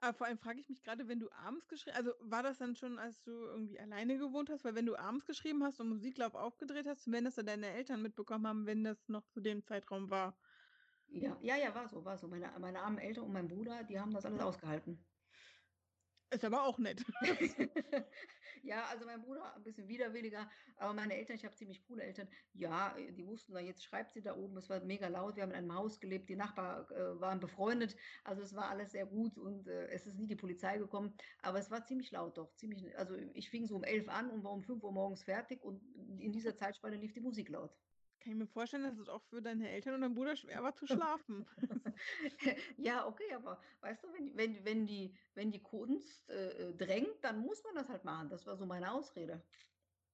Aber 0.05 0.13
vor 0.13 0.27
allem 0.27 0.37
frage 0.37 0.61
ich 0.61 0.69
mich 0.69 0.83
gerade, 0.83 1.09
wenn 1.09 1.19
du 1.19 1.31
abends 1.33 1.67
geschrieben 1.67 1.97
also, 1.97 2.13
war 2.21 2.43
das 2.43 2.59
dann 2.59 2.77
schon, 2.77 2.99
als 2.99 3.23
du 3.23 3.31
irgendwie 3.31 3.81
alleine 3.81 4.19
gewohnt 4.19 4.51
hast? 4.51 4.63
Weil 4.63 4.75
wenn 4.75 4.85
du 4.85 4.97
abends 4.97 5.25
geschrieben 5.25 5.65
hast 5.65 5.81
und 5.81 5.89
Musiklauf 5.89 6.35
aufgedreht 6.35 6.87
hast, 6.87 7.11
wenn 7.11 7.25
das 7.25 7.37
dann 7.37 7.47
deine 7.47 7.71
Eltern 7.71 8.03
mitbekommen 8.03 8.47
haben, 8.47 8.67
wenn 8.67 8.85
das 8.85 9.09
noch 9.09 9.27
zu 9.29 9.41
dem 9.41 9.65
Zeitraum 9.65 10.11
war? 10.11 10.37
Ja, 11.09 11.39
ja, 11.41 11.57
ja, 11.57 11.75
war 11.75 11.89
so, 11.89 12.05
war 12.05 12.19
so. 12.19 12.29
Meine 12.29 12.53
meine 12.61 12.81
armen 12.81 12.99
Eltern 12.99 13.25
und 13.25 13.33
mein 13.33 13.49
Bruder, 13.49 13.83
die 13.85 13.99
haben 13.99 14.13
das 14.13 14.27
alles 14.27 14.41
ausgehalten. 14.41 14.99
Ist 16.35 16.45
aber 16.45 16.65
auch 16.65 16.79
nett. 16.79 17.05
ja, 18.65 18.87
also 18.87 19.07
mein 19.07 19.23
Bruder 19.23 19.55
ein 19.55 19.63
bisschen 19.63 19.87
widerwilliger, 19.87 20.51
aber 20.79 20.93
meine 20.93 21.15
Eltern, 21.15 21.37
ich 21.37 21.45
habe 21.45 21.55
ziemlich 21.55 21.81
coole 21.87 22.03
Eltern, 22.03 22.27
ja, 22.55 22.93
die 23.13 23.25
wussten 23.25 23.53
da, 23.53 23.61
jetzt 23.61 23.85
schreibt 23.85 24.15
sie 24.15 24.21
da 24.21 24.35
oben, 24.37 24.57
es 24.57 24.69
war 24.69 24.81
mega 24.81 25.07
laut, 25.07 25.37
wir 25.37 25.45
haben 25.45 25.51
in 25.51 25.59
einem 25.59 25.75
Haus 25.77 26.01
gelebt, 26.01 26.29
die 26.29 26.35
Nachbarn 26.35 26.87
äh, 26.91 27.21
waren 27.21 27.39
befreundet, 27.39 27.95
also 28.25 28.43
es 28.43 28.57
war 28.57 28.69
alles 28.69 28.91
sehr 28.91 29.07
gut 29.07 29.39
und 29.39 29.69
äh, 29.69 29.87
es 29.91 30.09
ist 30.09 30.19
nie 30.19 30.27
die 30.27 30.35
Polizei 30.35 30.77
gekommen, 30.77 31.15
aber 31.41 31.61
es 31.61 31.71
war 31.71 31.85
ziemlich 31.85 32.11
laut 32.11 32.37
doch, 32.37 32.53
ziemlich, 32.57 32.99
also 32.99 33.15
ich 33.15 33.49
fing 33.49 33.69
so 33.69 33.77
um 33.77 33.85
elf 33.85 34.09
an 34.09 34.29
und 34.29 34.43
war 34.43 34.51
um 34.53 34.65
fünf 34.65 34.83
Uhr 34.83 34.91
morgens 34.91 35.23
fertig 35.23 35.63
und 35.63 35.81
in 36.19 36.33
dieser 36.33 36.57
Zeitspanne 36.57 36.97
lief 36.97 37.13
die 37.13 37.21
Musik 37.21 37.49
laut. 37.49 37.77
Kann 38.25 38.33
ich 38.33 38.39
mir 38.39 38.47
vorstellen, 38.47 38.85
dass 38.85 38.97
es 38.97 39.11
auch 39.11 39.21
für 39.21 39.43
deine 39.43 39.69
Eltern 39.69 39.97
und 39.97 40.01
deinen 40.01 40.15
Bruder 40.15 40.35
schwer 40.35 40.63
war 40.63 40.75
zu 40.75 40.87
schlafen. 40.87 41.45
ja, 42.79 43.07
okay, 43.07 43.35
aber 43.35 43.61
weißt 43.83 44.03
du, 44.03 44.13
wenn, 44.15 44.35
wenn, 44.35 44.65
wenn, 44.65 44.87
die, 44.87 45.15
wenn 45.35 45.53
die 45.53 45.63
Kunst 45.63 46.31
äh, 46.31 46.73
drängt, 46.73 47.23
dann 47.23 47.41
muss 47.41 47.63
man 47.65 47.75
das 47.75 47.91
halt 47.91 48.05
machen. 48.05 48.31
Das 48.31 48.47
war 48.47 48.57
so 48.57 48.65
meine 48.65 48.91
Ausrede. 48.91 49.43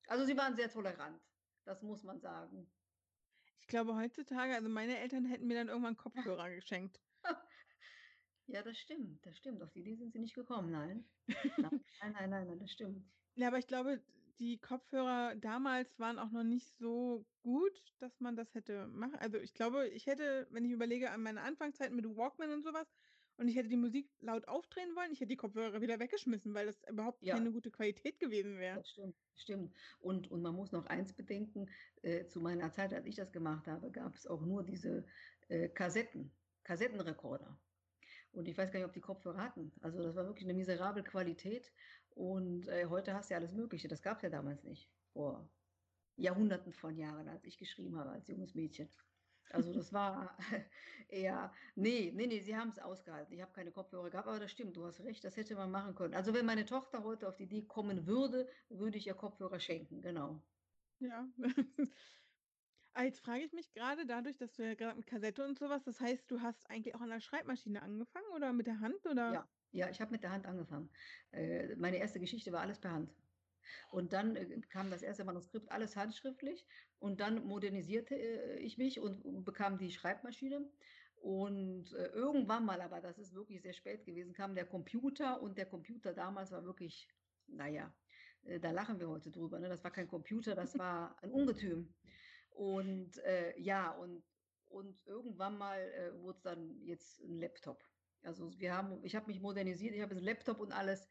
Also 0.09 0.25
sie 0.25 0.37
waren 0.37 0.57
sehr 0.57 0.68
tolerant, 0.68 1.20
das 1.64 1.83
muss 1.83 2.03
man 2.03 2.20
sagen. 2.20 2.66
Ich 3.61 3.68
glaube 3.68 3.94
heutzutage, 3.94 4.57
also 4.57 4.68
meine 4.68 4.99
Eltern 4.99 5.25
hätten 5.25 5.46
mir 5.46 5.55
dann 5.55 5.68
irgendwann 5.68 5.96
Kopfhörer 5.96 6.51
geschenkt. 6.51 7.01
Ja, 8.53 8.62
das 8.62 8.77
stimmt, 8.79 9.25
das 9.25 9.38
stimmt. 9.38 9.62
Auf 9.62 9.70
die 9.70 9.79
Idee 9.79 9.94
sind 9.94 10.12
sie 10.12 10.18
nicht 10.18 10.35
gekommen, 10.35 10.73
nein. 10.73 11.05
Nein, 11.29 11.85
nein, 12.01 12.31
nein, 12.31 12.46
nein, 12.49 12.59
das 12.59 12.73
stimmt. 12.73 13.07
Ja, 13.37 13.46
aber 13.46 13.59
ich 13.59 13.68
glaube, 13.68 14.03
die 14.40 14.61
Kopfhörer 14.61 15.37
damals 15.37 15.98
waren 16.00 16.18
auch 16.18 16.31
noch 16.33 16.44
nicht 16.44 16.76
so 16.79 17.29
gut, 17.42 17.94
dass 17.98 18.20
man 18.20 18.37
das 18.37 18.55
hätte 18.55 18.88
machen 18.88 19.16
also, 19.16 19.38
ich 19.38 19.55
glaube, 19.55 19.88
ich 19.88 20.07
hätte, 20.07 20.48
wenn 20.50 20.64
ich 20.64 20.72
überlege 20.72 21.11
an 21.12 21.22
meine 21.22 21.42
Anfangszeit 21.42 21.92
mit 21.92 22.07
Walkman 22.07 22.53
und 22.53 22.64
sowas 22.64 22.94
und 23.37 23.48
ich 23.48 23.57
hätte 23.57 23.68
die 23.68 23.76
Musik 23.76 24.11
laut 24.20 24.48
aufdrehen 24.48 24.96
wollen, 24.96 25.12
ich 25.12 25.20
hätte 25.20 25.29
die 25.29 25.37
Kopfhörer 25.37 25.83
wieder 25.83 26.00
weggeschmissen, 26.00 26.55
weil 26.55 26.66
das 26.66 26.83
überhaupt 26.88 27.24
Ja. 27.24 27.37
keine 27.37 27.53
gute 27.53 27.70
Qualität 27.70 28.18
gewesen 28.20 28.59
wäre. 28.59 28.85
Stimmt, 28.85 29.16
stimmt. 29.35 29.74
Und 30.00 30.31
und 30.31 30.42
man 30.42 30.55
muss 30.55 30.72
noch 30.72 30.87
eins 30.87 31.14
bedenken, 31.14 31.70
äh, 32.03 32.26
zu 32.26 32.40
meiner 32.40 32.70
Zeit, 32.72 32.94
als 32.94 33.07
ich 33.07 33.16
das 33.16 33.33
gemacht 33.33 33.66
habe, 33.68 33.90
gab 33.90 34.14
es 34.14 34.26
auch 34.26 34.42
nur 34.42 34.64
diese, 34.64 35.07
äh, 35.48 35.68
Kassetten 35.68 36.37
Kassettenrekorder. 36.64 37.61
Und 38.33 38.48
ich 38.48 38.57
weiß 38.59 38.70
gar 38.72 38.79
nicht, 38.81 38.87
ob 38.87 38.92
die 38.92 39.00
Kopfhörer 39.00 39.42
hatten. 39.42 39.72
Also, 39.81 40.03
das 40.03 40.14
war 40.16 40.26
wirklich 40.26 40.44
eine 40.46 40.55
miserable 40.55 41.03
Qualität 41.05 41.72
und, 42.21 42.69
äh, 42.69 42.87
heute 42.87 43.15
hast 43.15 43.31
du 43.31 43.35
ja 43.35 43.39
alles 43.39 43.55
Mögliche. 43.55 43.89
Das 43.89 44.03
gab's 44.03 44.23
ja 44.23 44.29
damals 44.31 44.65
nicht, 44.65 44.93
vor 45.13 45.51
Jahrhunderten 46.17 46.73
von 46.75 46.97
Jahren, 46.97 47.29
als 47.29 47.45
ich 47.45 47.59
geschrieben 47.59 47.99
habe 47.99 48.11
als 48.13 48.29
junges 48.29 48.55
Mädchen. 48.55 48.95
Also, 49.51 49.73
das 49.75 49.93
war 49.93 50.37
eher 51.09 51.53
ne, 51.77 52.13
ne, 52.13 52.27
ne, 52.29 52.41
sie 52.43 52.57
haben's 52.57 52.79
ausgehalten. 52.79 53.35
Ich 53.35 53.43
habe 53.43 53.53
keine 53.53 53.73
Kopfhörer 53.73 54.11
gehabt, 54.11 54.29
aber 54.29 54.41
das 54.41 54.53
stimmt, 54.53 54.77
du 54.77 54.87
hast 54.87 55.01
recht, 55.03 55.25
das 55.25 55.37
hätte 55.37 55.57
man 55.57 55.71
machen 55.71 55.95
können. 55.95 56.15
Also, 56.15 56.35
wenn 56.35 56.47
meine 56.47 56.67
Tochter 56.67 57.05
heute 57.05 57.29
auf 57.29 57.37
die 57.37 57.45
Idee 57.45 57.67
kommen 57.67 58.07
würde, 58.07 58.49
würde 58.69 58.99
ich 58.99 59.07
ihr 59.07 59.15
Kopfhörer 59.15 59.61
schenken, 59.61 60.03
genau. 60.03 60.45
Ja. 60.99 61.29
Ah, 62.93 63.05
jetzt 63.05 63.21
frage 63.21 63.45
ich 63.45 63.53
mich 63.53 63.73
gerade 63.73 64.05
dadurch, 64.05 64.37
dass 64.37 64.55
du 64.55 64.65
ja 64.65 64.75
grad 64.75 64.97
mit 64.97 65.07
Kassette 65.07 65.45
und 65.45 65.59
sowas 65.59 65.85
das 65.85 66.01
heißt, 66.01 66.29
du 66.31 66.41
hast 66.41 66.69
eigentlich 66.69 66.95
auch 66.97 67.01
an 67.01 67.11
der 67.11 67.21
Schreibmaschine 67.21 67.83
angefangen 67.83 68.27
oder 68.35 68.53
mit 68.53 68.67
der 68.67 68.81
Hand, 68.81 69.07
oder? 69.07 69.33
Ja, 69.33 69.49
ja, 69.73 69.89
ich 69.91 70.01
habe 70.01 70.13
mit 70.13 70.23
der 70.23 70.33
Hand 70.33 70.47
angefangen. 70.47 70.91
Äh, 71.33 71.77
meine 71.77 71.99
erste 71.99 72.21
Geschichte 72.21 72.53
war 72.53 72.61
alles 72.61 72.81
per 72.81 72.93
Hand. 72.93 73.15
Und 73.91 74.13
dann, 74.13 74.37
äh, 74.37 74.61
kam 74.69 74.91
das 74.91 75.03
erste 75.03 75.25
Manuskript, 75.25 75.71
alles 75.71 75.97
handschriftlich 75.97 76.67
und 76.99 77.21
dann 77.21 77.45
modernisierte, 77.45 78.15
äh, 78.17 78.59
ich 78.59 78.79
mich 78.79 79.01
und 79.01 79.45
bekam 79.45 79.79
die 79.79 79.91
Schreibmaschine. 79.91 80.71
Und, 81.17 81.93
irgendwann 81.93 82.65
mal, 82.65 82.81
aber 82.81 83.01
das 83.03 83.19
ist 83.19 83.35
wirklich 83.35 83.61
sehr 83.61 83.75
spät 83.75 84.07
gewesen, 84.07 84.33
kam 84.33 84.55
der 84.55 84.65
Computer 84.65 85.43
und 85.43 85.59
der 85.59 85.67
Computer 85.67 86.15
damals 86.15 86.51
war 86.51 86.65
wirklich, 86.65 87.09
na 87.47 87.69
ja, 87.69 87.95
äh, 88.43 88.59
da 88.61 88.71
lachen 88.71 88.99
wir 89.01 89.09
heute 89.09 89.31
drüber, 89.31 89.59
ne? 89.61 89.69
Das 89.69 89.85
war 89.85 89.91
kein 89.91 90.09
Computer, 90.09 90.55
das 90.55 90.79
war 90.79 91.17
ein 91.23 91.31
Ungetüm. 91.31 91.95
Und, 92.51 93.19
äh, 93.19 93.59
ja, 93.61 93.91
und 93.91 94.25
und 94.71 95.05
irgendwann 95.07 95.59
mal, 95.59 95.81
äh, 95.81 96.15
wurde 96.21 96.37
es 96.37 96.43
dann 96.43 96.81
jetzt 96.85 97.21
ein 97.21 97.41
Laptop. 97.41 97.89
Also, 98.25 98.59
wir 98.59 98.75
haben 98.77 99.03
ich 99.05 99.17
habe 99.17 99.27
mich 99.27 99.41
modernisiert, 99.41 99.95
ich 99.95 100.03
habe 100.03 100.15
jetzt 100.15 100.23
Laptop 100.25 100.61
und 100.61 100.73
alles, 100.73 101.09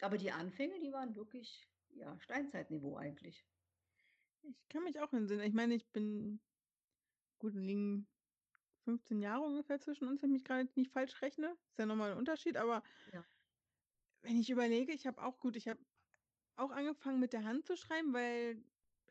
aber 0.00 0.18
die 0.18 0.32
Anfänge, 0.32 0.80
die 0.80 0.92
waren 0.92 1.16
wirklich, 1.16 1.70
ja, 1.90 2.18
Steinzeitniveau 2.20 2.96
eigentlich. 2.96 3.44
Ich 4.44 4.68
kann 4.68 4.82
mich 4.84 4.98
auch 5.00 5.12
entsinnen. 5.12 5.42
Ich 5.46 5.54
meine, 5.54 5.74
ich 5.74 5.92
bin 5.92 6.40
gut, 7.38 7.54
liegen 7.54 8.08
15 8.84 9.20
Jahre 9.22 9.44
ungefähr 9.44 9.80
zwischen 9.80 10.08
uns, 10.08 10.22
wenn 10.22 10.30
ich 10.30 10.34
mich 10.34 10.44
grade 10.44 10.70
nicht 10.76 10.92
falsch 10.92 11.22
rechne. 11.22 11.58
Ist 11.70 11.78
ja 11.78 11.86
noch 11.86 11.96
mal 11.96 12.12
'n 12.12 12.18
Unterschied, 12.18 12.56
aber 12.56 12.82
Ja. 13.12 13.24
wenn 14.24 14.38
ich 14.40 14.50
überlege, 14.50 14.92
ich 14.92 15.06
habe 15.06 15.22
auch 15.22 15.38
gut, 15.40 15.56
ich 15.56 15.66
habe 15.68 15.84
auch 16.56 16.70
angefangen 16.70 17.20
mit 17.20 17.32
der 17.34 17.44
Hand 17.44 17.66
zu 17.66 17.76
schreiben, 17.76 18.14
weil 18.14 18.64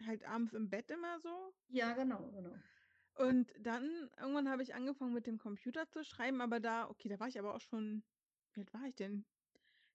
halt 0.06 0.26
abends 0.26 0.54
im 0.54 0.70
Bett 0.70 0.92
immer 0.92 1.20
so. 1.20 1.54
Ja, 1.70 1.94
genau, 1.94 2.32
genau. 2.32 2.62
Und 3.22 3.54
dann 3.60 4.10
irgendwann 4.20 4.50
habe 4.50 4.64
ich 4.64 4.74
angefangen, 4.74 5.14
mit 5.14 5.28
dem 5.28 5.38
Computer 5.38 5.88
zu 5.88 6.04
schreiben, 6.04 6.42
aber 6.42 6.60
da 6.60 6.90
okay, 6.90 7.10
da 7.10 7.20
war 7.20 7.28
ich 7.28 7.40
aber 7.40 7.56
auch 7.56 7.62
schon 7.62 8.04
wie 8.54 8.62
alt 8.62 8.74
war 8.74 8.86
ich 8.86 8.96
denn? 8.96 9.26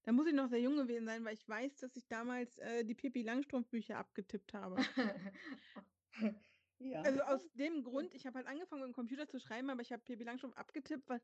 Da 0.03 0.13
muss 0.13 0.27
ich 0.27 0.35
noch 0.35 0.49
sehr 0.49 0.61
jung 0.61 0.77
gewesen 0.77 1.07
sein, 1.07 1.25
weil 1.25 1.35
ich 1.35 1.49
weiß, 1.49 1.79
dass 1.79 1.97
ich 1.97 2.07
damals, 2.07 2.59
äh, 2.59 2.85
die 2.85 2.95
Pippi-Langstrumpf-Bücher 2.95 3.99
abgetippt 3.99 4.55
habe. 4.55 4.77
Ja. 6.79 7.01
Also, 7.03 7.23
aus 7.23 7.51
dem 7.55 7.85
Grund, 7.85 8.13
ich 8.13 8.27
habe 8.27 8.37
halt 8.37 8.47
angefangen, 8.47 8.83
mit'm 8.83 8.93
Computer 8.93 9.27
zu 9.27 9.41
schreiben, 9.41 9.71
aber 9.71 9.81
ich 9.81 9.93
habe 9.93 10.03
Pippi 10.03 10.25
Langstrumpf 10.25 10.57
abgetippt, 10.57 11.09
weil 11.09 11.23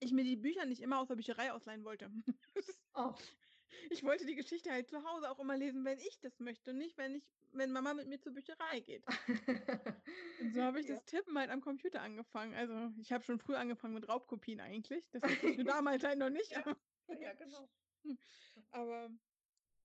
ich 0.00 0.12
mir 0.12 0.24
die 0.24 0.36
Bücher 0.36 0.64
nicht 0.64 0.80
immer 0.80 1.00
aus 1.00 1.08
der 1.08 1.16
Bücherei 1.16 1.52
ausleihen 1.52 1.84
wollte. 1.84 2.10
Oh. 2.94 3.14
Ich 3.90 4.02
wollte 4.04 4.24
die 4.24 4.36
Geschichte 4.36 4.70
halt 4.70 4.88
zu 4.88 5.04
Hause 5.04 5.30
auch 5.30 5.38
immer 5.38 5.56
lesen, 5.56 5.84
wenn 5.84 5.98
ich 5.98 6.18
das 6.20 6.38
möchte 6.40 6.70
und 6.70 6.78
nicht, 6.78 6.96
wenn 6.96 7.14
ich 7.14 7.24
wenn 7.58 7.72
Mama 7.72 7.94
mit 7.94 8.08
mir 8.08 8.20
zur 8.20 8.32
Bücherei 8.32 8.80
geht. 8.80 9.06
Und 10.38 10.52
so 10.52 10.60
habe 10.62 10.80
ich 10.80 10.86
Ja. 10.86 11.00
das 11.00 11.04
Tippen 11.04 11.38
halt 11.38 11.50
am 11.50 11.60
Computer 11.62 12.02
angefangen. 12.02 12.54
Also, 12.54 12.92
ich 13.00 13.10
habe 13.12 13.24
schon 13.24 13.38
früh 13.38 13.54
angefangen 13.54 13.94
mit 13.94 14.08
Raubkopien 14.08 14.60
eigentlich. 14.60 15.08
Das 15.10 15.26
wusste 15.26 15.46
ich 15.48 15.56
damals 15.64 16.04
halt 16.04 16.18
noch 16.18 16.30
nicht, 16.30 16.52
Ja. 16.52 16.64
Ja, 17.20 17.34
genau. 17.34 17.68
aber 18.70 19.10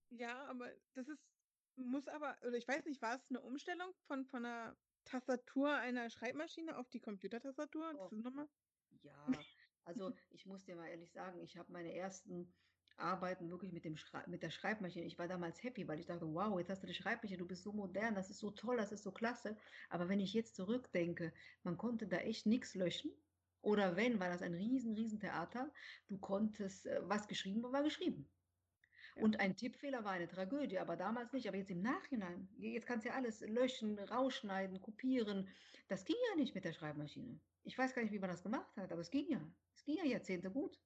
ja, 0.09 0.45
aber 0.45 0.73
das 0.93 1.09
ist 1.09 1.29
muss 1.77 2.07
aber 2.07 2.37
oder 2.41 2.57
ich 2.57 2.67
weiß 2.67 2.85
nicht, 2.85 3.01
war 3.01 3.15
es 3.15 3.29
'ne 3.31 3.41
Umstellung 3.41 3.93
von 4.07 4.25
von 4.25 4.43
'ner 4.43 4.77
Tastatur 5.05 5.75
einer 5.75 6.09
Schreibmaschine 6.11 6.77
auf 6.77 6.89
die 6.89 7.01
Computertastatur? 7.01 7.93
Oh. 7.93 8.11
Das 8.11 8.13
ist 8.13 8.25
noch 8.25 8.33
mal 8.33 8.49
Ja, 9.03 9.47
also, 9.83 10.13
ich 10.29 10.45
muss 10.45 10.65
dir 10.65 10.75
mal 10.75 10.87
ehrlich 10.89 11.11
sagen, 11.11 11.39
ich 11.41 11.57
habe 11.57 11.71
meine 11.71 11.93
ersten 11.93 12.53
Arbeiten 12.97 13.49
wirklich 13.49 13.71
mit 13.73 13.85
dem 13.85 13.97
Schrei 13.97 14.25
mit 14.27 14.43
der 14.43 14.49
Schreibmaschine 14.51 15.05
ich 15.05 15.17
war 15.19 15.27
damals 15.27 15.63
happy, 15.63 15.87
weil 15.87 15.99
ich 15.99 16.05
dachte: 16.07 16.27
„Wow, 16.33 16.59
jetzt 16.59 16.69
hast 16.69 16.83
du 16.83 16.87
'ne 16.87 16.93
Schreibmaschine, 16.93 17.37
du 17.39 17.47
bist 17.47 17.63
so 17.63 17.73
modern, 17.73 18.15
das 18.15 18.29
ist 18.29 18.39
so 18.39 18.51
toll, 18.51 18.77
das 18.77 18.91
ist 18.91 19.03
so 19.03 19.11
klasse.“ 19.11 19.57
Aber 19.89 20.09
wenn 20.09 20.19
ich 20.19 20.33
jetzt 20.33 20.55
zurückdenke, 20.55 21.33
man 21.63 21.77
konnte 21.77 22.07
da 22.07 22.17
echt 22.17 22.45
nix 22.45 22.75
löschen 22.75 23.11
oder 23.61 23.95
wenn, 23.95 24.19
war 24.19 24.29
das 24.29 24.41
ein 24.41 24.53
riesen, 24.55 24.93
riesen 24.95 25.19
Theater. 25.19 25.73
Du 26.07 26.17
konntest 26.19 26.85
äh, 26.87 26.99
was 27.03 27.27
geschrieben 27.27 27.63
war, 27.63 27.71
war 27.73 27.83
geschrieben. 27.83 28.31
Ja. 29.15 29.25
Und 29.25 29.39
ein 29.39 29.55
Tippfehler 29.55 30.03
war 30.03 30.11
eine 30.13 30.27
Tragödie, 30.27 30.79
aber 30.79 30.95
damals 30.97 31.33
nicht. 31.33 31.47
Aber 31.47 31.57
jetzt 31.57 31.71
im 31.71 31.81
Nachhinein, 31.81 32.49
jetzt 32.57 32.85
kannst 32.87 33.05
du 33.05 33.09
ja 33.09 33.15
alles 33.15 33.41
löschen, 33.41 33.99
rausschneiden, 33.99 34.81
kopieren. 34.81 35.49
Das 35.87 36.05
ging 36.05 36.17
ja 36.31 36.35
nicht 36.35 36.55
mit 36.55 36.65
der 36.65 36.73
Schreibmaschine. 36.73 37.41
Ich 37.63 37.77
weiß 37.77 37.93
gar 37.93 38.01
nicht, 38.03 38.11
wie 38.11 38.19
man 38.19 38.29
das 38.29 38.43
gemacht 38.43 38.75
hat, 38.77 38.91
aber 38.91 39.01
es 39.01 39.11
ging 39.11 39.27
ja. 39.29 39.53
Es 39.75 39.83
ging 39.83 39.97
ja 39.97 40.05
Jahrzehnte 40.05 40.51
gut. 40.51 40.81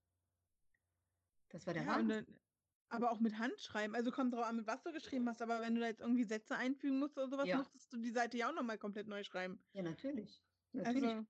Das 1.55 1.65
war 1.67 1.73
der 1.73 1.85
Ja, 1.85 1.93
Wahnsinn. 1.93 2.25
aber 2.89 3.11
auch 3.11 3.21
mit 3.21 3.39
Handschreiben. 3.39 3.95
Also, 3.95 4.11
kommt 4.11 4.33
drauf 4.33 4.43
an, 4.43 4.57
mit 4.57 4.67
was 4.67 4.83
du 4.83 4.91
geschrieben 4.91 5.27
hast, 5.29 5.41
aber 5.41 5.61
wenn 5.61 5.73
du 5.73 5.79
da 5.79 5.87
jetzt 5.87 6.01
irgendwie 6.01 6.25
Sätze 6.25 6.57
einfügen 6.57 6.99
musst 6.99 7.17
oder 7.17 7.29
so 7.29 7.37
was, 7.37 7.47
Ja. 7.47 7.57
musstest 7.59 7.93
du 7.93 7.97
die 7.97 8.11
Seite 8.11 8.37
ja 8.37 8.49
auch 8.49 8.53
noch 8.53 8.63
mal 8.63 8.77
komplett 8.77 9.07
neu 9.07 9.23
schreiben. 9.23 9.63
Ja, 9.73 9.83
natürlich. 9.83 10.43
Natürlich. 10.73 11.13
Also 11.13 11.25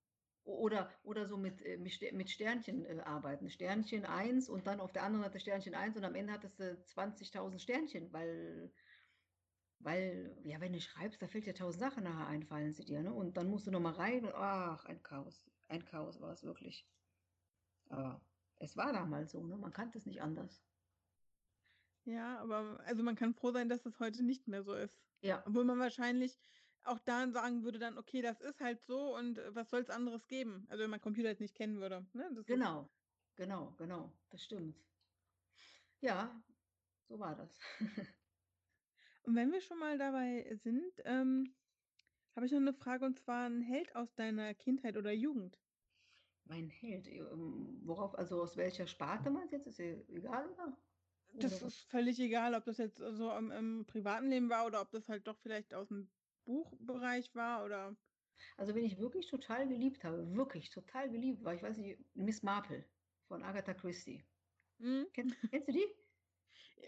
oder 0.45 0.89
oder 1.03 1.27
so 1.27 1.38
mit 1.38 1.61
äh, 1.61 1.77
mit 1.77 1.91
Ster 1.93 2.11
mit 2.13 2.31
Sternchen, 2.31 2.85
äh, 2.85 3.01
arbeiten. 3.05 3.49
Sternchen 3.51 4.05
1 4.05 4.49
und 4.49 4.65
dann 4.65 4.79
auf 4.79 4.91
der 4.93 5.03
anderen 5.03 5.25
Seite 5.25 5.39
Sternchen 5.39 5.75
1 5.75 5.95
und 5.95 6.03
am 6.03 6.15
Ende 6.15 6.33
hattest 6.33 6.59
du 6.59 6.81
20.000 6.83 7.61
Sternchen, 7.61 8.11
weil 8.11 8.73
weil 9.79 10.41
ja, 10.43 10.59
wenn 10.59 10.73
du 10.73 10.81
schreibst, 10.81 11.21
da 11.21 11.27
fällt 11.27 11.45
dir 11.45 11.53
1.000 11.53 11.79
Sachen 11.79 12.03
nachher 12.03 12.27
ein, 12.27 12.43
fallen 12.43 12.73
sie 12.73 12.85
dir, 12.85 13.01
ne? 13.03 13.13
Und 13.13 13.38
dann 13.38 13.47
musst 13.49 13.67
du 13.67 13.71
noch 13.71 13.79
mal 13.79 13.93
rein 13.93 14.25
und 14.25 14.33
ach, 14.33 14.85
ein 14.85 15.03
Chaos. 15.03 15.45
Ein 15.67 15.85
Chaos 15.85 16.19
war 16.19 16.31
es 16.31 16.43
wirklich. 16.43 16.89
Aber 17.89 18.21
es 18.59 18.77
war 18.77 18.93
damals 18.93 19.31
so, 19.31 19.45
ne? 19.47 19.57
Man 19.57 19.71
kannte 19.73 19.97
es 19.97 20.05
nicht 20.05 20.21
anders. 20.21 20.63
Ja, 22.07 22.37
aber 22.39 22.79
also, 22.85 23.01
man 23.01 23.15
kann 23.15 23.33
froh 23.33 23.51
sein, 23.51 23.67
dass 23.67 23.83
es 23.87 23.99
heute 23.99 24.21
nicht 24.23 24.47
mehr 24.47 24.61
so 24.63 24.75
ist. 24.75 25.01
Ja. 25.23 25.43
Obwohl 25.43 25.63
man 25.65 25.79
wahrscheinlich 25.79 26.37
auch 26.83 26.99
da 26.99 27.27
sagen 27.31 27.63
würde 27.63 27.79
dann: 27.79 27.97
„Okay, 27.97 28.21
das 28.21 28.41
ist 28.41 28.59
halt 28.61 28.79
so 28.85 29.15
und, 29.17 29.39
äh, 29.39 29.55
was 29.55 29.71
soll's 29.71 29.89
anderes 29.89 30.27
geben?“ 30.27 30.65
Also, 30.69 30.83
wenn 30.83 30.91
man 30.91 31.01
Computer 31.01 31.29
jetzt 31.29 31.39
nicht 31.41 31.55
kennen 31.55 31.79
würde, 31.79 32.05
ne? 32.13 32.29
Genau. 32.47 32.89
Genau, 33.35 33.71
genau. 33.77 34.19
Das 34.29 34.43
stimmt. 34.43 34.85
Ja, 36.01 36.43
so 37.03 37.19
war 37.19 37.35
das. 37.35 37.59
Und 39.25 39.35
wenn 39.35 39.51
wir 39.51 39.59
schon 39.61 39.79
mal 39.79 39.97
dabei 39.97 40.55
sind, 40.61 41.01
ähm, 41.03 41.55
habe 42.36 42.45
ich 42.47 42.51
noch 42.53 42.59
'ne 42.61 42.73
Frage 42.73 43.05
und 43.05 43.19
zwar 43.19 43.47
'n 43.47 43.61
Held 43.61 43.95
aus 43.95 44.15
deiner 44.15 44.53
Kindheit 44.55 44.97
oder 44.97 45.11
Jugend? 45.13 45.61
Mein 46.47 46.69
Held, 46.69 47.07
ähm, 47.07 47.81
worauf 47.83 48.17
also, 48.17 48.41
aus 48.41 48.55
welcher 48.55 48.87
Sparte 48.87 49.29
meinst 49.29 49.51
du 49.51 49.57
jetzt? 49.57 49.67
Ist 49.67 49.79
egal, 49.79 50.47
oder? 50.49 50.77
Das 51.37 51.61
ist 51.61 51.83
völlig 51.89 52.19
egal, 52.19 52.53
ob 52.53 52.63
das 52.65 52.77
jetzt 52.77 52.97
so 52.97 53.31
im, 53.31 53.51
im 53.51 53.85
privaten 53.85 54.29
Leben 54.29 54.49
war 54.49 54.65
oder 54.65 54.81
ob 54.81 54.91
das 54.91 55.09
halt 55.09 55.27
doch 55.27 55.37
vielleicht 55.39 55.73
aus 55.73 55.89
dem 55.89 56.07
Buchbereich 56.45 57.33
war 57.35 57.65
oder. 57.65 57.95
Also 58.57 58.75
wenn 58.75 58.85
ich 58.85 58.99
wirklich 58.99 59.27
total 59.27 59.67
geliebt 59.67 60.03
habe, 60.03 60.33
wirklich 60.35 60.69
total 60.69 61.09
geliebt 61.09 61.43
war, 61.43 61.53
ich 61.53 61.63
weiß 61.63 61.77
nicht, 61.77 61.99
Miss 62.15 62.43
Marple 62.43 62.85
von 63.27 63.43
Agatha 63.43 63.73
Christie. 63.73 64.23
Mhm. 64.77 65.07
Kennst, 65.13 65.35
kennst 65.49 65.67
du 65.67 65.73
die? 65.73 65.87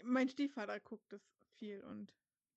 Mein 0.02 0.28
Stiefvater 0.28 0.78
guckt 0.80 1.12
das 1.12 1.22
viel 1.56 1.82
und 1.82 2.14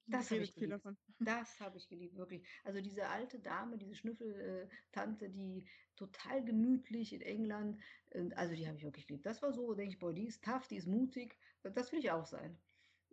das 0.08 0.32
habe 0.32 0.42
ich 0.42 0.54
viel 0.54 0.70
davon. 0.70 0.98
Das 1.20 1.60
habe 1.60 1.78
ich 1.78 1.88
geliebt, 1.88 2.18
wirklich. 2.18 2.48
Also 2.64 2.82
diese 2.82 3.08
alte 3.08 3.40
Dame, 3.40 3.78
diese 3.78 3.96
Schnüffeltante, 3.96 5.30
die 5.30 5.68
total 5.96 6.44
gemütlich 6.44 7.14
in 7.14 7.22
England, 7.22 7.80
also 8.36 8.56
die 8.56 8.68
habe 8.68 8.78
ich 8.78 8.84
wirklich 8.84 9.08
geliebt. 9.08 9.26
Das 9.26 9.42
war 9.42 9.54
so, 9.54 9.74
denke 9.76 9.94
ich, 9.94 10.00
boah, 10.00 10.14
die 10.14 10.26
ist 10.26 10.44
tough, 10.44 10.68
die 10.68 10.78
ist 10.78 10.88
mutig, 10.88 11.38
das 11.62 11.92
will 11.92 12.00
ich 12.00 12.12
auch 12.12 12.26
sein. 12.26 12.60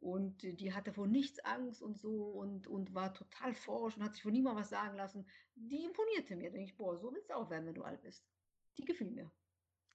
Und 0.01 0.43
die 0.43 0.73
hatte 0.73 0.93
vor 0.93 1.09
nichts 1.09 1.41
Angst 1.41 1.83
und 1.83 1.99
so 1.99 2.31
und, 2.31 2.67
und 2.69 2.95
war 2.95 3.13
total 3.13 3.53
forsch 3.53 3.97
und 3.97 4.05
hat 4.05 4.15
sich 4.15 4.23
von 4.23 4.33
niemandem 4.33 4.63
was 4.63 4.71
sagen 4.71 4.97
lassen. 4.97 5.29
Die 5.57 5.85
imponierte 5.85 6.37
mir, 6.37 6.51
denke 6.51 6.71
ich, 6.71 6.77
boah, 6.77 6.97
so 6.97 7.13
willst 7.13 7.31
du 7.31 7.35
auch 7.35 7.51
werden, 7.51 7.67
wenn 7.67 7.75
du 7.75 7.83
alt 7.83 8.01
bist. 8.03 8.25
Die 8.79 8.85
gefiel 8.85 9.11
mir. 9.11 9.31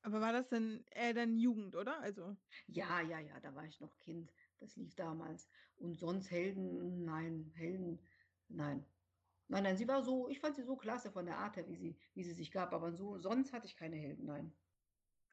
Aber 0.01 0.19
war 0.19 0.33
das 0.33 0.49
denn 0.49 0.83
eher 0.91 1.13
dann 1.13 1.37
Jugend, 1.37 1.75
oder? 1.77 2.01
Also. 2.01 2.35
Ja, 2.67 2.99
ja, 2.99 3.19
ja, 3.19 3.39
da 3.39 3.55
war 3.55 3.65
ich 3.65 3.79
noch 3.79 3.97
Kind. 3.99 4.33
Das 4.63 4.77
lief 4.77 4.95
damals. 4.95 5.49
Und 5.75 5.99
sonst 5.99 6.31
Helden, 6.31 7.03
nein, 7.03 7.51
Helden, 7.53 7.99
nein. 8.47 8.85
Nein, 9.49 9.63
nein, 9.63 9.75
sie 9.77 9.89
war 9.89 10.01
so, 10.01 10.29
ich 10.29 10.39
fand 10.39 10.55
sie 10.55 10.63
so 10.63 10.77
klasse 10.77 11.11
von 11.11 11.25
der 11.25 11.37
Art 11.37 11.57
her, 11.57 11.67
wie 11.67 11.75
sie, 11.75 11.97
wie 12.13 12.23
sie 12.23 12.31
sich 12.31 12.49
gab, 12.49 12.71
aber 12.71 12.93
so, 12.93 13.17
sonst 13.17 13.51
hatte 13.51 13.67
ich 13.67 13.75
keine 13.75 13.97
Helden, 13.97 14.25
nein. 14.25 14.53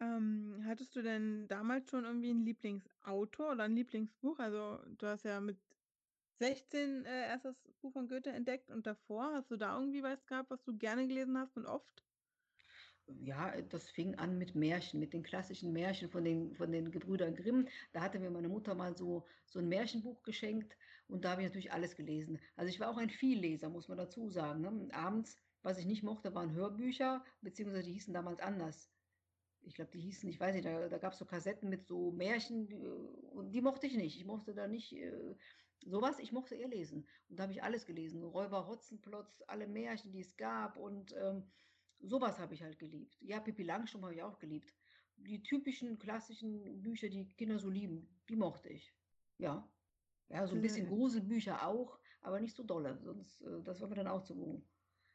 Ähm, 0.00 0.62
hattest 0.66 0.96
du 0.96 1.02
denn 1.02 1.46
damals 1.46 1.90
schon 1.90 2.04
irgendwie 2.04 2.30
einen 2.30 2.44
Lieblingsautor 2.44 3.52
oder 3.52 3.64
ein 3.64 3.76
Lieblingsbuch? 3.76 4.40
Also 4.40 4.78
du 4.96 5.06
hast 5.06 5.24
ja 5.24 5.40
mit 5.40 5.58
16 6.40 7.04
äh, 7.04 7.28
erst 7.28 7.44
das 7.44 7.56
Buch 7.80 7.92
von 7.92 8.08
Goethe 8.08 8.30
entdeckt 8.32 8.72
und 8.72 8.84
davor 8.84 9.32
hast 9.32 9.52
du 9.52 9.56
da 9.56 9.76
irgendwie 9.78 10.02
was 10.02 10.26
gehabt, 10.26 10.50
was 10.50 10.64
du 10.64 10.76
gerne 10.76 11.06
gelesen 11.06 11.38
hast 11.38 11.56
und 11.56 11.66
oft? 11.66 12.04
Ja, 13.22 13.60
das 13.62 13.88
fing 13.90 14.14
an 14.16 14.38
mit 14.38 14.54
Märchen, 14.54 15.00
mit 15.00 15.12
den 15.12 15.22
klassischen 15.22 15.72
Märchen 15.72 16.08
von 16.08 16.24
den, 16.24 16.54
von 16.54 16.72
den 16.72 16.90
Gebrüdern 16.90 17.34
Grimm. 17.34 17.68
Da 17.92 18.00
hatte 18.00 18.18
mir 18.18 18.30
meine 18.30 18.48
Mutter 18.48 18.74
mal 18.74 18.96
so, 18.96 19.26
so 19.46 19.58
ein 19.58 19.68
Märchenbuch 19.68 20.22
geschenkt 20.22 20.76
und 21.08 21.24
da 21.24 21.30
habe 21.30 21.42
ich 21.42 21.48
natürlich 21.48 21.72
alles 21.72 21.96
gelesen. 21.96 22.38
Also 22.56 22.70
ich 22.70 22.80
war 22.80 22.90
auch 22.90 22.96
ein 22.96 23.10
Vielleser, 23.10 23.68
muss 23.68 23.88
man 23.88 23.98
dazu 23.98 24.30
sagen. 24.30 24.60
Ne? 24.60 24.88
Abends, 24.92 25.36
was 25.62 25.78
ich 25.78 25.86
nicht 25.86 26.02
mochte, 26.02 26.34
waren 26.34 26.52
Hörbücher, 26.52 27.24
beziehungsweise 27.42 27.84
die 27.84 27.92
hießen 27.92 28.14
damals 28.14 28.40
anders. 28.40 28.90
Ich 29.62 29.74
glaube, 29.74 29.90
die 29.90 30.00
hießen, 30.00 30.28
ich 30.28 30.40
weiß 30.40 30.54
nicht, 30.54 30.64
da, 30.64 30.88
da 30.88 30.98
gab 30.98 31.12
es 31.12 31.18
so 31.18 31.26
Kassetten 31.26 31.68
mit 31.68 31.86
so 31.86 32.12
Märchen 32.12 32.70
äh, 32.70 33.34
und 33.34 33.52
die 33.52 33.60
mochte 33.60 33.86
ich 33.86 33.96
nicht. 33.96 34.16
Ich 34.16 34.24
mochte 34.24 34.54
da 34.54 34.66
nicht 34.66 34.92
äh, 34.94 35.34
sowas, 35.84 36.18
ich 36.18 36.32
mochte 36.32 36.54
eher 36.54 36.68
lesen. 36.68 37.06
Und 37.28 37.38
da 37.38 37.44
habe 37.44 37.52
ich 37.52 37.62
alles 37.62 37.86
gelesen. 37.86 38.24
Räuber 38.24 38.66
Hotzenplotz, 38.66 39.42
alle 39.46 39.66
Märchen, 39.66 40.12
die 40.12 40.20
es 40.20 40.36
gab 40.36 40.76
und 40.76 41.14
ähm, 41.16 41.44
Sowas 42.02 42.38
habe 42.38 42.54
ich 42.54 42.62
halt 42.62 42.78
geliebt. 42.78 43.16
Ja, 43.20 43.40
Pippi 43.40 43.62
Langstrumpf 43.62 44.04
habe 44.04 44.14
ich 44.14 44.22
auch 44.22 44.38
geliebt. 44.38 44.74
Die 45.16 45.42
typischen 45.42 45.98
klassischen 45.98 46.82
Bücher, 46.82 47.08
die 47.08 47.26
Kinder 47.36 47.58
so 47.58 47.68
lieben, 47.68 48.08
die 48.28 48.36
mochte 48.36 48.70
ich. 48.70 48.92
Ja. 49.38 49.68
Ja, 50.28 50.46
so 50.46 50.54
ein 50.54 50.62
bisschen 50.62 50.86
Gruselbücher 50.86 51.66
auch, 51.66 51.98
aber 52.22 52.40
nicht 52.40 52.54
so 52.54 52.62
dolle, 52.62 52.98
sonst 53.02 53.42
äh, 53.42 53.62
das 53.64 53.80
war 53.80 53.88
mir 53.88 53.96
dann 53.96 54.06
auch 54.06 54.22
zu. 54.22 54.62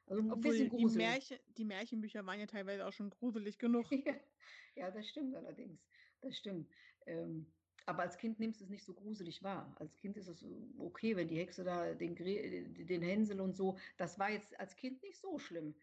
Also 0.08 0.22
ein 0.22 0.32
Obwohl 0.32 0.52
bisschen 0.52 0.70
Grusel. 0.70 1.00
Die, 1.00 1.06
Märchen, 1.06 1.40
die 1.58 1.66
Märchenbücher 1.66 2.26
waren 2.26 2.40
ja 2.40 2.46
teilweise 2.46 2.86
auch 2.86 2.92
schon 2.92 3.10
gruselig 3.10 3.58
genug. 3.58 3.90
ja, 4.06 4.14
ja, 4.76 4.92
das 4.92 5.08
stimmt 5.08 5.36
allerdings. 5.36 5.80
Das 6.22 6.38
stimmt. 6.38 6.70
Ähm, 7.08 7.48
aber 7.88 8.04
als 8.04 8.18
Kind 8.18 8.40
nimmst 8.40 8.60
du 8.60 8.66
es 8.66 8.70
nicht 8.70 8.84
so 8.84 8.94
gruselig 8.94 9.44
wahr. 9.44 9.74
Als 9.80 9.96
Kind 9.96 10.18
ist 10.18 10.28
es 10.28 10.46
okay, 10.78 11.16
wenn 11.16 11.28
die 11.28 11.38
Hexe 11.38 11.64
da 11.64 11.94
den, 11.94 12.16
den 12.16 13.02
Hänsel 13.02 13.40
und 13.40 13.56
so, 13.56 13.78
das 13.98 14.18
war 14.18 14.32
jetzt 14.32 14.60
als 14.60 14.76
Kind 14.76 15.02
nicht 15.04 15.18
so 15.18 15.38
schlimm. 15.38 15.76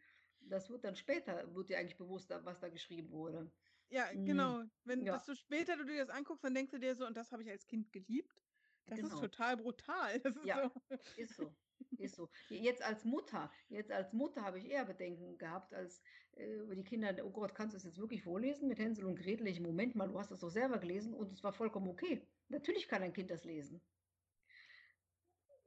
Das 0.48 0.68
wird 0.70 0.84
dann 0.84 0.96
später, 0.96 1.54
wird 1.54 1.68
dir 1.68 1.78
eigentlich 1.78 1.96
bewusst, 1.96 2.30
was 2.44 2.60
da 2.60 2.68
geschrieben 2.68 3.10
wurde. 3.10 3.50
Ja, 3.88 4.06
mhm. 4.12 4.24
genau. 4.24 4.62
Wenn 4.84 5.04
ja. 5.04 5.14
desto 5.14 5.34
später 5.34 5.76
du 5.76 5.84
dir 5.84 5.98
das 6.04 6.10
anguckst, 6.10 6.44
dann 6.44 6.54
denkst 6.54 6.72
du 6.72 6.78
dir 6.78 6.94
so, 6.94 7.06
und 7.06 7.16
das 7.16 7.30
habe 7.32 7.42
ich 7.42 7.50
als 7.50 7.66
Kind 7.66 7.92
geliebt. 7.92 8.42
Das 8.86 8.98
genau. 8.98 9.14
ist 9.14 9.20
total 9.20 9.56
brutal. 9.56 10.16
Ist 10.16 10.44
ja, 10.44 10.70
so. 10.88 10.96
ist 11.16 11.36
so. 11.36 11.54
Ist 11.98 12.16
so. 12.16 12.30
Jetzt 12.48 12.82
als 12.82 13.04
Mutter, 13.04 13.50
jetzt 13.68 13.90
als 13.90 14.12
Mutter 14.12 14.42
habe 14.42 14.58
ich 14.58 14.68
eher 14.68 14.84
Bedenken 14.84 15.36
gehabt, 15.38 15.74
als 15.74 16.02
äh, 16.32 16.74
die 16.74 16.84
Kinder, 16.84 17.14
oh 17.24 17.30
Gott, 17.30 17.54
kannst 17.54 17.74
du 17.74 17.76
es 17.76 17.84
jetzt 17.84 17.98
wirklich 17.98 18.22
vorlesen 18.22 18.68
mit 18.68 18.78
Hänsel 18.78 19.04
und 19.04 19.16
Gretel? 19.16 19.46
Ich, 19.46 19.60
Moment 19.60 19.94
mal, 19.94 20.08
du 20.08 20.18
hast 20.18 20.30
das 20.30 20.40
doch 20.40 20.50
selber 20.50 20.78
gelesen 20.78 21.14
und 21.14 21.32
es 21.32 21.42
war 21.42 21.52
vollkommen 21.52 21.88
okay. 21.88 22.26
Natürlich 22.48 22.88
kann 22.88 23.02
ein 23.02 23.12
Kind 23.12 23.30
das 23.30 23.44
lesen. 23.44 23.82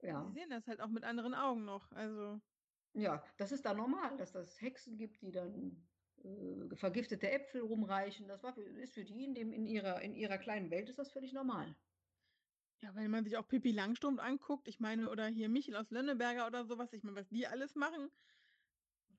Ja. 0.01 0.23
Sie 0.25 0.33
sehen 0.33 0.49
das 0.49 0.67
halt 0.67 0.81
auch 0.81 0.89
mit 0.89 1.03
anderen 1.03 1.33
Augen 1.33 1.65
noch. 1.65 1.91
Also. 1.91 2.41
Ja, 2.95 3.23
das 3.37 3.51
ist 3.51 3.65
da 3.65 3.73
normal, 3.73 4.15
dass 4.17 4.35
es 4.35 4.61
Hexen 4.61 4.97
gibt, 4.97 5.21
die 5.21 5.31
dann 5.31 5.85
äh, 6.23 6.75
vergiftete 6.75 7.29
Äpfel 7.29 7.61
rumreichen. 7.61 8.27
Das 8.27 8.41
war 8.41 8.53
für, 8.53 8.61
ist 8.61 8.93
für 8.93 9.03
die 9.03 9.25
in, 9.25 9.35
dem, 9.35 9.51
in, 9.51 9.67
ihrer, 9.67 10.01
in 10.01 10.15
ihrer 10.15 10.37
kleinen 10.37 10.71
Welt 10.71 10.89
ist 10.89 10.97
das 10.97 11.11
völlig 11.11 11.33
normal. 11.33 11.75
Ja, 12.81 12.95
wenn 12.95 13.11
man 13.11 13.25
sich 13.25 13.35
auch 13.35 13.47
Pippi 13.47 13.71
Langstrumpf 13.71 14.21
anguckt, 14.21 14.67
ich 14.67 14.79
meine, 14.79 15.09
oder 15.09 15.27
hier 15.27 15.49
Michel 15.49 15.75
aus 15.75 15.91
Lönneberger 15.91 16.47
oder 16.47 16.65
sowas, 16.65 16.93
ich 16.93 17.03
meine, 17.03 17.17
was 17.17 17.27
die 17.27 17.47
alles 17.47 17.75
machen. 17.75 18.09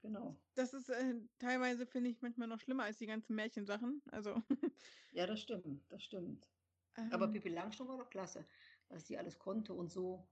Genau. 0.00 0.36
Das 0.54 0.72
ist 0.72 0.88
äh, 0.88 1.14
teilweise, 1.38 1.86
finde 1.86 2.10
ich, 2.10 2.22
manchmal 2.22 2.48
noch 2.48 2.60
schlimmer 2.60 2.84
als 2.84 2.98
die 2.98 3.06
ganzen 3.06 3.34
Märchensachen. 3.34 4.02
Also. 4.10 4.42
ja, 5.12 5.26
das 5.26 5.40
stimmt, 5.40 5.84
das 5.90 6.02
stimmt. 6.02 6.46
Ähm, 6.96 7.12
Aber 7.12 7.28
Pippi 7.28 7.50
Langstrumpf 7.50 7.90
war 7.90 7.98
doch 7.98 8.10
klasse, 8.10 8.46
was 8.88 9.04
die 9.04 9.18
alles 9.18 9.38
konnte 9.38 9.74
und 9.74 9.92
so. 9.92 10.26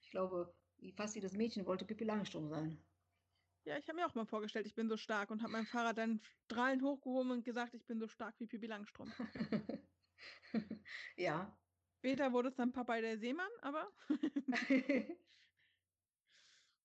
Ich 0.00 0.10
glaube, 0.10 0.52
wie 0.82 0.92
fast 0.92 1.14
jedes 1.14 1.32
Mädchen 1.32 1.64
wollte 1.64 1.84
Pippi 1.84 2.04
Langstrumpf 2.04 2.50
sein. 2.50 2.76
Ja, 3.64 3.78
ich 3.78 3.88
habe 3.88 3.96
mir 4.00 4.06
auch 4.06 4.14
mal 4.14 4.26
vorgestellt, 4.26 4.66
ich 4.66 4.74
bin 4.74 4.88
so 4.88 4.96
stark 4.96 5.30
und 5.30 5.42
habe 5.42 5.52
mein 5.52 5.66
Fahrrad 5.66 5.96
dann 5.96 6.20
strahlend 6.44 6.82
hochgehoben 6.82 7.30
und 7.30 7.44
gesagt, 7.44 7.74
ich 7.74 7.86
bin 7.86 8.00
so 8.00 8.08
stark 8.08 8.34
wie 8.40 8.46
Pippi 8.46 8.66
Langstrumpf. 8.66 9.14
ja. 11.16 11.56
Später 11.98 12.32
wurde 12.32 12.48
es 12.48 12.56
dann 12.56 12.72
Papa 12.72 13.00
der 13.00 13.18
Seemann, 13.18 13.50
aber 13.60 13.88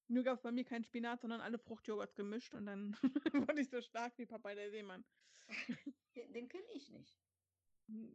nur 0.08 0.24
gab 0.24 0.36
es 0.36 0.44
bei 0.44 0.52
mir 0.52 0.64
keinen 0.64 0.84
Spinat, 0.84 1.22
sondern 1.22 1.42
alle 1.42 1.58
Fruchtjoghurts 1.58 2.14
gemischt 2.14 2.54
und 2.54 2.68
dann 2.68 2.96
wurde 3.34 3.62
ich 3.62 3.70
so 3.70 3.82
stark 3.82 4.16
wie 4.20 4.28
Papa 4.28 4.54
der 4.54 4.70
Seemann. 4.70 5.04
Den 6.16 6.48
kenne 6.48 6.68
ich 6.76 6.90
nicht. 6.90 7.18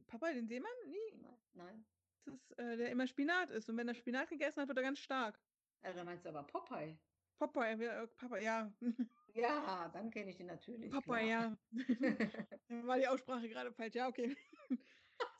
Papa 0.06 0.32
den 0.32 0.46
Seemann? 0.46 0.70
Nie. 0.86 1.26
Nein. 1.54 1.84
Das 2.24 2.34
ist, 2.34 2.58
äh, 2.58 2.76
der 2.76 2.90
immer 2.90 3.08
Spinat 3.08 3.50
ist 3.50 3.68
und 3.68 3.76
wenn 3.76 3.88
er 3.88 3.94
Spinat 3.94 4.28
gegessen 4.28 4.60
hat, 4.60 4.68
wird 4.68 4.78
er 4.78 4.84
ganz 4.84 5.00
stark. 5.00 5.40
Da 5.82 6.04
meinst 6.04 6.24
du 6.24 6.28
aber 6.28 6.44
Popeye. 6.44 6.96
Popeye, 7.38 7.72
äh, 7.72 8.06
Papa, 8.06 8.38
ja. 8.38 8.72
Ja, 9.34 9.88
dann 9.94 10.10
kenne 10.10 10.30
ich 10.30 10.36
den 10.36 10.46
natürlich. 10.46 10.92
Popeye, 10.92 11.28
ja. 11.28 11.56
Dann 12.68 12.86
war 12.86 12.98
die 12.98 13.08
Aussprache 13.08 13.48
gerade 13.48 13.72
falsch. 13.72 13.94
Ja, 13.94 14.08
okay. 14.08 14.36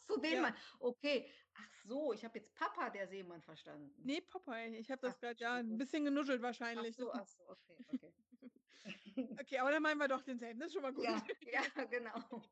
So, 0.09 0.17
den 0.17 0.33
ja. 0.33 0.41
Mann. 0.41 0.55
Okay. 0.79 1.31
Ach 1.55 1.69
so, 1.85 2.13
ich 2.13 2.25
habe 2.25 2.39
jetzt 2.39 2.55
Papa 2.55 2.89
der 2.89 3.07
Seemann 3.07 3.43
verstanden. 3.43 3.95
Nee, 3.99 4.23
Popeye. 4.23 4.79
Ich 4.79 4.91
habe 4.91 5.03
das 5.03 5.19
gerade 5.21 5.39
ja 5.39 5.57
ein 5.57 5.77
bisschen 5.77 6.05
genuschelt 6.05 6.41
wahrscheinlich. 6.41 6.95
Ach 6.95 7.05
so, 7.05 7.13
ach 7.13 7.27
so, 7.27 7.49
okay, 7.49 7.77
okay. 7.93 9.37
okay, 9.41 9.59
aber 9.59 9.71
dann 9.71 9.83
meinen 9.83 9.99
wir 9.99 10.09
doch 10.09 10.23
denselben. 10.23 10.59
Das 10.59 10.69
ist 10.69 10.75
schon 10.75 10.83
mal 10.83 10.95
gut. 10.95 11.05
Ja, 11.05 11.23
ja 11.53 11.85
genau. 11.85 12.43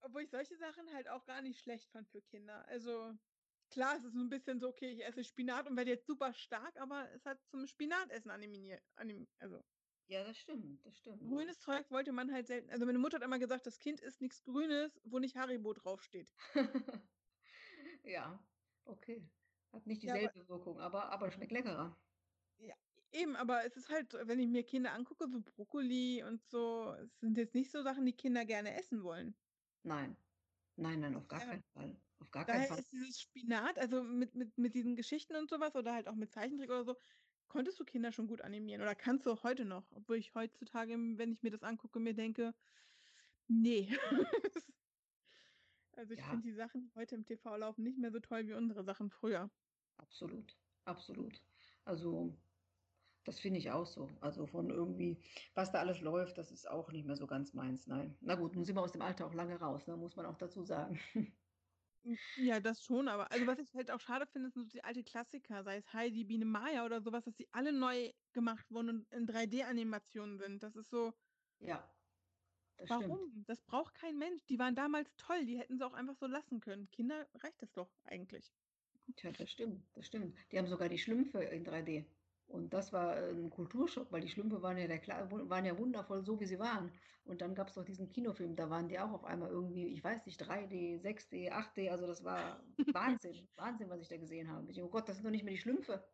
Obwohl 0.00 0.22
ich 0.22 0.30
solche 0.30 0.56
Sachen 0.56 0.92
halt 0.92 1.08
auch 1.08 1.24
gar 1.24 1.40
nicht 1.40 1.60
schlecht 1.60 1.90
fand 1.90 2.08
für 2.10 2.20
Kinder. 2.20 2.64
Also 2.68 3.16
klar, 3.70 3.96
es 3.96 4.04
ist 4.04 4.14
ein 4.14 4.28
bisschen 4.28 4.60
so, 4.60 4.68
okay, 4.68 4.90
ich 4.90 5.04
esse 5.04 5.24
Spinat 5.24 5.68
und 5.68 5.76
werde 5.76 5.90
jetzt 5.90 6.06
super 6.06 6.32
stark, 6.32 6.78
aber 6.80 7.10
es 7.12 7.24
hat 7.24 7.38
zum 7.46 7.66
Spinatessen 7.66 8.30
animiert. 8.30 8.82
Anim, 8.96 9.26
also. 9.38 9.62
Ja, 10.08 10.24
das 10.24 10.38
stimmt, 10.38 10.84
das 10.86 10.96
stimmt. 10.96 11.20
Grünes 11.20 11.60
Zeug 11.60 11.90
wollte 11.90 12.12
man 12.12 12.32
halt 12.32 12.46
selten. 12.46 12.70
Also 12.70 12.86
meine 12.86 12.98
Mutter 12.98 13.16
hat 13.16 13.24
immer 13.24 13.38
gesagt, 13.38 13.66
das 13.66 13.78
Kind 13.78 14.00
isst 14.00 14.22
nichts 14.22 14.42
Grünes, 14.42 14.98
wo 15.04 15.18
nicht 15.18 15.36
Haribo 15.36 15.74
draufsteht. 15.74 16.32
ja, 18.04 18.42
okay. 18.86 19.28
Hat 19.72 19.86
nicht 19.86 20.02
dieselbe 20.02 20.24
ja, 20.24 20.30
aber, 20.30 20.48
Wirkung, 20.48 20.80
aber, 20.80 21.12
aber 21.12 21.30
schmeckt 21.30 21.52
leckerer. 21.52 21.94
Ja, 22.56 22.74
eben, 23.12 23.36
aber 23.36 23.66
es 23.66 23.76
ist 23.76 23.90
halt, 23.90 24.14
wenn 24.14 24.40
ich 24.40 24.48
mir 24.48 24.64
Kinder 24.64 24.92
angucke, 24.92 25.28
so 25.28 25.42
Brokkoli 25.42 26.22
und 26.22 26.42
so, 26.42 26.94
es 26.94 27.20
sind 27.20 27.36
jetzt 27.36 27.54
nicht 27.54 27.70
so 27.70 27.82
Sachen, 27.82 28.06
die 28.06 28.16
Kinder 28.16 28.46
gerne 28.46 28.74
essen 28.78 29.02
wollen. 29.02 29.36
Nein. 29.82 30.16
Nein, 30.78 31.00
nein, 31.00 31.16
auf 31.16 31.26
gar 31.26 31.40
ja. 31.40 31.46
keinen 31.46 31.64
Fall. 31.74 31.96
Auf 32.20 32.30
gar 32.30 32.44
keinen 32.44 32.54
Daher 32.56 32.68
Fall. 32.68 32.78
ist 32.78 32.92
dieses 32.92 33.20
Spinat, 33.20 33.78
also 33.78 34.02
mit, 34.02 34.34
mit, 34.34 34.56
mit 34.56 34.74
diesen 34.74 34.94
Geschichten 34.94 35.34
und 35.34 35.50
sowas 35.50 35.74
oder 35.74 35.92
halt 35.92 36.08
auch 36.08 36.14
mit 36.14 36.32
Zeichentrick 36.32 36.70
oder 36.70 36.84
so, 36.84 36.96
konntest 37.48 37.80
du 37.80 37.84
Kinder 37.84 38.12
schon 38.12 38.28
gut 38.28 38.42
animieren 38.42 38.80
oder 38.82 38.94
kannst 38.94 39.26
du 39.26 39.42
heute 39.42 39.64
noch, 39.64 39.90
obwohl 39.92 40.16
ich 40.16 40.34
heutzutage, 40.34 40.94
wenn 40.94 41.32
ich 41.32 41.42
mir 41.42 41.50
das 41.50 41.62
angucke, 41.62 41.98
mir 41.98 42.14
denke, 42.14 42.54
nee. 43.48 43.88
also 45.96 46.14
ich 46.14 46.20
ja. 46.20 46.26
finde 46.26 46.42
die 46.48 46.54
Sachen, 46.54 46.82
die 46.82 46.94
heute 46.94 47.16
im 47.16 47.24
TV 47.24 47.56
laufen, 47.56 47.82
nicht 47.82 47.98
mehr 47.98 48.12
so 48.12 48.20
toll 48.20 48.46
wie 48.46 48.54
unsere 48.54 48.84
Sachen 48.84 49.10
früher. 49.10 49.50
Absolut, 49.96 50.56
absolut. 50.84 51.42
Also 51.84 52.38
das 53.28 53.40
finde 53.40 53.58
ich 53.58 53.70
auch 53.70 53.86
so. 53.86 54.16
Also 54.20 54.46
von 54.46 54.70
irgendwie, 54.70 55.22
was 55.54 55.70
da 55.72 55.80
alles 55.80 56.00
läuft, 56.00 56.38
das 56.38 56.50
ist 56.50 56.68
auch 56.68 56.90
nicht 56.92 57.06
mehr 57.06 57.16
so 57.16 57.26
ganz 57.26 57.52
meins. 57.54 57.86
Nein. 57.86 58.16
Na 58.20 58.34
gut, 58.36 58.54
nun 58.54 58.64
sind 58.64 58.76
wir 58.76 58.82
aus 58.82 58.92
dem 58.92 59.02
Alter 59.02 59.26
auch 59.26 59.34
lange 59.34 59.56
raus, 59.60 59.86
ne? 59.86 59.96
muss 59.96 60.16
man 60.16 60.26
auch 60.26 60.36
dazu 60.38 60.64
sagen. 60.64 60.98
Hm, 62.04 62.18
ja, 62.36 62.60
das 62.60 62.82
schon, 62.82 63.08
aber 63.08 63.32
also, 63.32 63.46
was 63.46 63.58
ich 63.58 63.74
halt 63.74 63.90
auch 63.90 64.00
schade 64.00 64.26
finde, 64.26 64.50
sind 64.50 64.62
so 64.62 64.68
die 64.68 64.84
alte 64.84 65.02
Klassiker, 65.04 65.64
sei 65.64 65.76
es 65.76 65.92
Heidi, 65.92 66.24
Biene 66.24 66.44
Maya 66.44 66.84
oder 66.84 67.00
so 67.02 67.12
was, 67.12 67.24
dass 67.24 67.34
die 67.34 67.52
alle 67.52 67.72
neu 67.72 68.12
gemacht 68.32 68.70
wurden 68.70 68.88
und 68.90 69.12
in 69.12 69.26
3D-Animationen 69.26 70.38
sind. 70.38 70.62
Das 70.62 70.76
ist 70.76 70.90
so 70.90 71.12
Ja, 71.60 71.96
das 72.76 72.90
stimmt. 72.92 73.20
warum? 73.20 73.44
Das 73.46 73.62
braucht 73.62 73.94
kein 73.94 74.18
Mensch. 74.18 74.44
Die 74.46 74.58
waren 74.58 74.74
damals 74.74 75.14
toll, 75.16 75.44
die 75.46 75.58
hätten 75.58 75.78
sie 75.78 75.86
auch 75.86 75.92
einfach 75.94 76.16
so 76.16 76.26
lassen 76.26 76.58
können. 76.60 76.90
Kinder 76.90 77.28
reicht 77.34 77.62
das 77.62 77.72
doch 77.72 77.94
eigentlich. 78.04 78.52
Tja, 79.16 79.32
das 79.32 79.50
stimmt, 79.50 79.84
das 79.94 80.06
stimmt. 80.06 80.38
Die 80.50 80.58
haben 80.58 80.66
sogar 80.66 80.88
die 80.88 80.96
Schlümpfe 80.98 81.42
in 81.44 81.62
3D. 81.64 82.06
Und 82.48 82.72
das 82.74 82.92
war 82.92 83.16
äh, 83.16 83.30
'n 83.30 83.50
Kulturschock, 83.50 84.10
weil 84.12 84.20
die 84.22 84.28
Schlümpfe 84.28 84.62
waren 84.62 84.78
ja 84.78 84.86
der 84.88 85.00
waren 85.30 85.64
ja 85.66 85.78
wundervoll 85.78 86.24
so, 86.24 86.40
wie 86.40 86.46
sie 86.46 86.58
waren. 86.58 86.92
Und 87.24 87.40
dann 87.42 87.54
gab's 87.54 87.74
doch 87.74 87.84
diesen 87.84 88.08
Kinofilm, 88.08 88.56
da 88.56 88.70
waren 88.70 88.88
die 88.88 88.98
auch 88.98 89.12
auf 89.12 89.24
einmal 89.24 89.50
irgendwie, 89.50 89.86
ich 89.88 90.02
weiß 90.02 90.26
nicht, 90.26 90.38
3D, 90.38 90.98
6D, 90.98 91.50
8D, 91.52 91.90
also 91.90 92.06
das 92.06 92.24
war 92.24 92.64
Wahnsinn, 92.92 93.48
Wahnsinn, 93.56 93.90
was 93.90 94.00
ich 94.00 94.08
da 94.08 94.16
gesehen 94.16 94.50
habe. 94.50 94.66
Ich 94.70 94.74
denke: 94.76 94.88
„Oh 94.88 94.92
Gott, 94.92 95.08
das 95.08 95.16
sind 95.16 95.24
doch 95.26 95.30
nicht 95.30 95.44
mehr 95.44 95.54
die 95.54 95.60
Schlümpfe.“ 95.60 96.08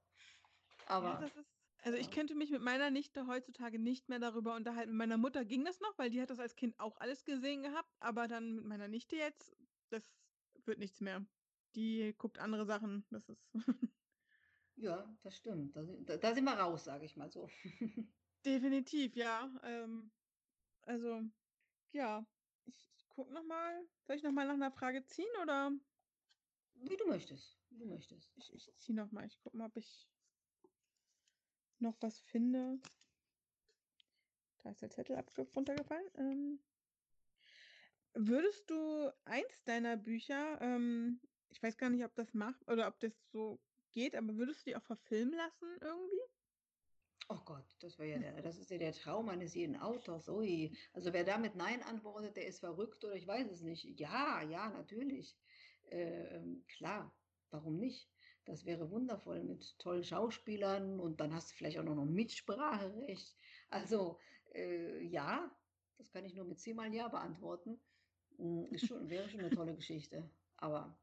Ja, 0.98 1.16
Aber 1.16 1.16
das 1.16 1.36
ist 1.36 1.52
also, 1.82 1.98
ich 1.98 2.08
ja. 2.08 2.10
könnte 2.10 2.34
mich 2.34 2.50
mit 2.50 2.62
meiner 2.62 2.90
Nichte 2.90 3.26
heutzutage 3.26 3.78
nicht 3.78 4.08
mehr 4.08 4.18
darüber 4.18 4.54
unterhalten. 4.54 4.92
Mit 4.92 4.98
meiner 4.98 5.18
Mutter 5.18 5.44
ging 5.44 5.64
das 5.66 5.80
noch, 5.80 5.98
weil 5.98 6.08
die 6.08 6.22
hat 6.22 6.30
das 6.30 6.38
als 6.38 6.56
Kind 6.56 6.78
auch 6.78 6.96
alles 6.96 7.24
gesehen 7.26 7.62
gehabt, 7.62 7.94
aber 8.00 8.26
dann 8.26 8.54
mit 8.54 8.64
meiner 8.64 8.88
Nichte 8.88 9.16
jetzt, 9.16 9.54
das 9.90 10.22
wird 10.64 10.78
nichts 10.78 11.00
mehr. 11.02 11.26
Die 11.74 12.14
guckt 12.16 12.38
andere 12.38 12.64
Sachen, 12.64 13.06
das 13.10 13.28
ist 13.28 13.50
Ja, 14.76 15.16
das 15.22 15.36
stimmt. 15.36 15.76
Da 15.76 15.84
si 15.84 16.04
da 16.04 16.34
sind 16.34 16.44
wir 16.44 16.52
raus, 16.58 16.84
sage 16.84 17.04
ich 17.04 17.16
mal 17.16 17.30
so. 17.30 17.48
Definitiv, 18.44 19.16
ja. 19.16 19.58
Ähm, 19.62 20.12
also, 20.82 21.22
ja, 21.92 22.26
ich 22.64 23.06
gucke 23.08 23.32
noch 23.32 23.44
mal. 23.44 23.88
Soll 24.02 24.16
ich 24.16 24.22
noch 24.22 24.32
mal 24.32 24.46
nach 24.46 24.56
'ner 24.56 24.72
Frage 24.72 25.04
ziehen 25.04 25.30
oder? 25.42 25.72
Wie 26.76 26.96
du 26.96 27.06
möchtest, 27.06 27.60
wie 27.70 27.78
du 27.78 27.86
möchtest. 27.86 28.32
Ich 28.36 28.52
ich 28.52 28.76
ziehe 28.76 28.96
noch 28.96 29.10
mal. 29.12 29.26
Ich 29.26 29.38
gucke 29.38 29.56
mal, 29.56 29.66
ob 29.66 29.76
ich 29.76 30.10
noch 31.80 31.96
was 32.00 32.20
finde. 32.20 32.80
Da 34.58 34.70
ist 34.70 34.82
der 34.82 34.90
Zettel 34.90 35.16
runtergefallen. 35.54 36.10
Ähm 36.14 36.64
würdest 38.16 38.70
du 38.70 39.10
eins 39.24 39.64
deiner 39.64 39.96
Bücher, 39.96 40.60
ähm 40.60 41.20
ich 41.50 41.62
weiß 41.62 41.76
gar 41.76 41.90
nicht, 41.90 42.04
ob 42.04 42.14
das 42.14 42.32
mach 42.34 42.60
oder 42.66 42.88
ob 42.88 42.98
das 43.00 43.30
so 43.30 43.60
geht, 43.94 44.14
aber 44.16 44.36
würdest 44.36 44.66
du 44.66 44.70
die 44.70 44.76
auch 44.76 44.82
verfilmen 44.82 45.34
lassen 45.34 45.78
irgendwie? 45.80 46.20
Oh 47.30 47.38
Gott, 47.44 47.64
das 47.80 47.98
wäre 47.98 48.10
ja 48.10 48.18
der 48.18 48.42
das 48.42 48.58
ist 48.58 48.70
ja 48.70 48.76
der 48.78 48.92
Traum 48.92 49.28
eines 49.30 49.54
jeden 49.54 49.76
Autors. 49.76 50.28
Ui. 50.28 50.76
Also, 50.92 51.12
wer 51.14 51.24
da 51.24 51.38
mit 51.38 51.54
„Nein“ 51.56 51.82
antwortet, 51.82 52.36
der 52.36 52.46
ist 52.46 52.60
verrückt 52.60 53.02
oder 53.04 53.14
ich 53.14 53.26
weiß 53.26 53.50
es 53.50 53.62
nicht. 53.62 53.84
Ja, 53.98 54.42
ja, 54.42 54.68
natürlich. 54.68 55.38
Äh, 55.84 56.40
klar, 56.68 57.16
warum 57.50 57.78
nicht? 57.78 58.10
Das 58.44 58.66
wäre 58.66 58.90
wundervoll 58.90 59.42
mit 59.42 59.78
tollen 59.78 60.04
Schauspielern 60.04 61.00
und 61.00 61.20
dann 61.20 61.32
hast 61.34 61.50
du 61.52 61.54
vielleicht 61.56 61.78
auch 61.78 61.84
noch 61.84 61.96
'n 61.96 62.12
Mitspracherecht. 62.12 63.38
Also, 63.70 64.18
äh, 64.54 65.00
ja, 65.02 65.50
das 65.96 66.10
kann 66.10 66.24
ich 66.26 66.34
nur 66.34 66.44
mit 66.44 66.60
zehnmal 66.60 66.92
Ja 66.94 67.08
beantworten. 67.08 67.80
Hm, 68.36 68.76
schon 68.76 69.08
wäre 69.08 69.28
schon 69.30 69.40
'ne 69.40 69.50
tolle 69.50 69.74
Geschichte. 69.76 70.30
Aber, 70.56 70.98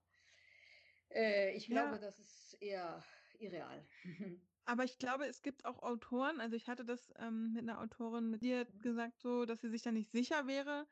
äh, 1.14 1.51
ich 1.55 1.70
glaube, 1.70 1.97
Ja. 1.97 1.99
das 1.99 2.20
ist 2.20 2.53
eher 2.62 3.03
irreal. 3.39 3.88
Aber 4.68 4.84
ich 4.84 4.99
glaube, 4.99 5.26
es 5.26 5.41
gibt 5.41 5.66
auch 5.66 5.80
Autoren 5.82 6.39
also, 6.39 6.55
ich 6.55 6.68
hatte 6.70 6.86
das, 6.86 7.12
ähm, 7.18 7.53
mit 7.53 7.66
'ner 7.66 7.80
Autorin 7.82 8.38
die 8.39 8.55
hat 8.55 8.70
Mhm. 8.70 8.82
gesagt 8.82 9.20
so, 9.20 9.45
dass 9.45 9.62
sie 9.62 9.70
sich 9.70 9.82
da 9.82 9.91
nicht 9.91 10.12
sicher 10.12 10.45
wäre, 10.47 10.88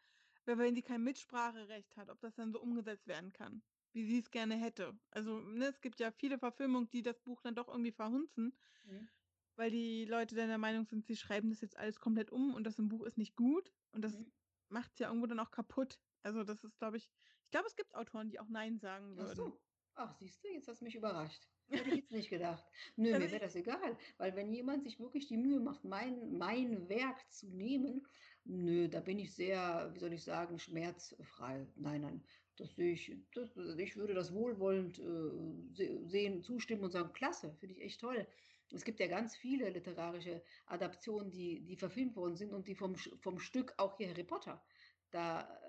weil 0.46 0.58
wenn 0.58 0.76
sie 0.76 0.82
kein 0.82 1.04
Mitspracherecht 1.04 1.96
hat, 1.96 2.10
ob 2.10 2.20
das 2.22 2.36
dann 2.36 2.52
so 2.52 2.60
umgesetzt 2.62 3.08
werden 3.08 3.32
kann, 3.32 3.64
wie 3.94 4.06
sie's 4.06 4.32
gerne 4.32 4.56
hätte. 4.56 5.00
Also, 5.12 5.40
ne, 5.40 5.66
es 5.68 5.82
gibt 5.82 6.00
ja 6.00 6.12
viele 6.12 6.40
Verfilmungen, 6.40 6.90
die 6.90 7.04
das 7.04 7.20
Buch 7.22 7.42
dann 7.42 7.56
doch 7.56 7.68
irgendwie 7.68 7.92
verhunzen, 7.92 8.58
Mhm. 8.86 9.10
weil 9.58 9.72
die 9.72 10.06
Leute 10.06 10.36
dann 10.36 10.48
der 10.50 10.58
Meinung 10.58 10.86
sind, 10.86 11.06
sie 11.06 11.16
schreiben 11.18 11.50
das 11.52 11.62
jetzt 11.62 11.78
alles 11.78 12.00
komplett 12.00 12.32
um 12.32 12.56
und 12.56 12.64
das 12.66 12.80
im 12.80 12.90
Buch 12.90 13.04
ist 13.06 13.18
nicht 13.18 13.36
gut 13.36 13.74
und 13.92 14.04
das 14.04 14.18
Mhm. 14.18 14.30
macht's 14.70 15.00
ja 15.00 15.08
irgendwo 15.10 15.28
dann 15.28 15.40
auch 15.40 15.52
kaputt. 15.52 16.02
Also, 16.24 16.44
das 16.44 16.64
ist, 16.64 16.80
glaube 16.80 16.98
ich 16.98 17.12
ich 17.46 17.52
glaube, 17.52 17.68
es 17.68 17.76
gibt 17.76 17.96
Autoren, 17.96 18.30
die 18.30 18.40
auch 18.40 18.50
„Nein“ 18.50 18.80
sagen 18.80 19.18
Ach 19.18 19.28
würden. 19.28 19.36
so. 19.36 19.62
Ach, 19.96 20.14
siehst 20.14 20.44
du, 20.44 20.48
jetzt 20.50 20.68
hast 20.68 20.82
du 20.82 20.86
mich 20.86 20.96
überrascht. 20.96 21.48
Hätte 21.72 21.90
ich 21.90 21.96
jetzt 21.98 22.12
nicht 22.12 22.30
gedacht. 22.30 22.64
Nö, 22.96 23.14
Also, 23.14 23.18
mir 23.18 23.32
wäre 23.32 23.42
das 23.42 23.56
egal, 23.56 23.98
weil 24.18 24.36
wenn 24.36 24.52
jemand 24.52 24.84
sich 24.84 25.00
wirklich 25.00 25.28
die 25.28 25.38
Mühe 25.38 25.60
macht, 25.60 25.84
mein 25.84 26.38
mein 26.38 26.90
Werk 26.90 27.32
zu 27.32 27.50
nehmen, 27.50 28.08
nö, 28.44 28.88
da 28.90 29.02
bin 29.02 29.20
ich 29.20 29.36
sehr, 29.36 29.92
wie 29.94 30.00
soll 30.00 30.14
ich 30.14 30.24
sagen, 30.24 30.58
schmerzfrei. 30.58 31.68
Nein, 31.76 32.02
nein, 32.02 32.26
das 32.56 32.76
sehe 32.76 32.94
ich 32.94 33.16
das 33.34 33.56
ich 33.58 33.96
würde 33.98 34.14
das 34.16 34.34
wohlwollend, 34.34 35.00
äh, 35.00 35.74
se 35.76 36.08
sehen, 36.08 36.42
zustimmen 36.42 36.84
und 36.84 36.92
sagen: 36.92 37.14
„Klasse, 37.14 37.56
finde 37.60 37.76
ich 37.76 37.82
echt 37.82 38.02
toll.“ 38.02 38.28
Es 38.72 38.84
gibt 38.86 39.00
ja 39.00 39.08
ganz 39.08 39.36
viele 39.36 39.70
literarische 39.70 40.44
Adaptionen, 40.66 41.30
die 41.32 41.64
die 41.66 41.76
verfilmt 41.78 42.16
worden 42.16 42.36
sind 42.36 42.54
und 42.54 42.68
die 42.68 42.76
vom 42.76 42.96
vom 42.96 43.40
Stück 43.40 43.74
auch 43.78 43.98
hier 43.98 44.10
Harry 44.10 44.24
Potter. 44.24 44.64
Da 45.12 45.60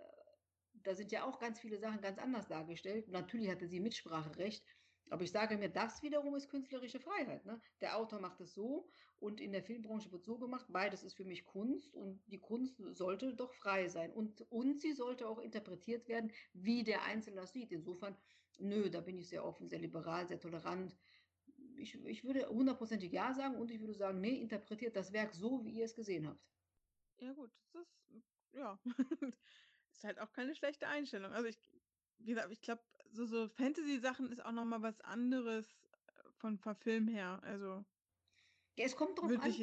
da 0.82 0.94
sind 0.94 1.12
ja 1.12 1.24
auch 1.24 1.38
ganz 1.38 1.60
viele 1.60 1.78
Sachen 1.78 2.00
ganz 2.00 2.18
anders 2.18 2.48
dargestellt. 2.48 3.08
Natürlich 3.08 3.50
hatte 3.50 3.66
sie 3.68 3.80
Mitspracherecht, 3.80 4.64
aber 5.10 5.22
ich 5.24 5.32
sage 5.32 5.56
mir, 5.58 5.68
das 5.70 6.02
wiederum 6.02 6.34
ist 6.36 6.48
künstlerische 6.48 7.00
Freiheit, 7.00 7.44
ne? 7.44 7.60
Der 7.80 7.96
Autor 7.96 8.20
macht 8.20 8.40
es 8.40 8.54
so 8.54 8.88
und 9.18 9.40
in 9.40 9.52
der 9.52 9.62
Filmbranche 9.62 10.12
wird 10.12 10.24
so 10.24 10.38
gemacht. 10.38 10.66
Beides 10.68 11.02
ist 11.02 11.14
für 11.16 11.24
mich 11.24 11.44
Kunst 11.44 11.94
und 11.94 12.22
die 12.26 12.40
Kunst 12.40 12.76
sollte 12.92 13.34
doch 13.34 13.52
frei 13.54 13.88
sein 13.88 14.12
und 14.12 14.42
und 14.50 14.80
sie 14.80 14.92
sollte 14.92 15.28
auch 15.28 15.38
interpretiert 15.38 16.06
werden, 16.08 16.32
wie 16.52 16.84
der 16.84 17.04
Einzelne 17.04 17.40
das 17.40 17.52
sieht. 17.52 17.72
Insofern, 17.72 18.16
nö, 18.58 18.88
da 18.90 19.00
bin 19.00 19.18
ich 19.18 19.28
sehr 19.28 19.44
offen, 19.44 19.68
sehr 19.68 19.80
liberal, 19.80 20.26
sehr 20.28 20.40
tolerant. 20.40 20.96
Ich 21.76 21.94
ich 22.04 22.24
würde 22.24 22.48
hundertprozentig 22.48 23.12
ja 23.12 23.34
sagen 23.34 23.56
und 23.56 23.70
ich 23.70 23.80
würde 23.80 23.94
sagen: 23.94 24.20
„Ne, 24.20 24.40
interpretiert 24.40 24.96
das 24.96 25.12
Werk 25.12 25.34
so, 25.34 25.64
wie 25.64 25.72
ihr 25.78 25.84
es 25.86 25.94
gesehen 25.94 26.26
habt.“ 26.28 26.40
Ja 27.18 27.32
gut, 27.34 27.52
das 27.72 27.86
ist 28.08 28.34
ja, 28.52 28.80
ist 30.00 30.04
halt 30.04 30.18
auch 30.18 30.32
keine 30.32 30.54
schlechte 30.54 30.88
Einstellung. 30.88 31.32
Also, 31.32 31.48
ich 31.48 31.58
wie 32.18 32.30
gesagt, 32.32 32.52
ich 32.52 32.60
glaube, 32.60 32.82
so 33.10 33.24
so 33.26 33.48
Fantasy-Sachen 33.48 34.30
ist 34.30 34.44
auch 34.44 34.52
noch 34.52 34.64
mal 34.64 34.82
was 34.82 35.00
anderes, 35.00 35.66
äh, 36.06 36.32
von 36.32 36.58
Verfilmen 36.58 37.08
her. 37.08 37.40
Also 37.42 37.84
Ja, 38.76 38.84
es 38.86 38.96
kommt 38.96 39.18
drauf 39.18 39.36
an 39.38 39.56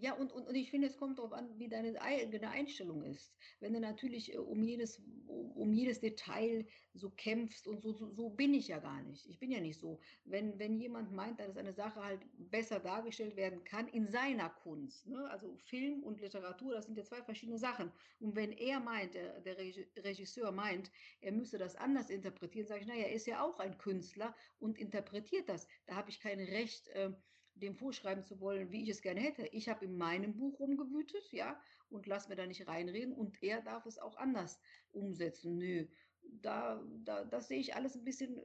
ja, 0.00 0.14
und 0.14 0.32
und 0.32 0.46
und 0.46 0.54
ich 0.54 0.70
finde, 0.70 0.86
es 0.86 0.96
kommt 0.96 1.18
drauf 1.18 1.32
an, 1.32 1.58
wie 1.58 1.68
deine 1.68 2.00
eigene 2.00 2.50
Einstellung 2.50 3.02
ist. 3.02 3.36
Wenn 3.60 3.72
du 3.72 3.80
natürlich, 3.80 4.32
äh, 4.34 4.38
um 4.38 4.62
jedes 4.62 5.02
um 5.26 5.72
jedes 5.72 6.00
Detail 6.00 6.66
so 6.92 7.10
kämpfst 7.10 7.66
und 7.66 7.80
so 7.82 7.92
so 7.92 8.10
so 8.12 8.30
bin 8.30 8.54
ich 8.54 8.68
ja 8.68 8.78
gar 8.78 9.02
nicht. 9.02 9.26
Ich 9.26 9.38
bin 9.38 9.50
ja 9.50 9.60
nicht 9.60 9.78
so. 9.78 10.00
Wenn 10.24 10.58
wenn 10.58 10.78
jemand 10.80 11.12
meint, 11.12 11.40
dass 11.40 11.56
eine 11.56 11.72
Sache 11.72 12.02
halt 12.02 12.26
besser 12.36 12.80
dargestellt 12.80 13.36
werden 13.36 13.64
kann 13.64 13.88
in 13.88 14.06
seiner 14.08 14.50
Kunst, 14.50 15.06
ne? 15.06 15.28
Also, 15.30 15.56
Film 15.56 16.02
und 16.04 16.20
Literatur, 16.20 16.74
das 16.74 16.86
sind 16.86 16.96
ja 16.96 17.04
2 17.04 17.22
verschiedene 17.22 17.58
Sachen. 17.58 17.92
Und 18.18 18.36
wenn 18.36 18.52
er 18.52 18.80
meint, 18.80 19.14
der 19.14 19.40
der 19.40 19.58
Regi 19.58 19.90
Regisseur 19.98 20.52
meint, 20.52 20.90
er 21.20 21.32
müsse 21.32 21.58
das 21.58 21.76
anders 21.76 22.10
interpretieren, 22.10 22.66
sage 22.66 22.80
ich: 22.82 22.86
„Na 22.86 22.94
ja, 22.94 23.06
er 23.06 23.12
ist 23.12 23.26
ja 23.26 23.42
auch 23.44 23.58
ein 23.58 23.78
Künstler 23.78 24.34
und 24.58 24.78
interpretiert 24.78 25.48
das.“ 25.48 25.66
Da 25.86 25.96
habe 25.96 26.10
ich 26.10 26.20
kein 26.20 26.40
Recht, 26.40 26.88
ähm, 26.92 27.16
dem 27.58 27.74
vorschreiben 27.76 28.24
zu 28.24 28.40
wollen, 28.40 28.72
wie 28.72 28.82
ich 28.82 28.88
es 28.90 29.02
gerne 29.02 29.20
hätte. 29.20 29.46
Ich 29.48 29.68
habe 29.68 29.84
in 29.86 29.96
meinem 29.96 30.36
Buch 30.36 30.58
rumgewütet, 30.60 31.32
ja, 31.32 31.60
und 31.88 32.06
lasse 32.06 32.28
mir 32.30 32.36
da 32.36 32.46
nicht 32.46 32.66
reinreden 32.68 33.12
und 33.14 33.42
er 33.42 33.62
darf 33.62 33.86
es 33.86 33.98
auch 33.98 34.16
anders 34.16 34.60
umsetzen. 34.90 35.56
Nö, 35.58 35.88
da 36.22 36.82
da 37.04 37.24
das 37.24 37.48
sehe 37.48 37.60
ich 37.60 37.74
alles 37.76 37.96
'n 37.96 38.04
bisschen, 38.04 38.38
äh, 38.38 38.42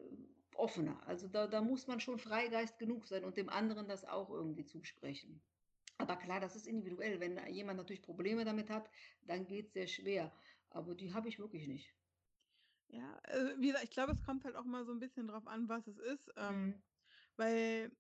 offener. 0.56 1.08
Also, 1.08 1.28
da 1.28 1.48
da 1.48 1.62
muss 1.62 1.88
man 1.88 2.00
schon 2.00 2.20
Freigeist 2.20 2.78
genug 2.80 3.06
sein 3.08 3.24
und 3.26 3.38
dem 3.38 3.50
anderen 3.50 3.88
das 3.88 4.06
auch 4.06 4.30
irgendwie 4.30 4.66
zusprechen. 4.66 5.44
Aber 6.00 6.18
klar, 6.18 6.40
das 6.42 6.56
ist 6.58 6.68
individuell. 6.68 7.20
Wenn 7.22 7.38
jemand 7.54 7.78
natürlich 7.80 8.04
Probleme 8.04 8.46
damit 8.46 8.70
hat, 8.72 8.90
dann 9.24 9.48
geht's 9.48 9.74
sehr 9.74 9.88
schwer. 9.88 10.36
Aber 10.70 10.96
die 10.96 11.14
habe 11.14 11.30
ich 11.30 11.40
wirklich 11.40 11.68
nicht. 11.68 11.96
Ja, 12.90 13.20
äh, 13.24 13.56
wie 13.60 13.68
gesagt, 13.68 13.84
ich 13.86 13.90
glaube, 13.92 14.12
es 14.12 14.22
kommt 14.24 14.44
halt 14.46 14.56
auch 14.56 14.66
mal 14.66 14.86
so 14.86 14.92
'n 14.92 15.00
bisschen 15.00 15.28
drauf 15.28 15.48
an, 15.48 15.70
was 15.70 15.88
es 15.88 15.98
ist, 15.98 16.32
ähm, 16.36 16.74
Mhm. 16.74 16.84
weil 17.38 17.98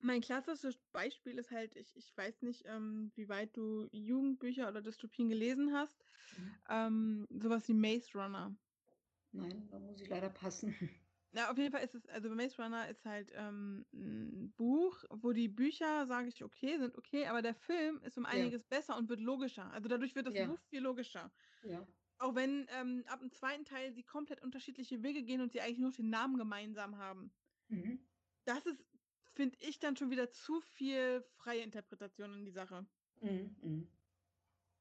mein 0.00 0.20
klassisches 0.20 0.86
Beispiel 0.92 1.38
ist 1.38 1.50
halt 1.50 1.76
ich 1.76 1.96
ich 1.96 2.16
weiß 2.16 2.42
nicht, 2.42 2.62
ähm, 2.66 3.12
wie 3.14 3.28
weit 3.28 3.56
du 3.56 3.88
Jugendbücher 3.92 4.68
oder 4.68 4.82
Dystopien 4.82 5.28
gelesen 5.28 5.72
hast, 5.74 6.04
Mhm. 6.32 6.64
ähm, 6.68 7.26
so 7.30 7.50
was 7.50 7.68
wie 7.68 7.74
Maze 7.74 8.12
Runner. 8.18 8.56
Nein, 9.32 9.68
da 9.70 9.78
muss 9.80 10.00
ich 10.00 10.08
leider 10.08 10.30
passen. 10.30 10.74
Ja, 11.32 11.50
auf 11.50 11.58
jeden 11.58 11.72
Fall 11.72 11.82
ist 11.82 11.94
es 11.96 12.06
also, 12.06 12.28
Maze 12.30 12.62
Runner 12.62 12.88
ist 12.88 13.04
halt, 13.04 13.32
ähm, 13.34 13.84
'n 13.92 14.52
Buch, 14.56 15.02
wo 15.10 15.32
die 15.32 15.48
Bücher, 15.48 16.06
sage 16.06 16.28
ich, 16.28 16.44
okay 16.44 16.78
sind 16.78 16.96
okay, 16.96 17.26
aber 17.26 17.42
der 17.42 17.54
Film 17.56 18.00
ist 18.02 18.16
um 18.16 18.24
Ja. 18.30 18.54
einiges 18.54 18.62
besser 18.64 18.96
und 18.96 19.08
wird 19.08 19.18
logischer. 19.20 19.68
Also, 19.72 19.88
dadurch 19.88 20.14
wird 20.14 20.26
das 20.28 20.38
Buch 20.38 20.58
Ja. 20.58 20.64
viel 20.70 20.80
logischer. 20.80 21.32
Ja. 21.62 21.94
Auch 22.18 22.34
wenn, 22.36 22.66
ähm, 22.70 23.04
ab 23.08 23.20
dem 23.20 23.32
2. 23.32 23.64
Teil 23.64 23.92
sie 23.94 24.04
komplett 24.04 24.42
unterschiedliche 24.42 25.02
Wege 25.02 25.24
gehen 25.24 25.40
und 25.42 25.52
sie 25.52 25.60
eigentlich 25.62 25.78
nur 25.80 25.92
den 25.92 26.10
Namen 26.10 26.38
gemeinsam 26.38 26.98
haben. 26.98 27.32
Mhm. 27.70 28.04
Das 28.46 28.66
ist, 28.66 28.84
finde 29.34 29.58
ich, 29.60 29.78
dann 29.78 29.96
schon 29.96 30.10
wieder 30.10 30.30
zu 30.30 30.60
viel 30.60 31.22
freie 31.22 31.62
Interpretation 31.62 32.34
in 32.34 32.44
die 32.44 32.52
Sache. 32.52 32.88
Mhm, 33.20 33.56
mhm. 33.62 33.88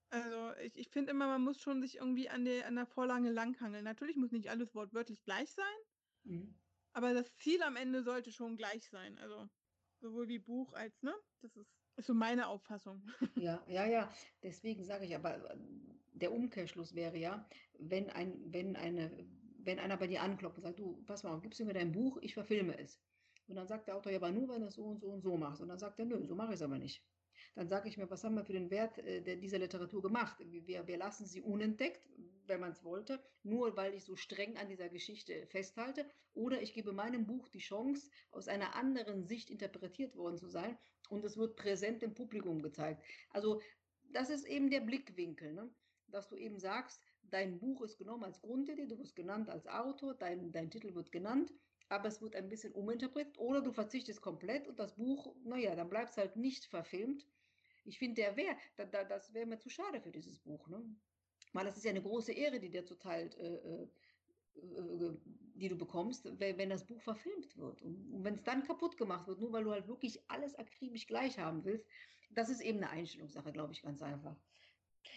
Also, 0.09 0.53
ich 0.61 0.77
ich 0.77 0.89
finde 0.89 1.11
immer, 1.11 1.27
man 1.27 1.41
muss 1.43 1.59
schon 1.59 1.81
sich 1.81 1.95
irgendwie 1.97 2.29
an 2.29 2.45
der 2.45 2.67
an 2.67 2.75
der 2.75 2.85
Vorlage 2.85 3.29
langhangeln. 3.31 3.83
Natürlich 3.83 4.15
muss 4.15 4.31
nicht 4.31 4.49
alles 4.49 4.73
wortwörtlich 4.75 5.23
gleich 5.23 5.51
sein 5.53 5.65
Mhm. 6.25 6.63
aber 6.93 7.13
das 7.13 7.33
Ziel 7.35 7.61
am 7.63 7.75
Ende 7.75 8.03
sollte 8.03 8.31
schon 8.31 8.57
gleich 8.57 8.87
sein. 8.89 9.17
Also, 9.19 9.49
sowohl 9.99 10.27
wie 10.27 10.39
Buch 10.39 10.73
als 10.73 11.01
ne? 11.01 11.13
Das 11.41 11.55
ist 11.55 11.75
ist 11.95 12.07
so 12.07 12.13
meine 12.13 12.47
Auffassung. 12.47 13.05
Ja, 13.35 13.65
ja, 13.67 13.85
ja. 13.87 14.13
Deswegen 14.43 14.83
sage 14.83 15.05
ich 15.05 15.15
aber, 15.15 15.55
der 16.11 16.31
Umkehrschluss 16.31 16.93
wäre 16.95 17.17
ja, 17.17 17.47
wenn 17.79 18.09
ein 18.09 18.53
wenn 18.53 18.75
eine 18.75 19.27
wenn 19.57 19.79
einer 19.79 19.97
bei 19.97 20.07
dir 20.07 20.21
anklopft 20.21 20.57
und 20.57 20.63
sagt: 20.63 20.79
„Du, 20.79 21.03
pass 21.05 21.23
mal 21.23 21.39
gibst 21.41 21.59
du 21.59 21.65
mir 21.65 21.73
dein 21.73 21.91
Buch, 21.91 22.17
ich 22.21 22.33
verfilme 22.35 22.77
es.“ 22.77 23.01
Und 23.47 23.55
dann 23.55 23.67
sagt 23.67 23.87
der 23.87 23.95
Autor: 23.97 24.11
„Ja, 24.11 24.17
aber 24.19 24.31
nur, 24.31 24.49
wenn 24.49 24.61
du's 24.61 24.75
so 24.75 24.85
und 24.85 24.99
so 24.99 25.09
und 25.09 25.21
so 25.21 25.37
machst.“ 25.37 25.61
Und 25.61 25.69
dann 25.69 25.79
sagt 25.79 25.99
er: 25.99 26.05
„Nö, 26.05 26.25
so 26.25 26.35
mache 26.35 26.53
ich's 26.53 26.61
aber 26.61 26.77
nicht.“ 26.77 27.03
Dann 27.55 27.67
sage 27.67 27.89
ich 27.89 27.97
mir: 27.97 28.09
„Was 28.09 28.23
haben 28.23 28.35
wir 28.35 28.45
für 28.45 28.53
den 28.53 28.69
Wert, 28.71 28.97
äh, 28.99 29.37
dieser 29.37 29.59
Literatur 29.59 30.01
gemacht? 30.01 30.37
Wir 30.39 30.87
wir 30.87 30.97
lassen 30.97 31.25
sie 31.25 31.41
unentdeckt, 31.41 32.07
wenn 32.45 32.59
man's 32.59 32.83
wollte, 32.83 33.21
nur 33.43 33.75
weil 33.77 33.93
ich 33.93 34.03
so 34.05 34.15
streng 34.15 34.57
an 34.57 34.69
dieser 34.69 34.89
Geschichte 34.89 35.45
festhalte, 35.47 36.05
oder 36.33 36.61
ich 36.61 36.73
gebe 36.73 36.93
meinem 36.93 37.25
Buch 37.27 37.47
die 37.49 37.59
Chance, 37.59 38.09
aus 38.31 38.47
einer 38.47 38.75
anderen 38.75 39.23
Sicht 39.25 39.49
interpretiert 39.49 40.15
worden 40.15 40.37
zu 40.37 40.47
sein 40.47 40.77
und 41.09 41.23
es 41.25 41.37
wird 41.37 41.55
präsent 41.55 42.01
dem 42.01 42.13
Publikum 42.13 42.61
gezeigt.“ 42.61 43.03
Also, 43.29 43.61
das 44.11 44.29
ist 44.29 44.45
eben 44.45 44.69
der 44.69 44.81
Blickwinkel, 44.81 45.53
ne? 45.53 45.69
Dass 46.07 46.27
du 46.29 46.35
eben 46.35 46.59
sagst, 46.59 47.01
dein 47.23 47.59
Buch 47.59 47.81
ist 47.81 47.97
genommen 47.97 48.23
als 48.23 48.41
Grundidee, 48.41 48.85
du 48.87 48.97
wirst 48.99 49.15
genannt 49.15 49.49
als 49.49 49.67
Autor, 49.67 50.13
dein 50.13 50.51
dein 50.51 50.69
Titel 50.69 50.93
wird 50.95 51.11
genannt, 51.11 51.53
aber 51.93 52.09
es 52.09 52.21
wird 52.21 52.35
ein 52.35 52.49
bisschen 52.49 52.73
uminterpretiert 52.73 53.39
oder 53.39 53.61
du 53.61 53.71
verzichtest 53.73 54.21
komplett 54.21 54.67
und 54.69 54.79
das 54.79 54.95
Buch, 54.95 55.35
na 55.43 55.57
ja, 55.57 55.75
dann 55.75 55.89
bleibt's 55.89 56.17
halt 56.17 56.35
nicht 56.37 56.65
verfilmt. 56.65 57.27
Ich 57.85 57.99
finde, 57.99 58.15
der 58.23 58.37
wäre 58.37 58.57
da 58.77 58.85
da 58.85 59.03
das 59.05 59.33
wäre 59.33 59.45
mir 59.47 59.59
zu 59.59 59.69
schade 59.69 60.01
für 60.01 60.11
dieses 60.11 60.41
Buch, 60.41 60.67
ne? 60.69 60.85
Weil 61.53 61.65
das 61.65 61.77
ist 61.77 61.85
ja 61.85 61.93
'ne 61.93 62.01
große 62.03 62.33
Ehre, 62.33 62.59
die 62.61 62.69
dir 62.71 62.85
zuteil 62.85 63.29
äh, 63.37 63.83
äh, 64.63 65.07
äh, 65.07 65.19
die 65.55 65.69
du 65.69 65.77
bekommst, 65.77 66.25
we 66.39 66.57
wenn 66.57 66.69
das 66.71 66.87
Buch 66.87 67.01
verfilmt 67.03 67.57
wird. 67.57 67.81
Und 67.83 68.11
und 68.13 68.23
wenn's 68.25 68.43
dann 68.43 68.63
kaputt 68.65 68.97
gemacht 68.97 69.27
wird, 69.27 69.39
nur 69.41 69.53
weil 69.53 69.63
du 69.65 69.71
halt 69.73 69.87
wirklich 69.89 70.23
alles 70.29 70.55
akribisch 70.55 71.07
gleich 71.07 71.39
haben 71.39 71.65
willst, 71.65 71.87
das 72.31 72.49
ist 72.51 72.61
eben 72.61 72.79
'ne 72.81 72.89
Einstellungssache, 72.91 73.53
glaube 73.53 73.73
ich, 73.73 73.83
ganz 73.83 74.01
einfach. 74.03 74.37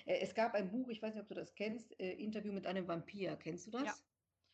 Äh, 0.06 0.20
es 0.22 0.34
gab 0.34 0.54
ein 0.54 0.70
Buch, 0.70 0.90
ich 0.90 1.02
weiß 1.02 1.14
nicht, 1.14 1.22
ob 1.24 1.28
du 1.28 1.34
das 1.36 1.54
kennst, 1.56 1.98
äh, 2.00 2.12
„Interview 2.14 2.52
mit 2.52 2.66
einem 2.66 2.88
Vampir“. 2.88 3.36
Kennst 3.38 3.66
du 3.68 3.72
Ja. 3.78 3.96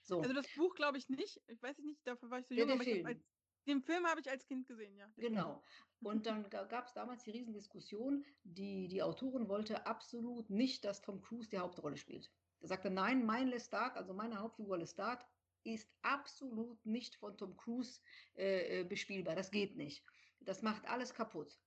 So. 0.03 0.19
Also, 0.21 0.35
das 0.35 0.51
Buch 0.51 0.75
glaube 0.75 0.99
ich 0.99 1.09
nicht. 1.09 1.41
Ich 1.49 1.63
weiß 1.63 1.79
nicht, 1.79 2.07
dafür 2.07 2.31
war 2.31 2.39
ich 2.41 2.47
so 2.47 2.55
Ja, 2.55 2.65
jung, 2.65 2.81
ich 2.81 3.05
als 3.05 3.25
den 3.67 3.83
Film 3.83 4.07
habe 4.07 4.21
ich 4.21 4.31
als 4.31 4.47
Kind 4.47 4.67
gesehen, 4.67 4.97
ja. 4.97 5.15
Genau. 5.19 5.63
Und 6.01 6.27
dann 6.27 6.49
ga 6.49 6.65
gab's 6.65 6.95
damals 6.95 7.25
die 7.25 7.31
Riesendiskussion, 7.33 8.25
die 8.45 8.89
die 8.89 9.03
Autorin 9.03 9.49
wollte 9.49 9.87
absolut 9.87 10.49
nicht, 10.51 10.85
dass 10.85 11.01
Tom 11.03 11.21
Cruise 11.21 11.49
die 11.51 11.59
Hauptrolle 11.59 11.97
spielt. 11.97 12.31
Er 12.61 12.69
sagte: 12.69 12.91
„Nein, 12.91 13.25
mein 13.27 13.49
Lestat, 13.49 13.97
also 13.97 14.15
meine 14.15 14.39
Hauptfigur 14.41 14.79
Lestat, 14.79 15.27
ist 15.65 15.95
absolut 16.03 16.85
nicht 16.87 17.17
von 17.17 17.37
Tom 17.37 17.57
Cruise, 17.57 18.01
äh, 18.35 18.81
äh, 18.81 18.85
bespielbar. 18.85 19.35
Das 19.37 19.51
geht 19.51 19.77
nicht. 19.77 20.05
Das 20.41 20.63
macht 20.63 20.87
alles 20.87 21.13
kaputt.“ 21.15 21.61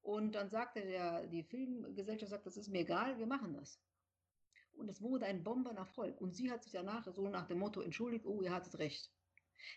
Und 0.00 0.34
dann 0.34 0.50
sagte 0.50 0.82
der 0.82 1.26
die 1.28 1.44
Filmgesellschaft 1.44 2.30
sagt: 2.30 2.46
„Das 2.46 2.56
ist 2.56 2.68
mir 2.68 2.80
egal, 2.80 3.18
wir 3.18 3.26
machen 3.26 3.54
das.“ 3.54 3.82
Und 4.76 4.88
es 4.88 5.02
wurde 5.02 5.26
ein 5.26 5.42
Bombenerfolg. 5.44 6.20
Und 6.20 6.32
sie 6.34 6.50
hat 6.50 6.62
sich 6.62 6.72
danach 6.72 7.04
so 7.12 7.28
nach 7.28 7.46
dem 7.46 7.58
Motto 7.58 7.80
entschuldigt: 7.80 8.26
„Oh, 8.26 8.42
ihr 8.42 8.52
hattet 8.52 8.78
recht.“ 8.78 9.12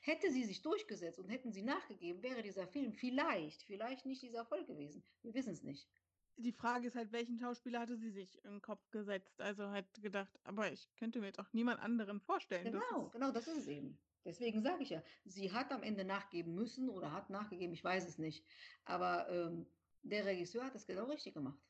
Hätte 0.03 0.31
sie 0.31 0.43
sich 0.45 0.61
durchgesetzt 0.61 1.19
und 1.19 1.29
hätten 1.29 1.51
sie 1.53 1.63
nachgegeben, 1.63 2.23
wäre 2.23 2.43
dieser 2.43 2.67
Film 2.67 2.93
vielleicht 2.93 3.63
vielleicht 3.63 4.05
nicht 4.05 4.21
dieser 4.23 4.39
Erfolg 4.39 4.67
gewesen. 4.67 5.05
Wir 5.23 5.33
wissen's 5.35 5.63
nicht. 5.63 5.89
Die 6.37 6.53
Frage 6.53 6.87
ist 6.87 6.95
halt, 6.95 7.11
welchen 7.11 7.37
Schauspieler 7.37 7.81
hatte 7.81 7.95
sie 7.97 8.09
sich 8.09 8.43
in 8.43 8.53
'n 8.55 8.61
Kopf 8.61 8.89
gesetzt? 8.89 9.39
Also, 9.41 9.69
halt 9.69 9.93
gedacht: 10.01 10.39
„Aber 10.43 10.71
ich 10.71 10.95
könnte 10.95 11.19
mir 11.19 11.27
jetzt 11.27 11.37
auch 11.39 11.53
niemand 11.53 11.79
anderen 11.79 12.19
vorstellen.“ 12.19 12.71
Das 12.71 12.83
Genau, 12.83 13.09
ist 13.11 13.11
genau, 13.11 13.31
das 13.31 13.47
ist 13.47 13.57
es 13.57 13.67
eben. 13.67 14.01
Deswegen 14.25 14.61
sage 14.61 14.83
ich 14.83 14.89
ja, 14.89 15.03
sie 15.23 15.51
hat 15.53 15.71
am 15.71 15.81
Ende 15.83 16.03
nachgeben 16.03 16.53
müssen 16.55 16.89
oder 16.89 17.13
hat 17.13 17.29
nachgegeben, 17.29 17.73
ich 17.73 17.83
weiß 17.83 18.05
es 18.07 18.17
nicht. 18.17 18.45
Aber, 18.83 19.29
ähm, 19.29 19.71
der 20.01 20.25
Regisseur 20.25 20.65
hat 20.65 20.75
es 20.75 20.85
genau 20.85 21.05
richtig 21.05 21.33
gemacht. 21.33 21.68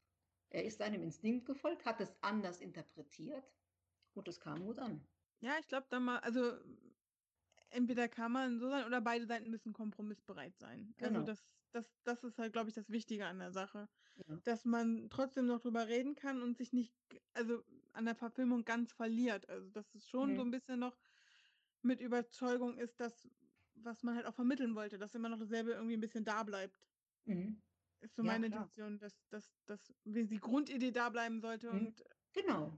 Er 0.51 0.63
ist 0.65 0.79
seinem 0.79 1.03
Instinkt 1.03 1.45
gefolgt, 1.45 1.85
hat 1.85 2.01
es 2.01 2.15
anders 2.21 2.59
interpretiert 2.61 3.51
und 4.15 4.27
es 4.27 4.39
kam 4.39 4.65
gut 4.65 4.79
an. 4.79 5.07
Ja, 5.41 5.57
ich 5.59 5.67
glaube 5.67 5.87
dann 5.89 6.03
mal 6.03 6.17
also, 6.19 6.59
entweder 7.69 8.09
kann 8.09 8.31
man 8.31 8.59
so 8.59 8.69
sein 8.69 8.85
oder 8.85 9.01
beide 9.01 9.25
Seiten 9.27 9.49
müssen 9.51 9.73
kompromissbereit 9.73 10.57
sein. 10.59 10.95
Also, 11.01 11.21
Genau. 11.21 11.23
das 11.23 11.55
das 11.71 12.01
das 12.03 12.23
ist 12.23 12.39
halt, 12.39 12.53
glaube 12.53 12.69
ich, 12.69 12.75
das 12.75 12.89
Wichtige 12.89 13.27
an 13.27 13.39
der 13.39 13.51
Sache, 13.53 13.89
Ja. 14.27 14.39
dass 14.43 14.65
man 14.65 15.09
trotzdem 15.11 15.47
noch 15.47 15.61
drüber 15.61 15.87
reden 15.87 16.15
kann 16.15 16.41
und 16.43 16.57
sich 16.57 16.73
nicht 16.73 16.95
also, 17.33 17.63
an 17.93 18.05
der 18.05 18.15
Verfilmung 18.15 18.65
ganz 18.65 18.93
verliert. 18.93 19.49
Also, 19.49 19.69
dass 19.71 19.95
es 19.95 20.07
schon 20.09 20.35
so 20.35 20.41
Mhm. 20.41 20.43
'n 20.43 20.51
bisschen 20.51 20.79
noch 20.79 20.97
mit 21.83 22.01
Überzeugung 22.01 22.77
ist, 22.77 22.99
das, 23.01 23.29
was 23.75 24.03
man 24.03 24.15
halt 24.17 24.25
auch 24.27 24.35
vermitteln 24.35 24.75
wollte, 24.75 24.99
dass 24.99 25.15
immer 25.15 25.29
noch 25.29 25.39
dasselbe 25.39 25.71
irgendwie 25.73 25.95
'n 25.95 26.01
bisschen 26.01 26.25
da 26.25 26.43
bleibt. 26.43 26.79
Mhm. 27.27 27.61
Ist 28.01 28.15
so 28.15 28.23
Ja, 28.23 28.31
meine 28.31 28.45
klar. 28.45 28.69
Intention, 28.69 28.97
dass 28.97 29.27
dass 29.27 29.61
dass 29.65 29.93
die 30.05 30.39
Grundidee 30.39 30.91
da 30.91 31.09
bleiben 31.09 31.41
sollte 31.41 31.71
Mhm. 31.71 31.75
und 31.75 32.03
Genau. 32.33 32.77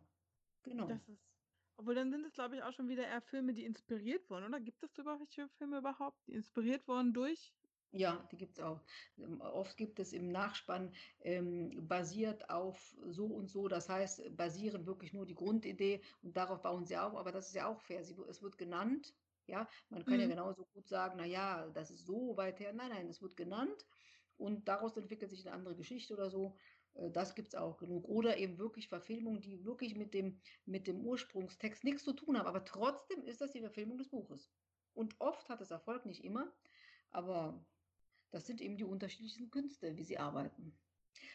Genau. 0.64 0.90
das 0.90 1.08
ist 1.08 1.30
obwohl 1.78 1.96
dann 1.96 2.12
sind 2.12 2.26
es, 2.26 2.34
glaube 2.34 2.56
ich, 2.56 2.64
auch 2.64 2.74
schon 2.74 2.90
wieder 2.90 3.08
eher 3.08 3.22
Filme, 3.22 3.54
die 3.54 3.66
inspiriert 3.66 4.30
wurden, 4.30 4.46
oder? 4.46 4.60
Gibt 4.60 4.84
es 4.84 4.98
über 5.00 5.20
welche 5.20 5.50
Filme 5.50 5.80
überhaupt, 5.80 6.28
die 6.28 6.34
inspiriert 6.34 6.88
wurden 6.88 7.14
durch 7.14 7.54
Ja, 7.94 8.26
die 8.32 8.38
gibt's 8.38 8.60
auch. 8.62 8.86
Ähm, 9.18 9.42
oft 9.42 9.76
gibt 9.76 10.00
es 10.00 10.14
im 10.14 10.32
Nachspann, 10.32 10.94
ähm, 11.20 11.88
basiert 11.90 12.50
auf 12.50 12.96
so 13.10 13.26
und 13.26 13.50
so. 13.50 13.68
Das 13.68 13.90
heißt, 13.90 14.36
basieren 14.38 14.86
wirklich 14.86 15.12
nur 15.12 15.26
die 15.26 15.36
Grundidee 15.36 16.02
und 16.22 16.38
darauf 16.38 16.62
bauen 16.62 16.86
sie 16.86 16.96
auf, 16.98 17.16
aber 17.16 17.34
das 17.34 17.48
ist 17.50 17.56
ja 17.56 17.68
auch 17.68 17.82
fair. 17.82 18.06
Sie 18.06 18.16
es 18.30 18.42
wird 18.42 18.58
genannt, 18.58 19.14
ja? 19.46 19.68
Man 19.90 20.06
kann 20.06 20.22
ja 20.22 20.28
Mhm. 20.28 20.28
genauso 20.28 20.66
gut 20.74 20.88
sagen: 20.88 21.16
„Na 21.18 21.26
ja, 21.26 21.70
das 21.70 21.92
ist 21.92 22.06
so 22.06 22.38
weit 22.38 22.62
her.“ 22.62 22.72
Nein, 22.72 22.92
nein, 22.92 23.10
es 23.10 23.22
wird 23.22 23.36
genannt 23.36 23.86
und 24.42 24.68
daraus 24.68 24.98
entwickelt 24.98 25.32
sich 25.32 25.46
'ne 25.46 25.52
andere 25.54 25.76
Geschichte 25.76 26.14
oder 26.14 26.30
so. 26.30 26.58
Äh, 26.96 27.12
das 27.12 27.36
gibt's 27.36 27.56
auch 27.56 27.78
genug. 27.78 28.08
Oder 28.08 28.38
eben 28.38 28.58
wirklich 28.58 28.88
Verfilmungen, 28.90 29.42
die 29.42 29.66
wirklich 29.66 29.96
mit 29.96 30.14
dem 30.14 30.40
mit 30.66 30.88
dem 30.88 31.02
Ursprungstext 31.02 31.84
nix 31.84 32.04
zu 32.04 32.14
tun 32.14 32.38
haben, 32.38 32.48
aber 32.48 32.66
trotzdem 32.66 33.24
ist 33.24 33.42
das 33.42 33.52
die 33.52 33.62
Verfilmung 33.62 33.98
des 33.98 34.10
Buches. 34.10 34.52
Und 34.94 35.16
oft 35.20 35.48
hat 35.50 35.62
es 35.62 35.72
Erfolg, 35.72 36.06
nicht 36.06 36.24
immer, 36.24 36.52
aber 37.12 37.66
das 38.32 38.48
sind 38.48 38.62
eben 38.62 38.78
die 38.78 38.84
unterschiedlichsten 38.84 39.50
Künste, 39.52 39.96
wie 39.98 40.04
sie 40.04 40.18
arbeiten. 40.18 40.78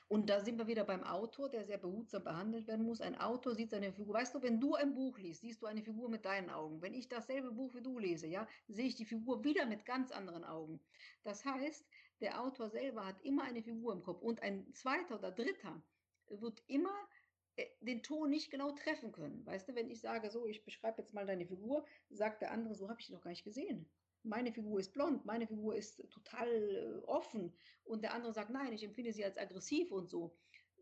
Und 0.08 0.30
da 0.30 0.40
sind 0.40 0.58
wir 0.58 0.66
wieder 0.68 0.84
beim 0.84 1.02
Autor, 1.02 1.48
der 1.50 1.64
sehr 1.64 1.78
behutsam 1.78 2.24
behandelt 2.24 2.66
werden 2.66 2.86
muss. 2.86 3.00
Ein 3.00 3.16
Autor 3.16 3.54
sieht 3.54 3.70
seine 3.70 3.92
Figur 3.92 4.14
weißt 4.14 4.34
du, 4.34 4.42
wenn 4.42 4.60
du 4.60 4.74
ein 4.74 4.94
Buch 4.94 5.18
liest, 5.18 5.40
siehst 5.40 5.62
du 5.62 5.66
eine 5.66 5.82
Figur 5.82 6.08
mit 6.08 6.24
deinen 6.24 6.48
Augen. 6.50 6.80
Wenn 6.80 6.94
ich 6.94 7.08
dasselbe 7.08 7.50
Buch 7.50 7.74
wie 7.74 7.82
du 7.82 7.98
lese, 7.98 8.26
ja, 8.26 8.46
sehe 8.68 8.86
ich 8.86 8.94
die 8.94 9.04
Figur 9.04 9.42
wieder 9.44 9.66
mit 9.66 9.84
ganz 9.84 10.12
anderen 10.12 10.44
Augen. 10.44 10.80
Das 11.24 11.44
heißt, 11.44 11.84
der 12.20 12.40
Autor 12.42 12.70
selber 12.70 13.06
hat 13.06 13.22
immer 13.22 13.44
eine 13.44 13.62
Figur 13.62 13.92
im 13.92 14.02
Kopf 14.02 14.22
und 14.22 14.42
ein 14.42 14.72
2. 14.74 15.14
oder 15.16 15.32
3. 15.32 15.84
wird 16.28 16.62
immer, 16.66 16.94
äh, 17.56 17.66
den 17.80 18.02
Ton 18.02 18.30
nicht 18.30 18.50
genau 18.50 18.72
treffen 18.72 19.12
können. 19.12 19.44
Weißt 19.46 19.68
du, 19.68 19.74
wenn 19.74 19.90
ich 19.90 20.00
sage: 20.00 20.30
„So, 20.30 20.46
ich 20.46 20.64
beschreibe 20.64 21.00
jetzt 21.02 21.14
mal 21.14 21.26
deine 21.26 21.46
Figur“, 21.46 21.86
sagt 22.08 22.42
der 22.42 22.50
andere: 22.52 22.74
„So 22.74 22.88
habe 22.88 23.00
ich 23.00 23.06
die 23.06 23.12
noch 23.12 23.22
gar 23.22 23.30
nicht 23.30 23.44
gesehen. 23.44 23.90
Meine 24.22 24.52
Figur 24.52 24.80
ist 24.80 24.92
blond, 24.92 25.24
meine 25.24 25.46
Figur 25.46 25.74
ist 25.76 26.08
total, 26.10 26.48
äh, 27.02 27.06
offen.“ 27.06 27.56
Und 27.84 28.02
der 28.02 28.14
andere 28.14 28.32
sagt: 28.32 28.50
„Nein, 28.50 28.72
ich 28.72 28.82
empfinde 28.84 29.12
sie 29.12 29.24
als 29.24 29.38
aggressiv“ 29.38 29.92
und 29.92 30.08
so. 30.08 30.36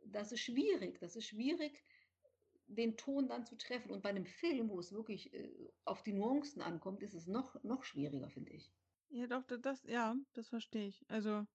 Das 0.06 0.32
ist 0.32 0.40
schwierig. 0.40 0.98
Das 1.00 1.16
ist 1.16 1.26
schwierig, 1.26 1.84
den 2.66 2.96
Ton 2.96 3.28
dann 3.28 3.44
zu 3.44 3.56
treffen. 3.56 3.90
Und 3.92 4.02
bei 4.02 4.12
'nem 4.12 4.26
Film, 4.26 4.70
wo 4.70 4.78
es 4.80 4.92
wirklich, 4.92 5.32
äh, 5.34 5.72
auf 5.84 6.02
die 6.02 6.12
Nuancen 6.14 6.62
ankommt, 6.62 7.02
ist 7.02 7.14
es 7.14 7.26
noch 7.26 7.62
noch 7.64 7.84
schwieriger, 7.84 8.30
finde 8.30 8.52
ich. 8.52 8.72
Ja, 9.08 9.26
doch, 9.26 9.44
das 9.46 9.84
ja, 9.84 10.14
das 10.34 10.48
verstehe 10.50 10.88
ich. 10.88 11.04
Also 11.08 11.46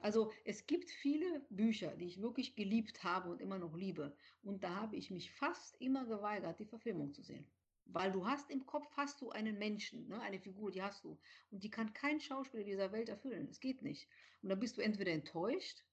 Also, 0.00 0.32
es 0.44 0.66
gibt 0.66 0.90
viele 0.90 1.46
Bücher, 1.50 1.96
die 1.96 2.06
ich 2.06 2.20
wirklich 2.20 2.54
geliebt 2.54 3.02
habe 3.04 3.28
und 3.30 3.40
immer 3.40 3.58
noch 3.58 3.74
liebe. 3.76 4.16
Und 4.42 4.62
da 4.64 4.76
habe 4.82 4.96
ich 4.96 5.10
mich 5.10 5.32
fast 5.32 5.80
immer 5.80 6.06
geweigert, 6.06 6.60
die 6.60 6.64
Verfilmung 6.66 7.12
zu 7.12 7.22
sehen. 7.22 7.50
Weil 7.84 8.12
du 8.12 8.26
hast 8.26 8.50
im 8.50 8.66
Kopf 8.66 8.96
hast 8.96 9.20
du 9.20 9.30
einen 9.30 9.58
Menschen, 9.58 10.06
ne, 10.08 10.20
eine 10.20 10.38
Figur, 10.40 10.70
die 10.70 10.82
hast 10.82 11.04
du. 11.04 11.20
Und 11.50 11.64
die 11.64 11.70
kann 11.70 11.92
kein 11.92 12.20
Schauspieler 12.20 12.64
dieser 12.64 12.92
Welt 12.92 13.08
erfüllen. 13.08 13.48
Es 13.48 13.60
geht 13.60 13.82
nicht. 13.82 14.08
Und 14.42 14.48
dann 14.48 14.60
bist 14.60 14.76
du 14.78 14.80
entweder 14.82 15.12
enttäuscht 15.12 15.84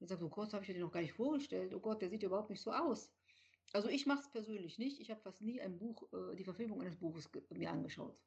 und 0.00 0.08
sagst: 0.08 0.24
„Oh 0.24 0.30
Gott, 0.30 0.52
habe 0.54 0.64
ich 0.64 0.72
den 0.72 0.80
noch 0.80 0.92
gar 0.92 1.02
nicht 1.02 1.14
vorgestellt. 1.14 1.74
Oh 1.74 1.80
Gott, 1.80 2.02
der 2.02 2.10
sieht 2.10 2.22
überhaupt 2.24 2.50
nicht 2.50 2.62
so 2.62 2.72
aus.“ 2.72 3.14
Also, 3.72 3.88
ich 3.88 4.06
mache 4.06 4.20
es 4.22 4.30
persönlich 4.30 4.78
nicht. 4.78 5.00
Ich 5.00 5.10
habe 5.10 5.20
fast 5.22 5.42
nie 5.42 5.60
ein 5.62 5.78
Buch 5.78 6.12
äh, 6.12 6.36
die 6.36 6.44
Verfilmung 6.44 6.82
eines 6.82 6.98
Buches 6.98 7.30
mir 7.50 7.70
angeschaut. 7.72 8.20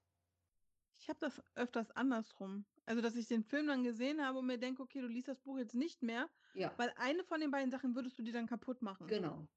Ich 1.00 1.10
habe 1.10 1.20
das 1.20 1.41
öfters 1.56 1.91
andersrum. 1.91 2.66
Also, 2.86 3.02
dass 3.02 3.16
ich 3.16 3.28
den 3.28 3.43
Film 3.43 3.68
dann 3.68 3.84
gesehen 3.84 4.24
habe 4.26 4.39
und 4.39 4.46
mir 4.46 4.58
denke: 4.58 4.82
„Okay, 4.84 5.02
du 5.02 5.08
liest 5.08 5.28
das 5.28 5.39
Buch 5.41 5.58
jetzt 5.58 5.76
nicht 5.76 6.02
mehr“, 6.04 6.30
Ja. 6.56 6.78
weil 6.78 6.93
eine 6.98 7.24
von 7.24 7.41
den 7.41 7.52
beiden 7.52 7.72
Sachen 7.72 7.96
würdest 7.96 8.18
du 8.18 8.24
dir 8.24 8.34
dann 8.34 8.48
kaputt 8.48 8.82
machen. 8.82 9.10
Genau. 9.10 9.48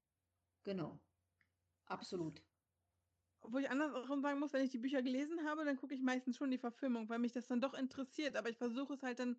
Genau. 0.63 1.01
Absolut. 1.87 2.43
obwohl 3.41 3.61
ich 3.61 3.69
andersrum 3.69 4.21
sagen 4.21 4.39
muss, 4.39 4.53
wenn 4.53 4.63
ich 4.65 4.71
die 4.71 4.77
Bücher 4.79 5.01
gelesen 5.01 5.45
habe, 5.45 5.63
dann 5.65 5.77
gucke 5.77 5.95
ich 5.95 6.01
meistens 6.01 6.37
schon 6.37 6.51
die 6.51 6.57
Verfilmung, 6.57 7.07
weil 7.09 7.19
mich 7.19 7.31
das 7.31 7.47
dann 7.47 7.61
doch 7.61 7.73
interessiert, 7.73 8.35
aber 8.35 8.49
ich 8.49 8.57
versuche 8.57 8.93
es 8.93 9.03
halt 9.03 9.19
dann 9.19 9.37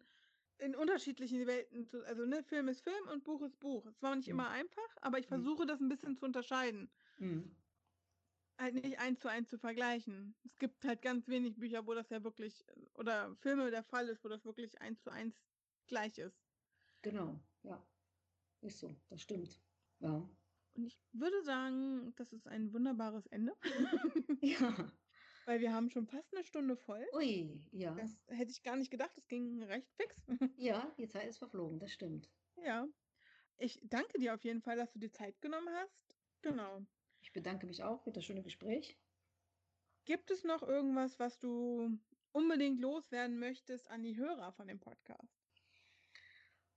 in 0.58 0.76
unterschiedlichen 0.76 1.46
Welten 1.46 1.86
zu 1.86 2.04
also, 2.06 2.26
ne, 2.26 2.42
Film 2.44 2.68
ist 2.68 2.82
Film 2.82 3.08
und 3.12 3.24
Buch 3.24 3.42
ist 3.42 3.58
Buch. 3.60 3.86
Es 3.86 4.02
war 4.02 4.16
nicht 4.16 4.28
Mhm. 4.28 4.30
immer 4.30 4.50
einfach, 4.50 4.96
aber 5.02 5.18
ich 5.18 5.26
Mhm. 5.28 5.46
versuche 5.46 5.66
das 5.66 5.80
'n 5.80 5.88
bisschen 5.88 6.16
zu 6.16 6.24
unterscheiden. 6.26 6.90
Mhm. 7.18 7.59
Halt 8.60 8.74
nicht 8.74 8.98
eins 8.98 9.20
zu 9.20 9.28
eins 9.28 9.48
zu 9.48 9.58
vergleichen. 9.58 10.36
Es 10.44 10.58
gibt 10.58 10.84
halt 10.84 11.00
ganz 11.00 11.28
wenig 11.28 11.56
Bücher, 11.56 11.86
wo 11.86 11.94
das 11.94 12.10
ja 12.10 12.22
wirklich 12.24 12.62
oder 12.92 13.34
Filme 13.36 13.70
der 13.70 13.82
Fall 13.82 14.06
ist, 14.10 14.22
wo 14.22 14.28
das 14.28 14.44
wirklich 14.44 14.82
eins 14.82 15.02
zu 15.02 15.10
eins 15.10 15.46
gleich 15.86 16.18
ist. 16.18 16.44
Genau, 17.04 17.40
ja. 17.62 17.86
Ist 18.62 18.78
so, 18.80 18.96
das 19.08 19.22
stimmt. 19.22 19.62
Ja. 20.00 20.28
Und 20.76 20.84
ich 20.86 21.00
würde 21.12 21.42
sagen, 21.42 22.14
das 22.16 22.32
ist 22.32 22.46
ein 22.46 22.72
wunderbares 22.72 23.26
Ende. 23.26 23.56
Ja. 24.42 24.92
Weil 25.46 25.60
wir 25.60 25.72
haben 25.72 25.90
schon 25.90 26.06
fast 26.06 26.32
'ne 26.32 26.44
Stunde 26.44 26.76
voll. 26.76 27.06
Ui, 27.12 27.68
ja. 27.72 27.94
Das 27.96 28.22
hätte 28.28 28.52
ich 28.52 28.62
gar 28.62 28.76
nicht 28.76 28.90
gedacht, 28.90 29.16
das 29.16 29.28
ging 29.28 29.62
recht 29.62 29.92
fix. 29.94 30.26
Ja, 30.56 30.94
die 30.98 31.08
Zeit 31.08 31.28
ist 31.28 31.38
verflogen, 31.38 31.78
das 31.80 31.90
stimmt. 31.92 32.32
Ja. 32.56 32.86
Ich 33.58 33.80
danke 33.84 34.18
dir 34.20 34.34
auf 34.34 34.44
jeden 34.44 34.62
Fall, 34.62 34.76
dass 34.76 34.92
du 34.92 34.98
dir 35.00 35.12
Zeit 35.12 35.40
genommen 35.42 35.70
hast. 35.70 36.16
Genau. 36.42 36.86
Ich 37.30 37.32
bedanke 37.32 37.64
mich 37.68 37.84
auch 37.84 38.02
für 38.02 38.10
das 38.10 38.24
schöne 38.24 38.42
Gespräch. 38.42 38.98
Gibt 40.04 40.30
es 40.32 40.42
noch 40.42 40.62
irgendwas, 40.62 41.18
was 41.20 41.38
du 41.38 41.98
unbedingt 42.32 42.80
loswerden 42.80 43.38
möchtest 43.38 43.88
an 43.88 44.02
die 44.02 44.16
Hörer 44.16 44.52
von 44.52 44.66
dem 44.66 44.80
Podcast? 44.80 45.40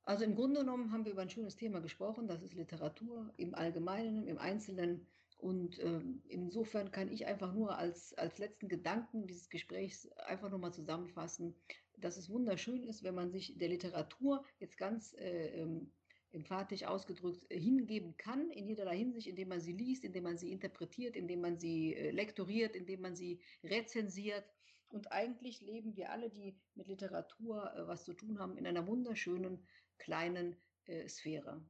Also, 0.05 0.25
im 0.25 0.35
Grunde 0.35 0.61
genommen 0.61 0.91
haben 0.91 1.05
wir 1.05 1.13
über 1.13 1.21
'n 1.21 1.29
schönes 1.29 1.55
Thema 1.55 1.79
gesprochen, 1.81 2.27
das 2.27 2.43
ist 2.43 2.53
Literatur 2.53 3.33
im 3.37 3.55
Allgemeinen, 3.55 4.27
im 4.27 4.37
Einzelnen. 4.37 5.07
Und, 5.37 5.79
ähm, 5.79 6.23
insofern 6.27 6.91
kann 6.91 7.09
ich 7.11 7.25
einfach 7.25 7.53
nur 7.53 7.77
als 7.77 8.13
als 8.13 8.37
letzten 8.37 8.67
Gedanken 8.69 9.27
dieses 9.27 9.49
Gesprächs 9.49 10.07
einfach 10.13 10.49
nur 10.49 10.59
mal 10.59 10.73
zusammenfassen, 10.73 11.55
dass 11.97 12.17
es 12.17 12.29
wunderschön 12.29 12.83
ist, 12.83 13.03
wenn 13.03 13.15
man 13.15 13.31
sich 13.31 13.57
der 13.57 13.69
Literatur 13.69 14.45
jetzt 14.59 14.77
ganz, 14.77 15.13
äh, 15.13 15.47
ähm, 15.61 15.93
emphatisch 16.33 16.83
ausgedrückt, 16.83 17.45
äh, 17.49 17.59
hingeben 17.59 18.17
kann 18.17 18.49
in 18.49 18.67
jederlei 18.67 18.97
Hinsicht, 18.97 19.27
indem 19.27 19.49
man 19.49 19.61
sie 19.61 19.73
liest, 19.73 20.03
indem 20.03 20.23
man 20.23 20.37
sie 20.37 20.51
interpretiert, 20.51 21.15
indem 21.15 21.41
man 21.41 21.57
sie, 21.57 21.95
äh, 21.95 22.11
lektoriert, 22.11 22.75
indem 22.75 23.01
man 23.01 23.15
sie 23.15 23.39
rezensiert. 23.63 24.43
Und 24.89 25.11
eigentlich 25.11 25.61
leben 25.61 25.95
wir 25.95 26.11
alle, 26.11 26.29
die 26.29 26.59
mit 26.75 26.87
Literatur, 26.87 27.73
äh, 27.75 27.87
was 27.87 28.03
zu 28.03 28.13
tun 28.13 28.39
haben, 28.39 28.57
in 28.57 28.67
einer 28.67 28.85
wunderschönen 28.87 29.65
kleinen, 29.97 30.55
äh, 30.85 31.07
Sphäre. 31.07 31.63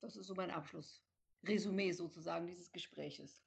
Das 0.00 0.16
ist 0.16 0.26
so 0.26 0.34
mein 0.34 0.50
Abschlussresümee 0.50 1.92
sozusagen 1.92 2.46
dieses 2.46 2.72
Gespräches. 2.72 3.42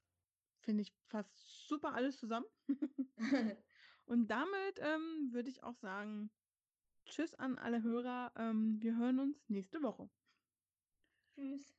Finde 0.61 0.83
ich 0.83 0.93
fasst 1.07 1.67
super 1.67 1.93
alles 1.93 2.17
zusammen. 2.17 2.47
Und 4.05 4.27
damit, 4.27 4.79
ähm, 4.79 5.29
würde 5.31 5.49
ich 5.49 5.63
auch 5.63 5.75
sagen, 5.75 6.31
tschüss 7.05 7.35
an 7.35 7.57
alle 7.57 7.83
Hörer. 7.83 8.33
Ähm, 8.35 8.81
wir 8.81 8.97
hören 8.97 9.19
uns 9.19 9.49
nächste 9.49 9.81
Woche. 9.81 10.09
Tschüss. 11.39 11.78